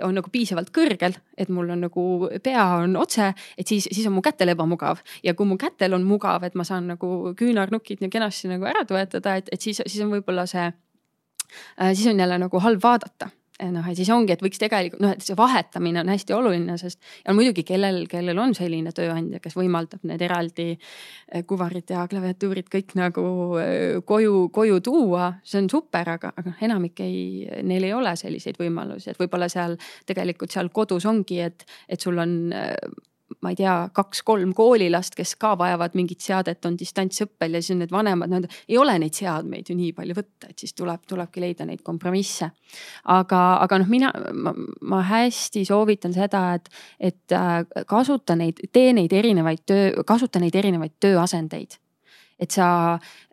on 0.06 0.14
nagu 0.14 0.30
piisavalt 0.30 0.70
kõrgel, 0.76 1.16
et 1.38 1.50
mul 1.50 1.72
on 1.74 1.86
nagu 1.88 2.04
pea 2.44 2.66
on 2.84 2.96
otse, 3.02 3.32
et 3.58 3.68
siis, 3.68 3.88
siis 3.92 4.06
on 4.06 4.14
mu 4.14 4.22
kätel 4.26 4.54
ebamugav. 4.54 5.02
ja 5.24 5.34
kui 5.34 5.48
mu 5.50 5.58
kätel 5.58 5.94
on 5.98 6.04
mugav, 6.06 6.44
et 6.44 6.56
ma 6.56 6.64
saan 6.68 6.92
nagu 6.94 7.34
küünarnukid 7.38 8.04
nii 8.04 8.14
kenasti 8.14 8.52
nagu 8.52 8.68
ära 8.70 8.86
toetada, 8.86 9.38
et, 9.42 9.50
et 9.52 9.62
siis, 9.62 9.82
siis 9.86 10.04
on 10.06 10.14
võib-olla 10.14 10.46
see 10.50 10.68
äh,, 10.68 11.94
siis 11.94 12.08
on 12.14 12.20
jälle 12.20 12.38
nagu 12.46 12.62
halb 12.62 12.84
vaadata 12.84 13.32
noh, 13.64 13.88
et 13.88 13.98
siis 13.98 14.10
ongi, 14.12 14.34
et 14.36 14.42
võiks 14.44 14.60
tegelikult 14.60 15.02
noh, 15.04 15.14
et 15.16 15.24
see 15.24 15.38
vahetamine 15.38 16.02
on 16.02 16.12
hästi 16.12 16.36
oluline, 16.36 16.76
sest 16.80 17.00
ja 17.22 17.36
muidugi 17.36 17.64
kellel, 17.68 18.04
kellel 18.12 18.40
on 18.42 18.56
selline 18.58 18.92
tööandja, 18.96 19.40
kes 19.44 19.56
võimaldab 19.56 20.04
need 20.10 20.22
eraldi 20.26 20.68
eh, 20.76 21.46
kuvarid 21.48 21.96
ja 21.96 22.04
klaviatuurid 22.12 22.70
kõik 22.72 22.96
nagu 23.00 23.26
eh, 23.62 24.02
koju, 24.06 24.50
koju 24.56 24.82
tuua, 24.86 25.32
see 25.44 25.62
on 25.64 25.72
super, 25.72 26.16
aga, 26.18 26.34
aga 26.36 26.52
noh, 26.52 26.62
enamik 26.68 27.00
ei, 27.06 27.48
neil 27.64 27.88
ei 27.88 27.96
ole 27.96 28.16
selliseid 28.20 28.60
võimalusi, 28.60 29.14
et 29.14 29.20
võib-olla 29.22 29.50
seal 29.52 29.80
tegelikult 30.08 30.56
seal 30.56 30.72
kodus 30.76 31.08
ongi, 31.10 31.40
et, 31.46 31.68
et 31.88 32.02
sul 32.02 32.20
on 32.22 32.38
eh, 32.56 32.76
ma 33.46 33.54
ei 33.54 33.60
tea, 33.60 33.76
kaks-kolm 33.94 34.56
koolilast, 34.58 35.16
kes 35.18 35.36
ka 35.42 35.54
vajavad 35.60 35.94
mingit 35.98 36.26
seadet, 36.26 36.66
on 36.66 36.78
distantsõppel 36.80 37.58
ja 37.58 37.62
siis 37.62 37.76
on 37.76 37.84
need 37.84 37.94
vanemad, 37.94 38.32
no 38.32 38.42
ei 38.66 38.80
ole 38.82 38.98
neid 39.02 39.14
seadmeid 39.18 39.70
ju 39.70 39.78
nii 39.78 39.94
palju 39.98 40.18
võtta, 40.18 40.50
et 40.50 40.66
siis 40.66 40.74
tuleb, 40.74 41.06
tulebki 41.08 41.44
leida 41.44 41.70
neid 41.70 41.84
kompromisse. 41.86 42.50
aga, 43.14 43.42
aga 43.62 43.80
noh, 43.84 43.90
mina, 43.92 44.12
ma 44.82 45.02
hästi 45.06 45.66
soovitan 45.70 46.14
seda, 46.16 46.48
et, 46.58 46.70
et 47.00 47.38
äh, 47.38 47.62
kasuta 47.88 48.36
neid, 48.40 48.66
tee 48.74 48.94
neid 48.98 49.14
erinevaid 49.14 49.66
töö, 49.66 50.04
kasuta 50.08 50.42
neid 50.42 50.56
erinevaid 50.56 50.98
tööasendeid 51.00 51.80
et 52.40 52.52
sa 52.52 52.68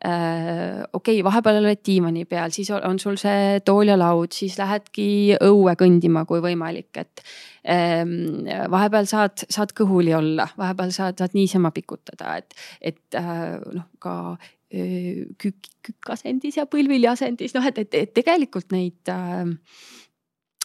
äh,, 0.05 0.83
okei 0.93 1.19
okay,, 1.19 1.25
vahepeal 1.27 1.59
oled 1.59 1.81
diivani 1.87 2.25
peal, 2.31 2.53
siis 2.55 2.71
on 2.75 3.01
sul 3.03 3.19
see 3.21 3.61
tool 3.67 3.91
ja 3.91 3.99
laud, 3.99 4.31
siis 4.35 4.55
lähedki 4.61 5.39
õue 5.43 5.75
kõndima, 5.79 6.25
kui 6.29 6.43
võimalik, 6.45 6.91
et 7.03 7.25
ähm,. 7.67 8.47
vahepeal 8.71 9.09
saad, 9.11 9.47
saad 9.51 9.75
kõhuli 9.79 10.15
olla, 10.17 10.47
vahepeal 10.59 10.95
saad, 10.95 11.19
saad 11.19 11.35
niisama 11.39 11.73
pikutada, 11.75 12.37
et, 12.39 12.55
et 12.81 13.19
äh, 13.19 13.59
noh, 13.75 13.89
ka 14.03 14.17
äh, 14.37 15.25
kükk, 15.39 15.73
kükkasendis 15.91 16.61
ja 16.63 16.69
põlvili 16.71 17.11
asendis, 17.11 17.57
noh, 17.59 17.67
et, 17.67 17.83
et, 17.83 17.99
et 18.05 18.15
tegelikult 18.15 18.71
neid 18.75 19.11
äh, 19.11 19.51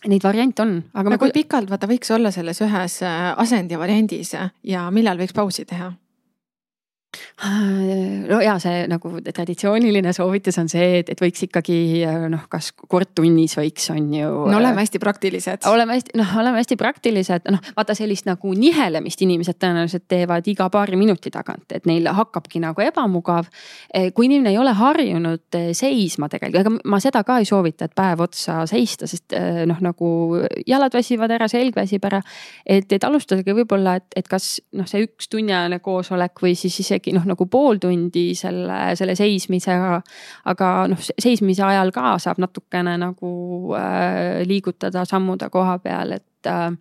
neid 0.05 0.21
variante 0.23 0.61
on, 0.61 0.75
aga. 0.93 1.09
aga 1.09 1.21
kui 1.21 1.33
pikalt 1.33 1.71
vaata 1.71 1.89
võiks 1.89 2.11
olla 2.13 2.29
selles 2.33 2.61
ühes 2.61 2.99
äh, 3.01 3.31
asendi 3.41 3.79
variandis 3.81 4.35
ja 4.38 4.91
millal 4.93 5.17
võiks 5.17 5.33
pausi 5.33 5.65
teha? 5.65 5.95
No 8.27 8.39
ja 8.41 8.57
see 8.61 8.83
nagu 8.89 9.11
traditsiooniline 9.23 10.11
soovitus 10.13 10.57
on 10.61 10.69
see, 10.69 10.99
et, 10.99 11.11
et 11.13 11.21
võiks 11.21 11.45
ikkagi 11.47 11.77
noh, 12.29 12.43
kas 12.51 12.71
kord 12.89 13.13
tunnis 13.15 13.55
võiks, 13.57 13.87
on 13.93 14.09
ju. 14.13 14.31
no 14.51 14.57
oleme 14.59 14.83
hästi 14.83 14.99
praktilised. 15.01 15.65
oleme 15.69 15.97
hästi, 15.97 16.15
noh, 16.19 16.33
oleme 16.41 16.61
hästi 16.61 16.77
praktilised, 16.79 17.47
noh 17.53 17.63
vaata 17.77 17.95
sellist 17.97 18.27
nagu 18.27 18.51
nihelemist 18.57 19.21
inimesed 19.23 19.59
tõenäoliselt 19.61 20.07
teevad 20.09 20.47
iga 20.49 20.67
paari 20.73 20.99
minuti 20.99 21.31
tagant, 21.33 21.71
et 21.71 21.87
neil 21.89 22.09
hakkabki 22.17 22.61
nagu 22.63 22.81
ebamugav. 22.83 23.47
Eh, 23.93 24.09
kui 24.15 24.27
inimene 24.27 24.51
ei 24.53 24.59
ole 24.61 24.73
harjunud 24.77 25.57
eh, 25.57 25.69
seisma 25.77 26.29
tegelikult, 26.31 26.65
ega 26.65 26.89
ma 26.89 26.99
seda 27.03 27.23
ka 27.27 27.39
ei 27.41 27.47
soovita, 27.49 27.87
et 27.87 27.95
päev 27.97 28.25
otsa 28.27 28.59
seista, 28.69 29.07
sest 29.09 29.35
eh, 29.37 29.63
noh, 29.69 29.79
nagu 29.83 30.11
jalad 30.67 30.97
väsivad 30.97 31.33
ära, 31.37 31.49
selg 31.51 31.77
väsib 31.77 32.05
ära. 32.09 32.21
et, 32.65 32.91
et 32.91 33.03
alustadagi 33.03 33.55
võib-olla, 33.61 33.97
et, 34.01 34.09
et 34.15 34.27
kas 34.27 34.57
noh, 34.75 34.87
see 34.89 35.05
üks 35.07 35.29
tunniajane 35.31 35.79
koosolek 35.83 36.41
või 36.43 36.55
siis 36.57 36.79
isegi 36.83 36.96
noh, 37.15 37.25
nagu 37.27 37.47
pool 37.51 37.79
tundi 37.81 38.31
selle, 38.37 38.95
selle 38.99 39.15
seismisega. 39.17 40.01
aga 40.51 40.71
noh, 40.91 40.99
seismise 40.99 41.65
ajal 41.67 41.93
ka 41.95 42.17
saab 42.21 42.41
natukene 42.43 42.97
nagu 43.01 43.31
äh, 43.77 44.43
liigutada, 44.47 45.05
sammuda 45.07 45.49
koha 45.53 45.77
peal, 45.83 46.17
et 46.17 46.49
äh, 46.51 46.71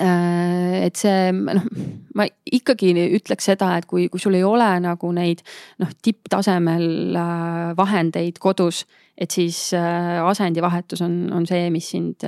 äh 0.00 0.86
et 0.86 0.96
see 0.96 1.32
noh, 1.36 1.66
ma 2.16 2.24
ikkagi 2.46 2.94
ütleks 3.18 3.50
seda, 3.50 3.74
et 3.78 3.86
kui, 3.86 4.08
kui 4.08 4.20
sul 4.20 4.34
ei 4.38 4.44
ole 4.46 4.68
nagu 4.80 5.12
neid 5.12 5.44
noh, 5.82 5.92
tipptasemel 6.02 7.16
äh, 7.16 7.70
vahendeid 7.76 8.40
kodus, 8.40 8.86
et 9.16 9.30
siis 9.30 9.70
äh, 9.76 10.18
asendivahetus 10.24 11.04
on, 11.04 11.22
on 11.36 11.46
see, 11.46 11.70
mis 11.70 11.90
sind, 11.92 12.24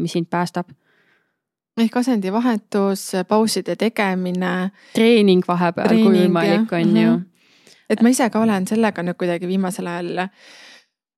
mis 0.00 0.14
sind 0.14 0.30
päästab 0.30 0.70
ehk 1.76 1.96
asendivahetus, 1.96 3.12
pauside 3.28 3.76
tegemine. 3.76 4.70
treening 4.94 5.42
vahepeal, 5.48 5.88
kui 5.88 6.20
võimalik, 6.20 6.72
on 6.72 6.96
ju. 6.96 7.10
Mhm. 7.10 7.24
et 7.90 8.02
ma 8.02 8.08
ise 8.08 8.30
ka 8.30 8.40
olen 8.40 8.66
sellega 8.66 9.02
nüüd 9.02 9.16
kuidagi 9.16 9.46
viimasel 9.46 9.86
ajal 9.86 10.28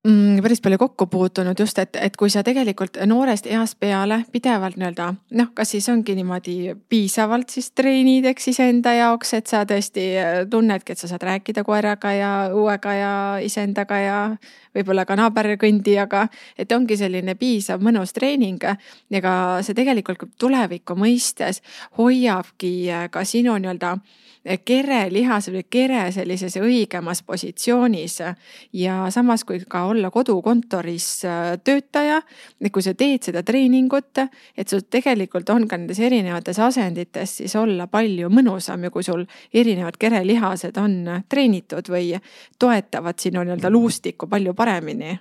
mm, 0.07 0.43
päris 0.43 0.61
palju 0.61 0.79
kokku 0.79 1.07
puutunud 1.07 1.59
just, 1.59 1.79
et, 1.79 1.97
et 1.97 2.17
kui 2.17 2.31
sa 2.31 2.43
tegelikult 2.47 2.99
noorest 3.07 3.47
east 3.51 3.79
peale 3.81 4.21
pidevalt 4.33 4.79
nii-öelda 4.79 5.09
noh, 5.41 5.51
kas 5.55 5.75
siis 5.75 5.89
ongi 5.93 6.15
niimoodi 6.19 6.75
piisavalt 6.89 7.51
siis 7.55 7.71
treenid, 7.77 8.29
eks 8.31 8.51
iseenda 8.53 8.95
jaoks, 8.95 9.35
et 9.39 9.51
sa 9.51 9.65
tõesti 9.69 10.07
äh, 10.21 10.39
tunnedki, 10.51 10.95
et 10.95 11.03
sa 11.03 11.11
saad 11.11 11.27
rääkida 11.29 11.65
koeraga 11.67 12.13
ja 12.15 12.33
õuega 12.55 12.95
ja 12.95 13.13
iseendaga 13.45 14.01
ja 14.03 14.21
võib-olla 14.77 15.05
ka 15.09 15.17
naaberkõndijaga. 15.19 16.29
et 16.59 16.73
ongi 16.73 16.97
selline 16.97 17.35
piisav 17.35 17.83
mõnus 17.83 18.15
treening. 18.15 18.63
ega 19.11 19.35
see 19.63 19.75
tegelikult 19.75 20.31
tuleviku 20.39 20.95
mõistes 20.95 21.63
hoiabki 21.99 22.91
äh, 22.91 23.11
ka 23.11 23.25
sinu 23.25 23.59
nii-öelda 23.59 23.99
kerelihas 24.65 25.51
või 25.53 25.65
kere 25.71 26.07
sellises 26.13 26.57
õigemas 26.57 27.23
positsioonis. 27.23 28.19
ja 28.73 29.11
samas, 29.11 29.45
kui 29.45 29.61
ka 29.69 29.85
olla 29.85 30.11
kodukontoris 30.11 31.25
äh, 31.25 31.59
töötaja, 31.65 32.23
et 32.61 32.73
kui 32.73 32.83
sa 32.83 32.95
teed 32.95 33.23
seda 33.23 33.43
treeningut, 33.43 34.19
et 34.57 34.69
sul 34.69 34.81
tegelikult 34.91 35.51
on 35.51 35.69
ka 35.69 35.77
nendes 35.77 36.01
erinevates 36.01 36.59
asendites 36.59 37.37
siis 37.43 37.57
olla 37.57 37.87
palju 37.87 38.29
mõnusam 38.29 38.85
ja 38.85 38.91
kui 38.91 39.03
sul 39.03 39.25
erinevad 39.55 39.97
kerelihased 39.99 40.77
on 40.77 41.23
treenitud 41.29 41.89
või 41.89 42.15
toetavad 42.59 43.19
sinu 43.19 43.45
nii-öelda 43.45 43.71
luustikku 43.71 44.27
palju 44.27 44.55
paremini 44.55 45.19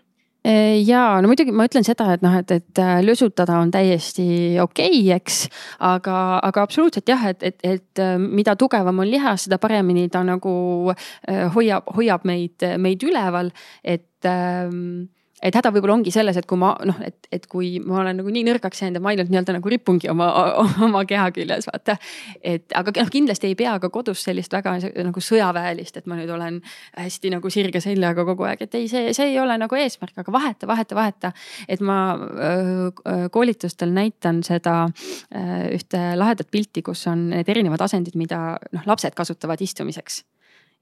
ja 0.86 1.02
no 1.22 1.28
muidugi 1.32 1.52
ma 1.56 1.66
ütlen 1.68 1.86
seda, 1.88 2.12
et 2.16 2.24
noh, 2.24 2.36
et, 2.40 2.52
et 2.56 2.82
äh, 2.82 3.00
lösutada 3.04 3.58
on 3.60 3.72
täiesti 3.74 4.28
okei 4.62 5.02
okay,, 5.02 5.18
eks. 5.18 5.42
aga, 5.84 6.18
aga 6.46 6.64
absoluutselt 6.68 7.10
jah, 7.10 7.26
et, 7.32 7.44
et, 7.44 7.60
et 7.64 8.04
äh, 8.04 8.16
mida 8.22 8.56
tugevam 8.60 9.04
on 9.04 9.10
lihas, 9.10 9.48
seda 9.48 9.60
paremini 9.62 10.08
ta 10.14 10.24
nagu 10.28 10.56
äh, 10.94 11.48
hoiab, 11.56 11.92
hoiab 11.98 12.28
meid, 12.28 12.64
meid 12.80 13.04
üleval, 13.04 13.52
et 13.84 14.28
ähm, 14.30 15.10
et 15.42 15.56
häda 15.56 15.70
võib-olla 15.74 15.98
ongi 16.00 16.12
selles, 16.14 16.38
et 16.40 16.48
kui 16.50 16.58
ma 16.60 16.72
noh, 16.88 16.98
et, 17.06 17.28
et 17.34 17.44
kui 17.50 17.78
ma 17.84 18.00
olen 18.02 18.18
nagu 18.22 18.32
nii 18.34 18.44
nõrgaks 18.48 18.82
jäänud 18.82 18.98
ja 18.98 19.04
ma 19.04 19.12
ainult 19.14 19.30
nii-öelda 19.30 19.54
nagu 19.58 19.72
ripungi 19.72 20.10
oma, 20.10 20.30
oma 20.88 21.04
keha 21.10 21.28
küljes, 21.36 21.68
vaata. 21.70 21.98
et 22.42 22.74
aga 22.78 22.94
noh, 22.98 23.12
kindlasti 23.14 23.52
ei 23.52 23.58
pea 23.60 23.76
ka 23.84 23.92
kodus 23.94 24.24
sellist 24.26 24.54
väga 24.54 24.78
nagu 24.82 25.24
sõjaväelist, 25.24 26.00
et 26.02 26.10
ma 26.10 26.18
nüüd 26.18 26.32
olen 26.34 26.60
hästi 26.98 27.34
nagu 27.36 27.52
sirge 27.54 27.82
seljaga 27.84 28.26
kogu 28.28 28.48
aeg, 28.50 28.66
et 28.66 28.80
ei, 28.80 28.88
see, 28.92 29.14
see 29.18 29.32
ei 29.34 29.40
ole 29.42 29.60
nagu 29.62 29.78
eesmärk, 29.78 30.16
aga 30.24 30.34
vaheta, 30.34 30.70
vaheta, 30.70 30.98
vaheta. 30.98 31.34
et 31.70 31.84
ma 31.86 32.00
öö, 32.18 32.90
koolitustel 33.34 33.94
näitan 33.94 34.42
seda 34.48 34.88
öö, 34.88 35.70
ühte 35.78 36.02
lahedat 36.18 36.50
pilti, 36.52 36.82
kus 36.82 37.06
on 37.12 37.30
need 37.36 37.50
erinevad 37.50 37.86
asendid, 37.86 38.18
mida 38.18 38.58
noh, 38.74 38.90
lapsed 38.90 39.14
kasutavad 39.18 39.62
istumiseks 39.62 40.24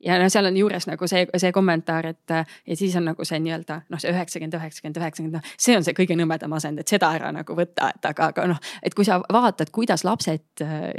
ja 0.05 0.19
no 0.21 0.29
seal 0.29 0.49
on 0.49 0.57
juures 0.57 0.87
nagu 0.89 1.07
see, 1.09 1.25
see 1.41 1.51
kommentaar, 1.55 2.11
et 2.13 2.35
ja 2.35 2.77
siis 2.77 2.95
on 2.99 3.09
nagu 3.11 3.25
see 3.27 3.39
nii-öelda 3.43 3.81
noh, 3.89 4.01
see 4.01 4.13
üheksakümmend, 4.13 4.57
üheksakümmend, 4.59 5.01
üheksakümmend, 5.01 5.37
noh, 5.39 5.51
see 5.57 5.77
on 5.77 5.85
see 5.85 5.97
kõige 5.97 6.17
nõmedam 6.19 6.53
asend, 6.57 6.81
et 6.81 6.91
seda 6.91 7.11
ära 7.17 7.31
nagu 7.35 7.57
võtta, 7.57 7.91
et 7.95 8.09
aga, 8.11 8.31
aga 8.33 8.47
noh, 8.53 8.63
et 8.83 8.95
kui 8.97 9.07
sa 9.07 9.19
vaatad, 9.21 9.71
kuidas 9.75 10.05
lapsed 10.07 10.65
äh, 10.65 10.91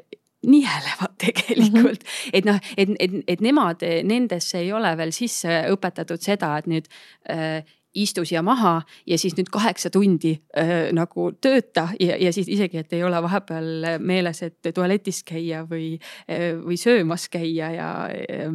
nihelevad 0.46 1.16
tegelikult 1.24 2.02
mm, 2.02 2.08
-hmm. 2.08 2.30
et 2.32 2.44
noh, 2.44 2.60
et, 2.76 2.88
et, 3.00 3.10
et 3.26 3.40
nemad, 3.40 3.82
nendesse 4.04 4.58
ei 4.58 4.72
ole 4.72 4.96
veel 4.96 5.12
sisse 5.12 5.62
õpetatud 5.72 6.22
seda, 6.22 6.56
et 6.58 6.66
nüüd 6.66 6.86
äh, 7.30 7.62
istu 7.96 8.24
siia 8.28 8.42
maha 8.46 8.80
ja 9.06 9.18
siis 9.18 9.36
nüüd 9.38 9.50
kaheksa 9.52 9.90
tundi 9.94 10.34
äh, 10.56 10.90
nagu 10.96 11.30
tööta 11.40 11.88
ja, 12.00 12.18
ja 12.20 12.32
siis 12.34 12.48
isegi, 12.52 12.82
et 12.82 12.92
ei 12.96 13.04
ole 13.06 13.20
vahepeal 13.24 13.98
meeles, 14.04 14.42
et 14.46 14.70
tualetis 14.74 15.22
käia 15.26 15.64
või 15.68 15.94
äh,, 15.96 16.52
või 16.60 16.78
söömas 16.80 17.28
käia 17.32 17.72
ja 17.74 17.90
äh,. 18.12 18.46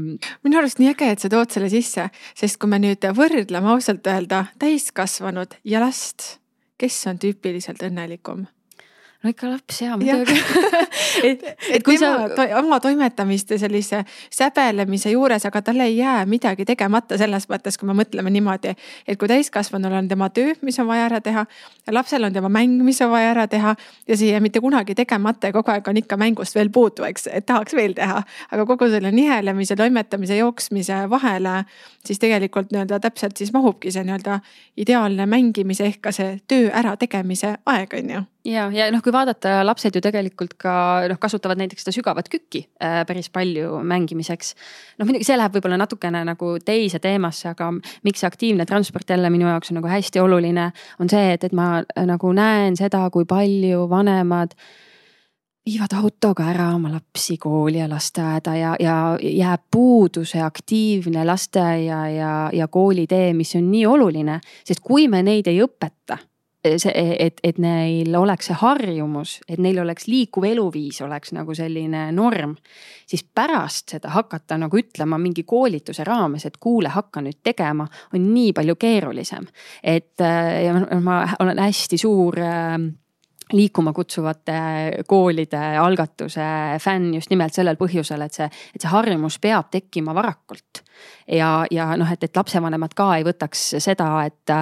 minu 0.43 0.61
arust 0.61 0.81
nii 0.81 0.93
äge, 0.93 1.11
et 1.11 1.23
sa 1.23 1.31
tood 1.31 1.51
selle 1.53 1.71
sisse, 1.73 2.09
sest 2.37 2.61
kui 2.61 2.71
me 2.71 2.81
nüüd 2.81 3.05
võrdleme 3.17 3.75
ausalt 3.75 4.07
öelda 4.07 4.45
täiskasvanud 4.61 5.59
ja 5.67 5.83
last, 5.83 6.37
kes 6.81 7.03
on 7.09 7.21
tüüpiliselt 7.21 7.83
õnnelikum 7.85 8.47
no 9.23 9.29
ikka 9.29 9.49
laps 9.51 9.81
ja 9.81 9.97
muidugi 9.97 10.37
et, 11.29 11.43
et 11.69 11.83
kui 11.83 11.97
tema 11.99 12.27
sa 12.27 12.35
to, 12.35 12.47
oma 12.59 12.79
toimetamiste 12.83 13.57
sellise 13.61 14.03
säbelemise 14.33 15.13
juures, 15.13 15.45
aga 15.45 15.61
tal 15.61 15.79
ei 15.85 15.97
jää 15.97 16.25
midagi 16.25 16.65
tegemata 16.65 17.17
selles 17.21 17.47
mõttes, 17.51 17.77
kui 17.77 17.89
me 17.89 17.97
mõtleme 18.01 18.33
niimoodi, 18.33 18.75
et 19.07 19.19
kui 19.19 19.29
täiskasvanul 19.31 19.99
on 20.01 20.09
tema 20.11 20.29
töö, 20.33 20.55
mis 20.61 20.79
on 20.81 20.89
vaja 20.89 21.07
ära 21.09 21.21
teha 21.21 21.45
lapsel 21.91 22.23
on 22.23 22.33
tema 22.33 22.49
mäng, 22.49 22.83
mis 22.83 23.01
on 23.01 23.11
vaja 23.11 23.31
ära 23.31 23.47
teha 23.47 23.75
ja 24.07 24.17
see 24.17 24.27
ei 24.27 24.31
jää 24.31 24.39
mitte 24.39 24.59
kunagi 24.59 24.95
tegemata 24.95 25.47
ja 25.47 25.53
kogu 25.53 25.71
aeg 25.71 25.87
on 25.87 25.97
ikka 25.97 26.17
mängust 26.17 26.55
veel 26.55 26.69
puudu, 26.69 27.03
eks, 27.07 27.27
et 27.31 27.45
tahaks 27.45 27.75
veel 27.75 27.93
teha. 27.97 28.23
aga 28.51 28.65
kogu 28.65 28.89
selle 28.89 29.11
nihelemise, 29.11 29.75
toimetamise, 29.75 30.37
jooksmise 30.37 31.09
vahele 31.09 31.63
siis 32.05 32.19
tegelikult 32.19 32.71
nii-öelda 32.71 32.99
täpselt 32.99 33.37
siis 33.37 33.53
mahubki 33.53 33.91
see 33.91 34.03
nii-öelda 34.03 34.39
ideaalne 34.77 35.25
mängimise 35.25 35.85
ehk 35.85 36.01
ka 36.01 36.11
see 36.11 36.37
töö 36.47 36.69
ärategemise 36.73 37.57
aeg, 37.65 37.97
on 37.97 38.09
ju 38.15 38.21
ja, 38.45 38.65
ja 38.73 38.89
noh, 38.93 39.01
kui 39.03 39.13
vaadata, 39.13 39.61
lapsed 39.65 39.95
ju 39.95 40.01
tegelikult 40.03 40.55
ka 40.61 40.73
noh, 41.11 41.19
kasutavad 41.21 41.59
näiteks 41.61 41.85
seda 41.85 41.95
sügavat 41.95 42.29
kükki 42.31 42.63
äh, 42.83 43.01
päris 43.07 43.29
palju 43.33 43.81
mängimiseks. 43.87 44.53
noh, 44.99 45.07
muidugi 45.07 45.27
see 45.27 45.37
läheb 45.37 45.55
võib-olla 45.55 45.79
natukene 45.81 46.23
nagu 46.27 46.55
teise 46.65 47.01
teemasse, 47.03 47.51
aga 47.53 47.71
miks 48.07 48.23
see 48.23 48.29
aktiivne 48.29 48.65
transport 48.69 49.09
jälle 49.09 49.29
minu 49.33 49.49
jaoks 49.49 49.71
on 49.71 49.81
nagu 49.81 49.91
hästi 49.91 50.23
oluline, 50.23 50.71
on 50.99 51.11
see, 51.11 51.33
et, 51.35 51.43
et 51.49 51.57
ma 51.57 51.73
äh, 51.81 52.07
nagu 52.09 52.33
näen 52.35 52.79
seda, 52.79 53.07
kui 53.13 53.27
palju 53.29 53.87
vanemad 53.91 54.55
viivad 55.65 55.93
autoga 55.93 56.47
ära 56.49 56.71
oma 56.73 56.89
lapsi 56.89 57.35
kooli 57.37 57.77
ja 57.77 57.85
lasteaeda 57.89 58.55
ja, 58.57 58.71
ja 58.81 58.95
jääb 59.21 59.67
puudu 59.71 60.25
see 60.25 60.41
aktiivne 60.41 61.25
lasteaia 61.25 62.01
ja, 62.09 62.33
ja 62.53 62.67
koolitee, 62.67 63.29
mis 63.37 63.53
on 63.59 63.69
nii 63.69 63.85
oluline, 63.85 64.39
sest 64.65 64.81
kui 64.81 65.05
me 65.07 65.21
neid 65.21 65.47
ei 65.51 65.61
õpeta 65.61 66.17
see, 66.61 66.93
et, 67.19 67.39
et 67.43 67.57
neil 67.61 68.15
oleks 68.15 68.51
see 68.51 68.57
harjumus, 68.61 69.39
et 69.49 69.59
neil 69.61 69.79
oleks 69.81 70.07
liikuv 70.07 70.45
eluviis 70.51 71.01
oleks 71.05 71.33
nagu 71.37 71.55
selline 71.57 72.09
norm. 72.15 72.55
siis 73.07 73.23
pärast 73.23 73.89
seda 73.95 74.09
hakata 74.09 74.57
nagu 74.57 74.77
ütlema 74.77 75.17
mingi 75.17 75.43
koolituse 75.43 76.03
raames, 76.07 76.45
et 76.45 76.57
kuule, 76.57 76.89
hakka 76.89 77.21
nüüd 77.21 77.41
tegema, 77.43 77.87
on 78.13 78.33
nii 78.33 78.53
palju 78.53 78.75
keerulisem. 78.75 79.47
et 79.83 80.21
äh, 80.21 80.63
ja 80.65 81.01
ma 81.01 81.23
olen 81.39 81.59
hästi 81.59 81.97
suur 81.97 82.39
äh, 82.39 82.77
liikuma 83.53 83.93
kutsuvate 83.93 84.53
koolide 85.07 85.59
algatuse 85.77 86.45
fänn 86.79 87.13
just 87.15 87.29
nimelt 87.29 87.53
sellel 87.53 87.79
põhjusel, 87.79 88.23
et 88.25 88.37
see, 88.37 88.47
et 88.75 88.81
see 88.81 88.91
harjumus 88.91 89.39
peab 89.43 89.71
tekkima 89.71 90.15
varakult. 90.15 90.83
Ja, 91.31 91.51
ja 91.71 91.91
noh, 91.99 92.09
et, 92.11 92.23
et 92.27 92.35
lapsevanemad 92.37 92.95
ka 92.97 93.11
ei 93.17 93.25
võtaks 93.27 93.63
seda, 93.83 94.09
et, 94.27 94.53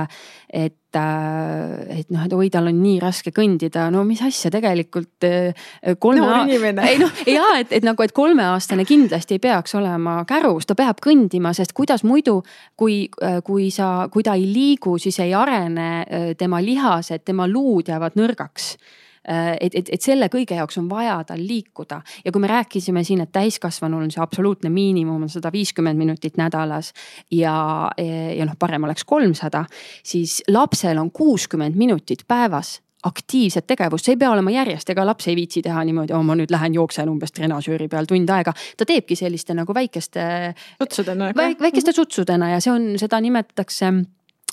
et 0.49 0.97
äh, 0.97 1.97
et 1.99 2.07
noh, 2.13 2.24
et 2.26 2.34
oi, 2.34 2.47
tal 2.53 2.70
on 2.72 2.80
nii 2.82 2.97
raske 3.01 3.34
kõndida, 3.36 3.88
no 3.93 4.03
mis 4.07 4.22
asja 4.26 4.51
tegelikult 4.53 5.28
äh, 5.28 5.67
kolme 6.01 6.24
noor 6.26 6.47
inimene. 6.47 6.86
ei 6.89 7.01
noh, 7.01 7.22
ja 7.30 7.45
et, 7.59 7.74
et 7.78 7.86
nagu, 7.86 8.05
et 8.05 8.15
kolmeaastane 8.15 8.86
kindlasti 8.89 9.38
ei 9.38 9.43
peaks 9.43 9.76
olema 9.80 10.20
kärus, 10.30 10.70
ta 10.70 10.78
peab 10.80 11.01
kõndima, 11.03 11.53
sest 11.57 11.76
kuidas 11.78 12.05
muidu, 12.07 12.39
kui, 12.80 13.03
kui 13.45 13.70
sa, 13.74 14.07
kui 14.13 14.26
ta 14.26 14.38
ei 14.39 14.47
liigu, 14.49 14.97
siis 15.01 15.20
ei 15.26 15.36
arene 15.38 16.34
tema 16.39 16.61
lihased, 16.63 17.26
tema 17.28 17.47
luud 17.49 17.91
jäävad 17.91 18.17
nõrgaks 18.20 18.74
Äh, 18.78 19.05
et, 19.30 19.75
et, 19.75 19.89
et 19.93 20.01
selle 20.01 20.30
kõige 20.34 20.57
jaoks 20.57 20.80
on 20.82 20.89
vaja 20.89 21.19
tal 21.27 21.41
liikuda 21.45 22.01
ja 22.25 22.32
kui 22.32 22.41
me 22.41 22.49
rääkisime 22.51 23.03
siin, 23.05 23.21
et 23.25 23.32
täiskasvanul 23.36 24.07
on 24.07 24.11
see 24.13 24.23
absoluutne 24.23 24.71
miinimum 24.73 25.27
on 25.27 25.32
sada 25.32 25.51
viiskümmend 25.53 25.99
minutit 25.99 26.38
nädalas 26.39 26.93
ja, 27.32 27.55
ja 27.97 28.49
noh, 28.49 28.57
parem 28.59 28.89
oleks 28.89 29.05
kolmsada, 29.05 29.65
siis 30.03 30.39
lapsel 30.49 30.97
on 30.97 31.11
kuuskümmend 31.11 31.77
minutit 31.80 32.25
päevas 32.27 32.80
aktiivset 33.03 33.67
tegevust, 33.67 34.05
see 34.05 34.17
ei 34.17 34.19
pea 34.19 34.32
olema 34.34 34.51
järjest, 34.51 34.89
ega 34.91 35.05
laps 35.07 35.30
ei 35.32 35.36
viitsi 35.38 35.61
teha 35.63 35.84
niimoodi, 35.88 36.13
oh 36.15 36.23
ma 36.25 36.36
nüüd 36.36 36.51
lähen 36.51 36.75
jooksen 36.75 37.07
umbes 37.11 37.32
trenažööri 37.32 37.88
peal 37.91 38.09
tund 38.09 38.30
aega. 38.36 38.53
ta 38.77 38.88
teebki 38.88 39.15
selliste 39.15 39.55
nagu 39.55 39.73
väikeste. 39.75 40.53
sutsudena 40.82 41.32
väik,. 41.36 41.61
väikeste 41.63 41.95
sutsudena 41.95 42.49
ja 42.55 42.59
see 42.59 42.73
on, 42.73 42.89
seda 42.99 43.21
nimetatakse 43.23 43.93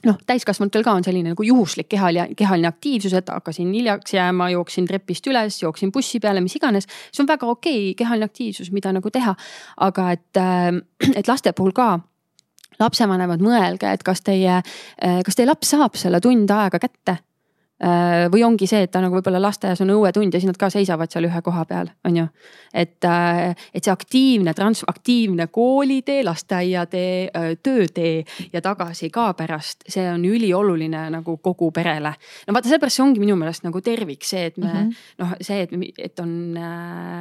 noh, 0.07 0.19
täiskasvanutel 0.27 0.85
ka 0.87 0.95
on 0.97 1.05
selline 1.07 1.33
nagu 1.35 1.47
juhuslik 1.47 1.89
kehaline, 1.93 2.35
kehaline 2.39 2.71
aktiivsus, 2.71 3.15
et 3.19 3.31
hakkasin 3.33 3.73
hiljaks 3.75 4.15
jääma, 4.17 4.51
jooksin 4.55 4.89
trepist 4.89 5.27
üles, 5.31 5.61
jooksin 5.63 5.93
bussi 5.93 6.21
peale, 6.23 6.41
mis 6.45 6.57
iganes. 6.59 6.89
see 7.13 7.25
on 7.25 7.31
väga 7.31 7.47
okei 7.47 7.91
okay, 7.91 7.95
kehaline 8.03 8.29
aktiivsus, 8.31 8.73
mida 8.73 8.93
nagu 8.97 9.11
teha. 9.11 9.35
aga 9.77 10.11
et, 10.13 10.37
äh, 10.41 10.73
et 11.19 11.29
laste 11.29 11.53
puhul 11.53 11.73
ka 11.77 11.99
lapsevanemad, 12.81 13.41
mõelge, 13.41 13.93
et 13.93 14.03
kas 14.03 14.21
teie, 14.23 14.61
äh, 14.61 15.23
kas 15.25 15.37
teie 15.37 15.49
laps 15.49 15.71
saab 15.75 15.97
selle 15.97 16.21
tund 16.21 16.51
aega 16.51 16.79
kätte 16.79 17.19
või 18.33 18.41
ongi 18.45 18.67
see, 18.67 18.87
et 18.87 18.91
ta 18.91 19.03
nagu 19.05 19.19
võib-olla 19.19 19.41
lasteaias 19.43 19.83
on 19.85 19.91
õuetund 19.93 20.33
ja 20.33 20.41
siis 20.41 20.49
nad 20.49 20.57
ka 20.57 20.71
seisavad 20.73 21.13
seal 21.13 21.27
ühe 21.29 21.41
koha 21.45 21.65
peal, 21.69 21.91
on 22.09 22.17
ju. 22.17 22.27
et, 22.73 23.05
äh, 23.05 23.51
et 23.75 23.85
see 23.85 23.93
aktiivne 23.93 24.55
trans-, 24.57 24.85
aktiivne 24.89 25.47
koolitee, 25.53 26.23
lasteaiatee, 26.25 27.31
äh, 27.37 27.51
töötee 27.63 28.25
ja 28.53 28.63
tagasi 28.65 29.11
ka 29.11 29.33
pärast, 29.37 29.85
see 29.89 30.07
on 30.09 30.25
ülioluline 30.25 31.03
nagu 31.13 31.37
kogu 31.37 31.71
perele. 31.71 32.15
no 32.47 32.55
vaata, 32.57 32.69
sellepärast 32.69 32.97
see 32.97 33.05
ongi 33.05 33.21
minu 33.21 33.37
meelest 33.37 33.67
nagu 33.69 33.81
tervik, 33.85 34.25
see, 34.25 34.47
et 34.47 34.57
me 34.57 34.67
mm 34.67 34.73
-hmm. 34.73 34.95
noh, 35.19 35.37
see, 35.41 35.61
et, 35.63 35.71
et 35.99 36.21
on 36.21 36.59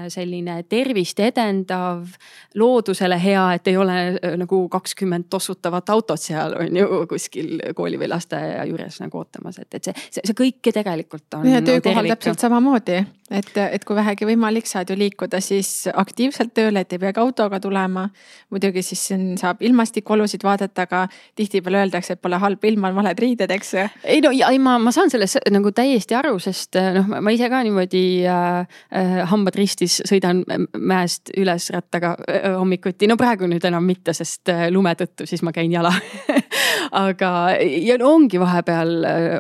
selline 0.08 0.64
tervist 0.64 1.20
edendav, 1.20 2.08
loodusele 2.56 3.20
hea, 3.24 3.53
et 3.53 3.68
ei 3.68 3.78
ole 3.78 4.20
nagu 4.38 4.70
kakskümmend 4.70 5.28
tossutavat 5.30 5.89
autot 5.89 6.20
seal 6.20 6.56
on 6.60 6.78
ju 6.78 7.06
kuskil 7.10 7.60
kooli 7.76 7.99
või 7.99 8.10
lasteaia 8.10 8.66
juures 8.66 8.99
nagu 9.01 9.18
ootamas, 9.18 9.60
et, 9.60 9.74
et 9.74 9.84
see, 9.84 9.93
see, 10.10 10.22
see 10.24 10.36
kõik 10.45 10.45
kõike 10.46 10.74
tegelikult 10.76 11.39
on. 11.39 11.48
ja 11.50 11.62
töökohal 11.66 12.10
täpselt 12.14 12.41
samamoodi, 12.43 13.02
et, 13.32 13.58
et 13.58 13.86
kui 13.86 13.96
vähegi 13.98 14.28
võimalik, 14.28 14.68
saad 14.70 14.92
ju 14.92 14.98
liikuda 15.00 15.40
siis 15.42 15.88
aktiivselt 15.90 16.54
tööle, 16.54 16.84
et 16.86 16.94
ei 16.94 17.02
pea 17.02 17.14
ka 17.14 17.24
autoga 17.26 17.60
tulema. 17.60 18.10
muidugi 18.54 18.84
siis 18.86 19.02
siin 19.08 19.38
saab 19.38 19.62
ilmastikuolusid 19.66 20.44
vaadata, 20.44 20.86
aga 20.86 21.08
tihtipeale 21.36 21.82
öeldakse, 21.82 22.14
et 22.14 22.22
pole 22.22 22.38
halb 22.38 22.64
ilm, 22.64 22.84
on 22.86 22.96
valed 22.96 23.20
riided, 23.20 23.52
eks. 23.52 23.74
ei 24.04 24.22
no 24.22 24.32
ja 24.32 24.52
ei, 24.54 24.60
ma, 24.60 24.78
ma 24.80 24.94
saan 24.94 25.10
sellest 25.10 25.42
nagu 25.52 25.72
täiesti 25.72 26.16
aru, 26.16 26.38
sest 26.40 26.78
noh, 26.78 27.10
ma 27.22 27.34
ise 27.34 27.50
ka 27.50 27.64
niimoodi 27.66 28.06
äh, 28.30 28.78
äh, 28.94 29.18
hambad 29.32 29.58
ristis 29.58 30.02
sõidan 30.06 30.44
mäest 30.78 31.34
üles 31.38 31.72
rattaga 31.74 32.16
äh, 32.30 32.52
hommikuti, 32.54 33.10
no 33.10 33.18
praegu 33.18 33.50
nüüd 33.50 33.66
enam 33.66 33.90
mitte, 33.90 34.14
sest 34.14 34.54
äh, 34.54 34.68
lume 34.70 34.94
tõttu 35.00 35.26
siis 35.26 35.42
ma 35.42 35.54
käin 35.56 35.74
jala 35.74 35.94
aga, 37.06 37.32
ja 37.58 37.98
no 37.98 38.14
ongi 38.14 38.40
vahepeal, 38.40 38.94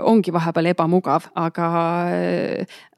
ongi 0.09 0.33
vahepeal 0.33 0.73
ebamugav, 0.73 1.29
aga, 1.37 1.69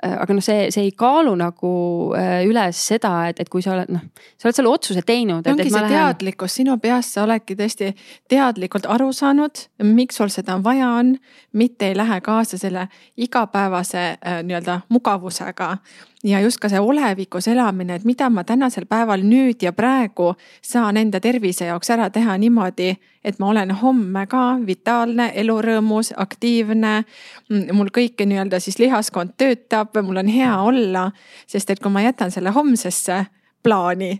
aga 0.03 0.35
noh, 0.37 0.43
see, 0.45 0.67
see 0.73 0.83
ei 0.85 0.91
kaalu 0.93 1.33
nagu 1.39 1.69
äh, 2.17 2.43
üles 2.45 2.77
seda, 2.91 3.11
et, 3.31 3.39
et 3.41 3.49
kui 3.49 3.63
sa 3.65 3.73
oled 3.73 3.89
noh, 3.93 4.03
sa 4.37 4.47
oled 4.47 4.57
selle 4.59 4.69
otsuse 4.69 5.01
teinud. 5.05 5.47
ongi 5.49 5.65
see 5.69 5.73
lähen... 5.79 5.95
teadlikkus 5.95 6.59
sinu 6.59 6.77
peas, 6.81 7.09
sa 7.15 7.23
oledki 7.25 7.57
tõesti 7.57 7.93
teadlikult 8.29 8.85
aru 8.93 9.09
saanud, 9.15 9.63
miks 9.87 10.19
sul 10.21 10.29
seda 10.33 10.59
vaja 10.63 10.91
on, 10.99 11.15
mitte 11.57 11.89
ei 11.89 11.97
lähe 11.97 12.19
kaasa 12.21 12.59
selle 12.61 12.87
igapäevase 13.17 14.03
äh, 14.21 14.43
nii-öelda 14.45 14.83
mugavusega 14.93 15.77
ja 16.23 16.39
just 16.39 16.59
ka 16.59 16.69
see 16.69 16.79
olevikus 16.79 17.47
elamine, 17.47 17.95
et 17.95 18.05
mida 18.05 18.29
ma 18.29 18.43
tänasel 18.43 18.85
päeval 18.89 19.21
nüüd 19.25 19.61
ja 19.61 19.73
praegu 19.73 20.33
saan 20.65 20.97
enda 20.97 21.19
tervise 21.21 21.69
jaoks 21.69 21.89
ära 21.93 22.09
teha 22.09 22.37
niimoodi, 22.37 22.95
et 23.23 23.39
ma 23.39 23.51
olen 23.51 23.71
homme 23.81 24.25
ka 24.27 24.57
vitaalne, 24.65 25.31
elurõõmus, 25.35 26.13
aktiivne. 26.17 27.03
mul 27.73 27.91
kõik 27.93 28.25
nii-öelda 28.25 28.59
siis 28.59 28.79
lihaskond 28.79 29.37
töötab, 29.37 29.97
mul 30.01 30.23
on 30.23 30.27
hea 30.27 30.53
olla, 30.61 31.11
sest 31.47 31.69
et 31.69 31.79
kui 31.79 31.91
ma 31.91 32.01
jätan 32.01 32.31
selle 32.31 32.49
homsesse 32.49 33.25
plaani, 33.63 34.17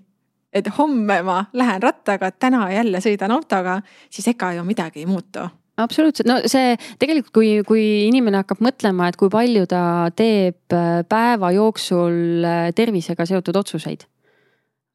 et 0.54 0.68
homme 0.78 1.22
ma 1.24 1.46
lähen 1.54 1.82
rattaga, 1.82 2.32
täna 2.32 2.72
jälle 2.72 3.02
sõidan 3.02 3.32
autoga, 3.32 3.82
siis 4.10 4.28
ega 4.28 4.54
ju 4.54 4.64
midagi 4.64 5.00
ei 5.00 5.06
muutu 5.06 5.50
absoluutselt, 5.78 6.28
no 6.30 6.40
see 6.50 6.76
tegelikult, 7.00 7.34
kui, 7.38 7.50
kui 7.68 7.86
inimene 8.08 8.42
hakkab 8.42 8.62
mõtlema, 8.66 9.10
et 9.10 9.18
kui 9.20 9.32
palju 9.34 9.66
ta 9.70 9.82
teeb 10.18 10.76
äh, 10.76 11.02
päeva 11.10 11.54
jooksul 11.56 12.46
äh, 12.46 12.70
tervisega 12.78 13.28
seotud 13.30 13.60
otsuseid 13.64 14.08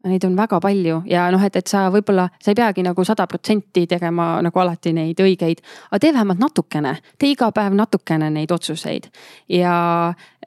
Neid 0.05 0.25
on 0.27 0.35
väga 0.37 0.59
palju 0.61 1.03
ja 1.07 1.29
noh, 1.31 1.43
et, 1.47 1.57
et 1.57 1.71
sa 1.71 1.85
võib-olla, 1.95 2.27
sa 2.43 2.51
ei 2.51 2.59
peagi 2.59 2.83
nagu 2.83 3.05
sada 3.07 3.27
protsenti 3.31 3.85
tegema 3.87 4.35
nagu 4.43 4.63
alati 4.63 4.91
neid 4.97 5.21
õigeid, 5.23 5.63
aga 5.91 6.01
tee 6.03 6.13
vähemalt 6.15 6.43
natukene, 6.43 6.97
tee 7.19 7.33
iga 7.37 7.53
päev 7.55 7.77
natukene 7.79 8.31
neid 8.35 8.51
otsuseid. 8.51 9.07
ja 9.49 9.77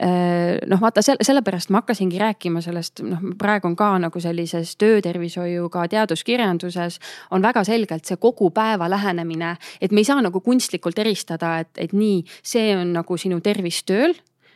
äh, 0.01 0.59
noh, 0.67 0.81
vaata 0.81 1.01
selle, 1.05 1.23
sellepärast 1.23 1.71
ma 1.71 1.83
hakkasingi 1.83 2.19
rääkima 2.19 2.61
sellest, 2.65 3.03
noh, 3.07 3.23
praegu 3.39 3.71
on 3.71 3.79
ka 3.79 3.93
nagu 4.07 4.19
sellises 4.19 4.75
töötervishoiuga 4.81 5.87
teaduskirjanduses 5.95 6.99
on 7.31 7.45
väga 7.45 7.63
selgelt 7.63 8.05
see 8.05 8.19
kogu 8.19 8.51
päeva 8.51 8.89
lähenemine, 8.91 9.55
et 9.81 9.91
me 9.91 10.03
ei 10.03 10.11
saa 10.11 10.21
nagu 10.21 10.43
kunstlikult 10.43 10.99
eristada, 10.99 11.59
et, 11.63 11.71
et 11.77 11.95
nii, 11.95 12.23
see 12.43 12.73
on 12.75 12.91
nagu 12.99 13.17
sinu 13.17 13.39
tervis 13.39 13.83
tööl 13.87 14.15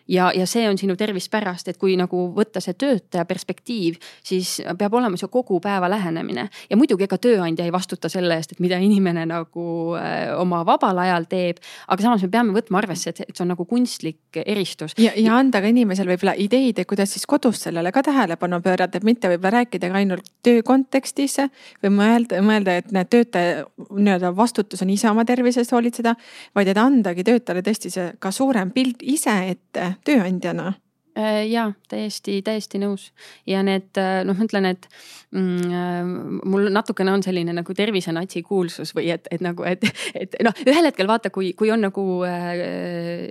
ja, 0.10 0.32
ja 0.36 0.45
see 0.49 0.66
on 0.70 0.78
sinu 0.78 0.95
tervist 0.97 1.30
pärast, 1.32 1.68
et 1.70 1.78
kui 1.78 1.95
nagu 1.99 2.26
võtta 2.36 2.62
see 2.64 2.76
töötaja 2.80 3.26
perspektiiv, 3.30 3.99
siis 4.26 4.57
peab 4.78 4.95
olema 4.97 5.18
see 5.20 5.30
kogu 5.32 5.60
päeva 5.64 5.89
lähenemine. 5.89 6.47
ja 6.70 6.78
muidugi 6.78 7.05
ega 7.05 7.18
tööandja 7.22 7.66
ei 7.66 7.74
vastuta 7.74 8.10
selle 8.10 8.36
eest, 8.36 8.55
et 8.55 8.64
mida 8.64 8.80
inimene 8.82 9.26
nagu 9.30 9.66
äh, 9.99 10.34
oma 10.39 10.64
vabal 10.66 10.97
ajal 11.05 11.28
teeb. 11.30 11.62
aga 11.88 12.03
samas 12.05 12.24
me 12.26 12.32
peame 12.34 12.55
võtma 12.55 12.82
arvesse, 12.82 13.14
et, 13.14 13.24
see 13.36 13.45
on 13.45 13.53
nagu 13.53 13.66
kunstlik 13.70 14.41
eristus. 14.45 14.95
ja, 14.97 15.14
ja 15.16 15.38
anda 15.38 15.62
ka 15.62 15.70
inimesele 15.70 16.16
võib-olla 16.16 16.36
ideid, 16.38 16.80
et 16.80 16.89
kuidas 16.89 17.14
siis 17.14 17.28
kodus 17.30 17.62
sellele 17.68 17.91
ka 17.91 18.03
tähelepanu 18.03 18.62
pöörata, 18.66 18.97
et 18.97 19.07
mitte 19.07 19.30
võib-olla 19.30 19.60
rääkida 19.60 19.91
ka 19.91 20.01
ainult 20.01 20.34
töö 20.43 20.64
kontekstis 20.66 21.38
või 21.84 21.93
mõelda, 21.93 22.41
mõelda, 22.45 22.80
et 22.82 22.91
need 22.95 23.10
töötaja 23.14 23.66
nii-öelda 23.89 24.34
vastutus 24.36 24.82
on 24.82 24.89
ise 24.89 25.10
oma 25.10 25.26
tervise 25.26 25.62
eest 25.62 25.74
hoolitseda, 25.76 26.16
vaid 26.55 26.72
et 26.72 26.82
andagi 26.82 27.24
töötajale 27.28 27.64
tõesti 27.66 27.93
see 27.93 28.12
ka 28.20 28.32
suurem 28.34 28.72
pilt 28.74 29.03
ise 29.05 29.36
ette 29.53 29.99
tööandjana? 30.06 30.74
Äh, 31.20 31.50
ja 31.50 31.66
täiesti, 31.89 32.39
täiesti 32.45 32.80
nõus. 32.80 33.10
Ja 33.50 33.64
need 33.66 33.97
äh, 34.00 34.22
noh, 34.28 34.38
ma 34.38 34.45
ütlen, 34.45 34.68
et 34.70 34.88
mm, 35.34 35.74
äh, 35.74 36.39
mul 36.47 36.70
natukene 36.74 37.12
on 37.16 37.26
selline 37.26 37.56
nagu 37.58 37.76
tervisenatsi 37.76 38.43
kuulsus 38.45 38.93
või 38.95 39.10
et, 39.16 39.28
et 39.34 39.43
nagu, 39.43 39.66
et, 39.68 39.84
et 40.16 40.38
noh, 40.45 40.56
ühel 40.70 40.88
hetkel 40.88 41.10
vaata, 41.10 41.34
kui, 41.34 41.52
kui 41.60 41.74
on 41.74 41.84
nagu 41.88 42.06
äh, 42.30 43.28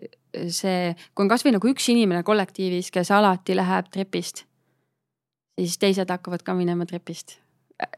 see, 0.53 0.93
kui 1.15 1.25
on 1.25 1.33
kasvõi 1.33 1.55
nagu 1.57 1.73
üks 1.73 1.89
inimene 1.95 2.27
kollektiivis, 2.27 2.93
kes 2.95 3.15
alati 3.15 3.57
läheb 3.57 3.89
trepist, 3.95 4.45
siis 5.59 5.79
teised 5.81 6.11
hakkavad 6.13 6.45
ka 6.45 6.59
minema 6.59 6.87
trepist 6.89 7.39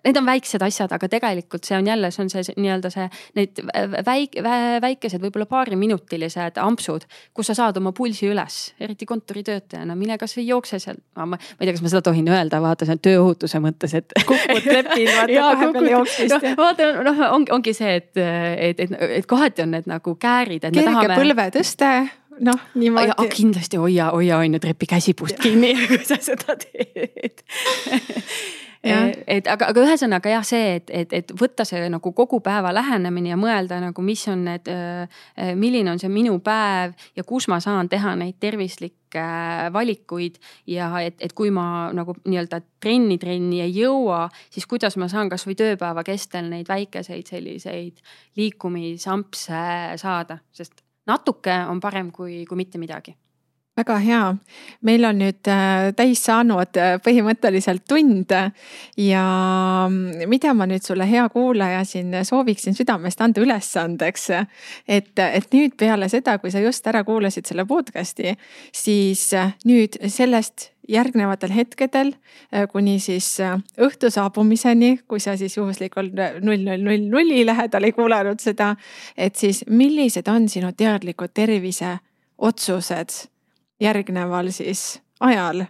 need 0.04 0.16
on 0.16 0.26
väiksed 0.28 0.62
asjad, 0.64 0.92
aga 0.92 1.08
tegelikult 1.08 1.64
see 1.64 1.76
on 1.78 1.86
jälle, 1.88 2.10
see 2.12 2.22
on 2.24 2.30
see 2.32 2.54
nii-öelda 2.56 2.90
see, 2.92 3.06
need 3.38 3.62
väik-, 4.06 4.36
väikesed, 4.84 5.22
võib-olla 5.22 5.46
paariminutilised 5.48 6.60
ampsud, 6.60 7.06
kus 7.36 7.50
sa 7.50 7.56
saad 7.56 7.80
oma 7.80 7.92
pulsi 7.96 8.28
üles, 8.28 8.58
eriti 8.80 9.08
kontoritöötajana, 9.08 9.96
mine 9.96 10.18
kasvõi 10.20 10.46
jookse 10.50 10.80
seal, 10.82 11.00
ma 11.16 11.38
ei 11.38 11.66
tea, 11.66 11.74
kas 11.74 11.84
ma 11.84 11.94
seda 11.94 12.04
tohin 12.10 12.28
öelda, 12.28 12.60
vaata 12.64 12.88
see 12.88 12.98
on 12.98 13.02
tööohutuse 13.08 13.62
mõttes, 13.64 13.96
et. 13.96 14.16
kukud 14.20 14.68
trepil 14.68 15.12
vaata 15.16 15.44
vahepeal 15.48 15.90
jooksmist 15.94 16.36
no,. 16.36 16.54
vaata 16.60 16.92
noh, 17.08 17.26
ongi, 17.30 17.54
ongi 17.56 17.76
see, 17.76 17.96
et, 18.02 18.12
et, 18.20 18.86
et, 18.86 18.96
et 19.20 19.28
kohati 19.30 19.64
on 19.64 19.76
need 19.78 19.88
nagu 19.90 20.16
käärid, 20.20 20.64
et 20.64 20.76
me 20.76 20.84
tahame. 20.84 21.08
kerge 21.08 21.22
põlvetõste 21.24 21.92
noh, 22.44 22.64
niimoodi. 22.74 23.28
kindlasti 23.32 23.80
hoia, 23.80 24.10
hoia 24.14 24.40
on 24.40 24.56
ju 24.56 24.62
trepi 24.62 24.88
käsipuust 24.92 25.40
kinni 25.40 25.74
kui 25.88 26.02
sa 26.04 26.20
seda 26.20 26.56
teed 26.60 27.44
et 28.82 29.48
aga, 29.50 29.70
aga 29.70 29.82
ühesõnaga 29.84 30.30
jah, 30.32 30.44
see, 30.46 30.76
et, 30.78 30.90
et, 30.94 31.12
et 31.12 31.32
võtta 31.36 31.66
see 31.68 31.88
nagu 31.92 32.12
kogu 32.16 32.40
päeva 32.44 32.72
lähenemine 32.72 33.34
ja 33.34 33.36
mõelda 33.40 33.80
nagu, 33.82 34.04
mis 34.04 34.22
on 34.32 34.46
need, 34.48 34.70
milline 35.60 35.92
on 35.92 36.00
see 36.00 36.08
minu 36.12 36.38
päev 36.44 36.96
ja 37.16 37.26
kus 37.28 37.48
ma 37.52 37.60
saan 37.60 37.90
teha 37.92 38.14
neid 38.16 38.40
tervislikke 38.40 39.26
valikuid. 39.74 40.38
ja 40.70 40.90
et, 41.04 41.20
et 41.20 41.32
kui 41.36 41.50
ma 41.52 41.90
nagu 41.92 42.16
nii-öelda 42.24 42.62
trenni 42.80 43.18
trenni 43.20 43.60
ei 43.60 43.74
jõua, 43.82 44.28
siis 44.50 44.66
kuidas 44.70 44.96
ma 44.96 45.10
saan 45.12 45.28
kasvõi 45.28 45.58
tööpäeva 45.60 46.04
kestel 46.06 46.48
neid 46.48 46.68
väikeseid 46.68 47.26
selliseid 47.28 48.00
liikumisampse 48.40 49.64
saada, 50.00 50.40
sest 50.52 50.80
natuke 51.10 51.64
on 51.68 51.80
parem 51.80 52.14
kui, 52.14 52.46
kui 52.48 52.56
mitte 52.56 52.80
midagi 52.80 53.16
väga 53.78 53.96
hea, 54.02 54.22
meil 54.86 55.06
on 55.08 55.20
nüüd 55.22 55.50
äh, 55.50 55.90
täis 55.96 56.24
saanud 56.26 56.78
äh, 56.80 56.96
põhimõtteliselt 57.04 57.86
tund 57.88 58.34
ja 58.98 59.22
mm, 59.86 60.26
mida 60.30 60.52
ma 60.56 60.66
nüüd 60.68 60.84
sulle, 60.84 61.06
hea 61.08 61.28
kuulaja, 61.32 61.84
siin 61.88 62.12
sooviksin 62.26 62.76
südamest 62.76 63.22
anda 63.22 63.44
ülesandeks. 63.44 64.28
et, 64.88 65.14
et 65.18 65.48
nüüd 65.54 65.78
peale 65.78 66.10
seda, 66.12 66.36
kui 66.38 66.50
sa 66.50 66.60
just 66.60 66.86
ära 66.90 67.04
kuulasid 67.06 67.46
selle 67.46 67.64
podcast'i, 67.68 68.34
siis 68.72 69.30
äh, 69.38 69.54
nüüd 69.64 70.00
sellest 70.08 70.72
järgnevatel 70.90 71.52
hetkedel 71.54 72.08
kuni 72.72 72.96
siis 72.98 73.28
õhtu 73.78 74.08
saabumiseni, 74.10 74.96
kui 75.06 75.20
sa 75.22 75.36
siis 75.38 75.54
juhuslikult 75.54 76.16
null, 76.42 76.64
null, 76.66 76.82
null, 76.82 77.04
nulli 77.12 77.44
lähedal 77.46 77.86
ei 77.86 77.94
kuulanud 77.94 78.42
seda. 78.42 78.74
et 79.16 79.38
siis 79.38 79.62
millised 79.70 80.26
on 80.28 80.48
sinu 80.50 80.72
teadlikud 80.74 81.30
terviseotsused 81.30 83.29
järgneval 83.80 84.50
siis 84.52 85.00
ajal. 85.20 85.64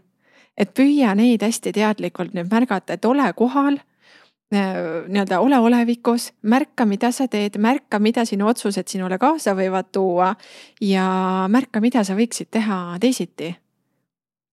et 0.56 0.74
püüa 0.76 1.14
neid 1.16 1.42
hästi 1.42 1.72
teadlikult 1.72 2.34
nüüd 2.36 2.50
märgata, 2.50 2.98
et 2.98 3.04
ole 3.08 3.32
kohal 3.36 3.78
äh, 3.78 4.74
nii-öelda 5.08 5.40
ole 5.40 5.58
olevikus, 5.58 6.32
märka, 6.42 6.84
mida 6.86 7.12
sa 7.12 7.28
teed, 7.28 7.56
märka, 7.58 7.98
mida 7.98 8.24
sinu 8.28 8.50
otsused 8.50 8.88
sinule 8.88 9.18
kaasa 9.18 9.54
võivad 9.56 9.88
tuua 9.92 10.34
ja 10.80 11.06
märka, 11.48 11.80
mida 11.80 12.04
sa 12.04 12.16
võiksid 12.18 12.50
teha 12.50 12.98
teisiti. 13.00 13.54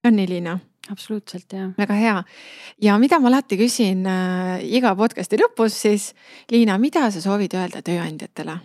on 0.05 0.15
nii, 0.15 0.27
Liina? 0.27 0.59
absoluutselt 0.91 1.53
jah. 1.53 1.71
väga 1.77 1.93
hea 1.93 2.23
ja 2.81 2.97
mida 2.97 3.19
ma 3.19 3.27
alati 3.27 3.57
küsin 3.59 4.05
äh, 4.07 4.63
iga 4.63 4.95
podcast'i 4.95 5.39
lõpus 5.41 5.81
siis, 5.81 6.13
Liina, 6.51 6.77
mida 6.77 7.09
sa 7.11 7.21
soovid 7.21 7.57
öelda 7.57 7.81
tööandjatele 7.81 8.59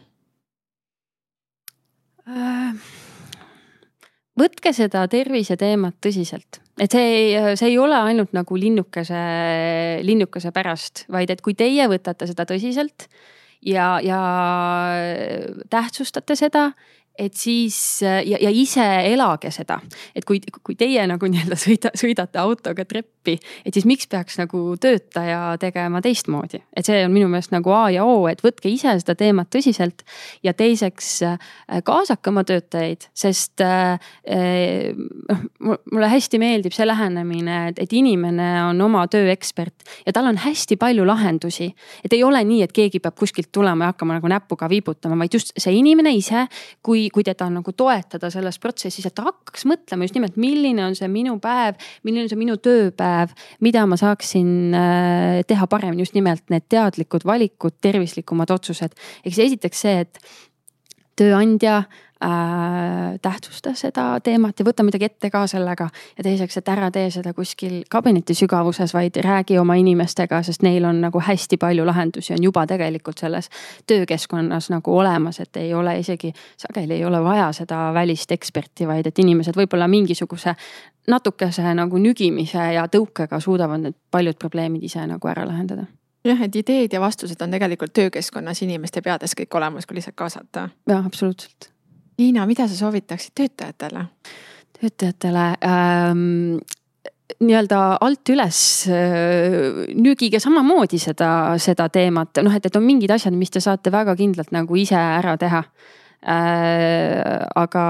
äh,? 2.29 3.02
Võtke 4.39 4.73
seda 4.77 5.05
terviseteemat 5.13 5.99
tõsiselt, 6.05 6.61
et 6.81 6.95
see 6.95 7.11
ei, 7.13 7.57
see 7.59 7.73
ei 7.73 7.79
ole 7.81 7.99
ainult 7.99 8.33
nagu 8.37 8.57
linnukese, 8.59 9.21
linnukese 10.07 10.53
pärast, 10.55 11.07
vaid 11.13 11.33
et 11.35 11.45
kui 11.45 11.57
teie 11.59 11.89
võtate 11.91 12.29
seda 12.31 12.47
tõsiselt 12.49 13.09
ja, 13.67 13.99
ja 14.05 14.21
tähtsustate 15.71 16.37
seda 16.39 16.71
et 17.19 17.35
siis 17.37 17.77
ja, 18.03 18.39
ja 18.41 18.51
ise 18.51 18.85
elage 19.13 19.51
seda, 19.53 19.79
et 20.17 20.25
kui, 20.25 20.41
kui 20.65 20.77
teie 20.79 21.05
nagu 21.09 21.29
nii-öelda 21.29 21.59
sõida, 21.61 21.91
sõidate 21.99 22.41
autoga 22.41 22.87
treppi, 22.89 23.35
et 23.67 23.77
siis 23.77 23.85
miks 23.89 24.09
peaks 24.11 24.39
nagu 24.41 24.63
töötaja 24.81 25.59
tegema 25.61 26.01
teistmoodi, 26.05 26.63
et 26.77 26.89
see 26.89 27.03
on 27.05 27.13
minu 27.13 27.29
meelest 27.33 27.53
nagu 27.53 27.75
A 27.77 27.85
ja 27.93 28.07
O, 28.09 28.25
et 28.31 28.41
võtke 28.45 28.71
ise 28.73 28.95
seda 29.03 29.15
teemat 29.19 29.51
tõsiselt. 29.53 30.07
ja 30.43 30.55
teiseks 30.57 31.21
kaasake 31.85 32.31
oma 32.31 32.45
töötajaid, 32.49 33.07
sest 33.15 33.61
noh, 33.63 35.45
mulle 35.93 36.11
hästi 36.15 36.41
meeldib 36.41 36.73
see 36.73 36.89
lähenemine, 36.89 37.61
et 37.77 37.93
inimene 37.93 38.49
on 38.71 38.81
oma 38.89 39.05
töö 39.13 39.29
ekspert 39.33 39.85
ja 40.07 40.17
tal 40.17 40.31
on 40.33 40.41
hästi 40.41 40.81
palju 40.81 41.05
lahendusi. 41.07 41.75
et 42.05 42.13
ei 42.13 42.25
ole 42.25 42.41
nii, 42.45 42.63
et 42.63 42.73
keegi 42.73 43.01
peab 43.05 43.21
kuskilt 43.21 43.53
tulema 43.53 43.85
ja 43.85 43.93
hakkama 43.93 44.17
nagu 44.17 44.33
näpuga 44.33 44.69
viibutama, 44.73 45.19
vaid 45.19 45.35
just 45.37 45.53
see 45.59 45.77
inimene 45.77 46.15
ise, 46.17 46.47
kui 46.83 47.02
kui, 47.03 47.23
kui 47.23 47.27
teda 47.27 47.49
nagu 47.51 47.73
toetada 47.75 48.31
selles 48.33 48.59
protsessis, 48.63 49.07
et 49.07 49.15
ta 49.17 49.25
hakkaks 49.27 49.67
mõtlema 49.69 50.07
just 50.07 50.17
nimelt, 50.17 50.37
milline 50.41 50.85
on 50.85 50.97
see 50.99 51.09
minu 51.11 51.39
päev, 51.43 51.81
milline 52.07 52.27
on 52.27 52.33
see 52.33 52.41
minu 52.41 52.59
tööpäev, 52.63 53.35
mida 53.65 53.85
ma 53.89 53.99
saaksin 54.01 54.77
äh, 54.77 55.41
teha 55.49 55.67
paremini, 55.71 56.05
just 56.05 56.17
nimelt 56.19 56.45
need 56.53 56.69
teadlikud 56.71 57.27
valikud, 57.29 57.79
tervislikumad 57.83 58.53
otsused. 58.55 58.95
ehk 59.25 59.35
siis 59.35 59.47
esiteks 59.49 59.85
see, 59.87 60.07
et 60.07 60.23
tööandja 61.19 61.83
äh, 62.25 63.19
tähtsusta 63.23 63.75
seda 63.75 64.21
teemat 64.21 64.59
ja 64.59 64.65
võta 64.65 64.85
midagi 64.87 65.05
ette 65.05 65.31
ka 65.31 65.47
sellega. 65.47 65.89
ja 66.19 66.25
teiseks, 66.25 66.57
et 66.57 66.69
ära 66.69 66.91
tee 66.91 67.11
seda 67.11 67.33
kuskil 67.35 67.83
kabineti 67.91 68.35
sügavuses, 68.35 68.95
vaid 68.95 69.17
räägi 69.25 69.59
oma 69.59 69.75
inimestega, 69.75 70.43
sest 70.43 70.63
neil 70.63 70.85
on 70.85 71.01
nagu 71.01 71.21
hästi 71.21 71.57
palju 71.57 71.87
lahendusi 71.87 72.35
on 72.35 72.43
juba 72.43 72.67
tegelikult 72.67 73.19
selles 73.19 73.49
töökeskkonnas 73.87 74.71
nagu 74.71 74.99
olemas, 74.99 75.41
et 75.41 75.57
ei 75.57 75.75
ole 75.75 75.99
isegi, 75.99 76.33
sageli 76.57 76.95
ei 76.95 77.05
ole 77.05 77.23
vaja 77.25 77.53
seda 77.53 77.91
välist 77.95 78.33
eksperti, 78.33 78.87
vaid 78.87 79.07
et 79.07 79.19
inimesed 79.19 79.57
võib-olla 79.57 79.89
mingisuguse 79.89 80.55
natukese 81.09 81.75
nagu 81.75 81.99
nügimise 81.99 82.73
ja 82.77 82.87
tõukega 82.87 83.41
suudavad 83.41 83.83
need 83.83 83.99
paljud 84.11 84.39
probleemid 84.39 84.83
ise 84.87 85.07
nagu 85.07 85.29
ära 85.29 85.47
lahendada 85.47 85.87
jah, 86.25 86.43
et 86.43 86.57
ideed 86.57 86.93
ja 86.93 87.01
vastused 87.01 87.41
on 87.43 87.51
tegelikult 87.51 87.93
töökeskkonnas 87.99 88.63
inimeste 88.63 89.03
peades 89.03 89.35
kõik 89.39 89.59
olemas, 89.59 89.87
kui 89.87 89.99
lihtsalt 89.99 90.17
kaasata. 90.17 90.69
jah, 90.89 91.07
absoluutselt 91.07 91.73
Liina, 92.19 92.47
mida 92.47 92.69
sa 92.69 92.77
soovitaksid 92.77 93.35
töötajatele? 93.35 94.07
töötajatele 94.83 95.45
ähm, 95.63 96.59
nii-öelda 97.41 97.81
alt 98.03 98.33
üles 98.35 98.59
äh, 98.91 99.87
nügige 99.95 100.41
samamoodi 100.43 100.99
seda, 100.99 101.55
seda 101.63 101.87
teemat, 101.93 102.43
noh, 102.43 102.55
et, 102.57 102.67
et 102.67 102.79
on 102.79 102.85
mingid 102.87 103.13
asjad, 103.15 103.37
mis 103.39 103.53
te 103.53 103.63
saate 103.63 103.93
väga 103.95 104.17
kindlalt 104.19 104.53
nagu 104.55 104.79
ise 104.79 104.99
ära 104.99 105.37
teha 105.41 105.63
äh,. 106.23 107.47
aga 107.59 107.85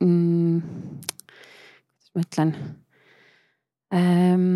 mm, 0.00 0.62
kuidas 2.00 2.14
ma 2.14 2.24
ütlen 2.24 2.54
ähm, 3.94 4.48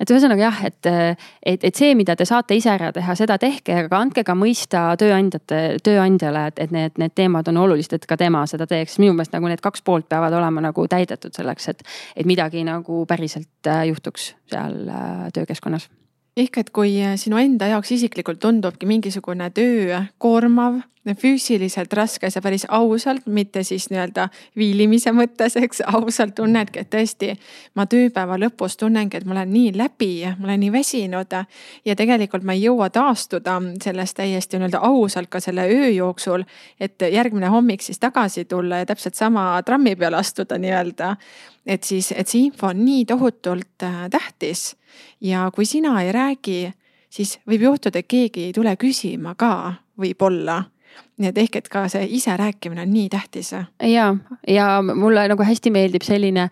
et 0.00 0.10
ühesõnaga 0.10 0.46
jah, 0.46 0.60
et, 0.68 0.88
et, 0.88 1.64
et 1.68 1.76
see, 1.76 1.94
mida 1.98 2.16
te 2.16 2.26
saate 2.28 2.56
ise 2.56 2.72
ära 2.72 2.90
teha, 2.96 3.14
seda 3.18 3.36
tehke, 3.40 3.76
aga 3.84 4.00
andke 4.00 4.24
ka 4.26 4.36
mõista 4.38 4.86
tööandjate, 5.00 5.60
tööandjale, 5.86 6.46
et, 6.50 6.62
et 6.64 6.74
need, 6.74 6.96
need 7.00 7.14
teemad 7.18 7.48
on 7.52 7.60
olulised, 7.66 7.98
et 7.98 8.08
ka 8.08 8.18
tema 8.20 8.46
seda 8.50 8.66
teeks. 8.70 8.98
minu 9.02 9.14
meelest 9.14 9.36
nagu 9.36 9.50
need 9.50 9.62
kaks 9.64 9.84
poolt 9.86 10.08
peavad 10.08 10.34
olema 10.36 10.64
nagu 10.70 10.86
täidetud 10.90 11.36
selleks, 11.36 11.68
et, 11.74 11.86
et 12.16 12.28
midagi 12.28 12.64
nagu 12.66 13.04
päriselt 13.10 13.70
äh, 13.70 13.86
juhtuks 13.92 14.34
seal 14.50 14.82
äh, 14.88 15.26
töökeskkonnas 15.36 15.90
ehk 16.40 16.60
et 16.62 16.70
kui 16.74 16.96
sinu 17.20 17.40
enda 17.40 17.68
jaoks 17.74 17.92
isiklikult 17.96 18.40
tundubki 18.40 18.88
mingisugune 18.88 19.50
töö 19.54 20.04
koormav, 20.18 20.80
füüsiliselt 21.16 21.92
raske, 21.96 22.28
sa 22.30 22.42
päris 22.44 22.66
ausalt, 22.68 23.24
mitte 23.26 23.62
siis 23.64 23.86
nii-öelda 23.90 24.26
viilimise 24.56 25.12
mõttes, 25.16 25.56
eks 25.56 25.80
ausalt 25.88 26.34
tunnedki, 26.36 26.82
et 26.82 26.90
tõesti. 26.92 27.30
ma 27.74 27.86
tööpäeva 27.86 28.36
lõpus 28.38 28.76
tunnengi, 28.76 29.16
et 29.16 29.24
ma 29.24 29.32
olen 29.32 29.52
nii 29.52 29.72
läbi, 29.76 30.10
ma 30.38 30.44
olen 30.44 30.60
nii 30.60 30.72
väsinud 30.72 31.36
ja 31.84 31.96
tegelikult 31.96 32.44
ma 32.44 32.52
ei 32.52 32.66
jõua 32.66 32.90
taastuda 32.90 33.56
sellest 33.82 34.16
täiesti 34.16 34.58
nii-öelda 34.58 34.82
ausalt 34.84 35.30
ka 35.30 35.40
selle 35.40 35.64
öö 35.68 35.88
jooksul. 35.88 36.44
et 36.80 37.00
järgmine 37.00 37.48
hommik 37.48 37.82
siis 37.82 37.98
tagasi 37.98 38.44
tulla 38.44 38.76
ja 38.76 38.86
täpselt 38.86 39.14
sama 39.14 39.62
trammi 39.62 39.96
peale 39.96 40.16
astuda 40.16 40.58
nii-öelda. 40.58 41.16
et 41.66 41.84
siis, 41.84 42.12
et 42.12 42.28
see 42.28 42.44
info 42.44 42.66
on 42.66 42.84
nii 42.84 43.04
tohutult 43.04 43.82
äh, 43.82 44.10
tähtis 44.10 44.76
ja 45.20 45.50
kui 45.54 45.66
sina 45.66 45.94
ei 46.02 46.12
räägi, 46.12 46.72
siis 47.10 47.38
võib 47.48 47.62
juhtuda, 47.68 47.98
et 47.98 48.08
keegi 48.08 48.48
ei 48.48 48.52
tule 48.52 48.76
küsima 48.76 49.34
ka, 49.38 49.74
võib-olla 50.00 50.62
nii 51.20 51.30
et 51.32 51.38
ehk, 51.44 51.60
et 51.60 51.68
ka 51.72 51.86
see 51.92 52.06
ise 52.16 52.34
rääkimine 52.40 52.84
on 52.86 52.92
nii 52.94 53.08
tähtis. 53.12 53.52
ja, 53.84 54.08
ja 54.48 54.68
mulle 54.82 55.26
nagu 55.30 55.44
hästi 55.46 55.72
meeldib 55.74 56.04
selline 56.06 56.48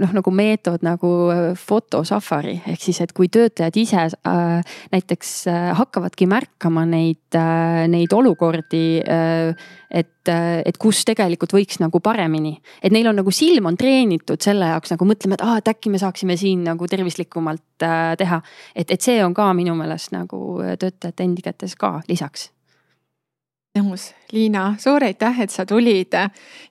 noh, 0.00 0.14
nagu 0.14 0.34
meetod 0.34 0.84
nagu 0.86 1.10
fotosafari 1.58 2.56
ehk 2.70 2.82
siis, 2.82 3.00
et 3.04 3.12
kui 3.16 3.28
töötajad 3.32 3.76
ise 3.80 4.04
äh, 4.04 4.76
näiteks 4.92 5.32
äh, 5.50 5.70
hakkavadki 5.78 6.28
märkama 6.30 6.84
neid 6.88 7.38
äh,, 7.38 7.84
neid 7.90 8.12
olukordi 8.14 8.84
äh, 9.02 9.66
et, 9.94 10.30
et 10.66 10.78
kus 10.80 11.04
tegelikult 11.06 11.54
võiks 11.54 11.78
nagu 11.82 12.00
paremini, 12.02 12.56
et 12.82 12.94
neil 12.94 13.06
on 13.10 13.18
nagu 13.20 13.34
silm 13.34 13.70
on 13.70 13.78
treenitud 13.78 14.42
selle 14.42 14.72
jaoks 14.72 14.94
nagu 14.94 15.08
mõtlema, 15.08 15.38
et 15.38 15.44
aa, 15.46 15.60
et 15.60 15.70
äkki 15.74 15.92
me 15.92 16.00
saaksime 16.02 16.38
siin 16.40 16.64
nagu 16.66 16.88
tervislikumalt 16.90 17.86
äh, 17.86 18.14
teha. 18.20 18.40
et, 18.74 18.90
et 18.90 19.00
see 19.00 19.20
on 19.24 19.36
ka 19.36 19.52
minu 19.56 19.76
meelest 19.78 20.14
nagu 20.16 20.60
töötajate 20.80 21.28
endi 21.28 21.44
kätes 21.44 21.78
ka 21.78 21.98
lisaks 22.08 22.50
nõus, 23.74 24.12
Liina, 24.34 24.74
suur 24.82 25.04
aitäh, 25.06 25.36
et 25.44 25.50
sa 25.54 25.62
tulid 25.66 26.14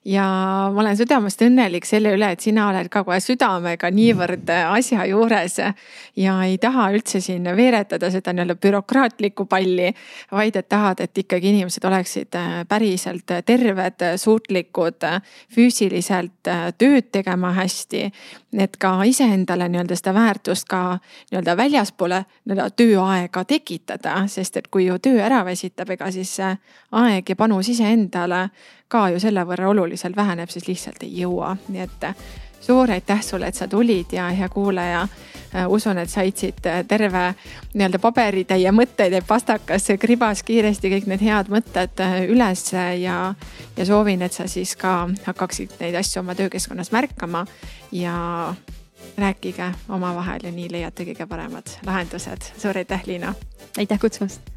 ja 0.04 0.24
ma 0.68 0.80
olen 0.82 0.96
südamest 0.98 1.40
õnnelik 1.46 1.86
selle 1.88 2.10
üle, 2.12 2.28
et 2.34 2.42
sina 2.44 2.66
oled 2.68 2.90
ka 2.92 3.00
kohe 3.06 3.16
südamega 3.24 3.88
niivõrd 3.88 4.50
asja 4.52 5.06
juures 5.08 5.56
ja 6.20 6.34
ei 6.44 6.58
taha 6.60 6.90
üldse 6.92 7.22
siin 7.24 7.48
veeretada 7.56 8.10
seda 8.12 8.34
nii-öelda 8.36 8.58
bürokraatlikku 8.60 9.46
palli, 9.48 9.94
vaid 10.32 10.58
et 10.60 10.68
tahad, 10.68 11.00
et 11.00 11.22
ikkagi 11.24 11.54
inimesed 11.54 11.86
oleksid 11.88 12.36
päriselt 12.68 13.32
terved, 13.48 14.04
suutlikud 14.20 15.08
füüsiliselt 15.56 16.52
tööd 16.76 17.08
tegema 17.16 17.54
hästi. 17.56 18.10
et 18.54 18.76
ka 18.76 19.02
iseendale 19.04 19.66
nii-öelda 19.68 19.96
seda 19.96 20.12
väärtust 20.14 20.68
ka 20.68 20.98
nii-öelda 21.32 21.56
väljaspoole 21.56 22.20
nii-öelda 22.44 22.68
tööaega 22.76 23.44
tekitada, 23.44 24.28
sest 24.28 24.56
et 24.56 24.68
kui 24.68 24.84
ju 24.86 24.98
töö 24.98 25.24
ära 25.24 25.44
väsitab, 25.44 25.90
ega 25.90 26.10
siis 26.10 26.36
aeg 26.92 27.28
ja 27.28 27.36
panus 27.36 27.53
iseendale 27.60 28.48
ka 28.88 29.08
ju 29.10 29.20
selle 29.20 29.44
võrra 29.46 29.68
oluliselt 29.68 30.16
väheneb, 30.16 30.50
siis 30.50 30.68
lihtsalt 30.68 31.02
ei 31.02 31.20
jõua, 31.20 31.56
nii 31.68 31.80
et 31.80 32.08
suur 32.60 32.90
aitäh 32.90 33.22
sulle, 33.22 33.48
et 33.48 33.54
sa 33.54 33.68
tulid 33.68 34.12
ja 34.12 34.28
hea 34.32 34.48
kuulaja 34.48 35.06
Äh, 35.54 35.70
usun, 35.70 35.98
et 35.98 36.10
said 36.10 36.34
siit 36.34 36.66
äh, 36.66 36.80
terve 36.88 37.20
nii-öelda 37.78 38.00
paberitäie 38.02 38.70
mõtteid, 38.74 39.14
et 39.14 39.26
pastakas 39.26 39.86
kribas 40.02 40.42
kiiresti 40.42 40.90
kõik 40.90 41.06
need 41.06 41.22
head 41.22 41.50
mõtted 41.52 42.00
äh, 42.02 42.16
üles 42.26 42.64
ja, 42.74 43.18
ja 43.76 43.86
soovin, 43.86 44.24
et 44.26 44.34
sa 44.34 44.48
siis 44.50 44.74
ka 44.74 44.96
hakkaksid 45.28 45.76
neid 45.78 45.94
asju 46.00 46.24
oma 46.24 46.34
töökeskkonnas 46.34 46.90
märkama 46.90 47.44
ja 47.94 48.16
rääkige 49.14 49.70
omavahel 49.94 50.48
ja 50.48 50.50
nii 50.50 50.72
leiate 50.72 51.06
kõige 51.06 51.28
paremad 51.30 51.76
lahendused. 51.86 52.50
suur 52.58 52.82
aitäh, 52.82 53.06
Liina. 53.06 53.34
aitäh 53.78 54.02
kutsumast 54.02 54.50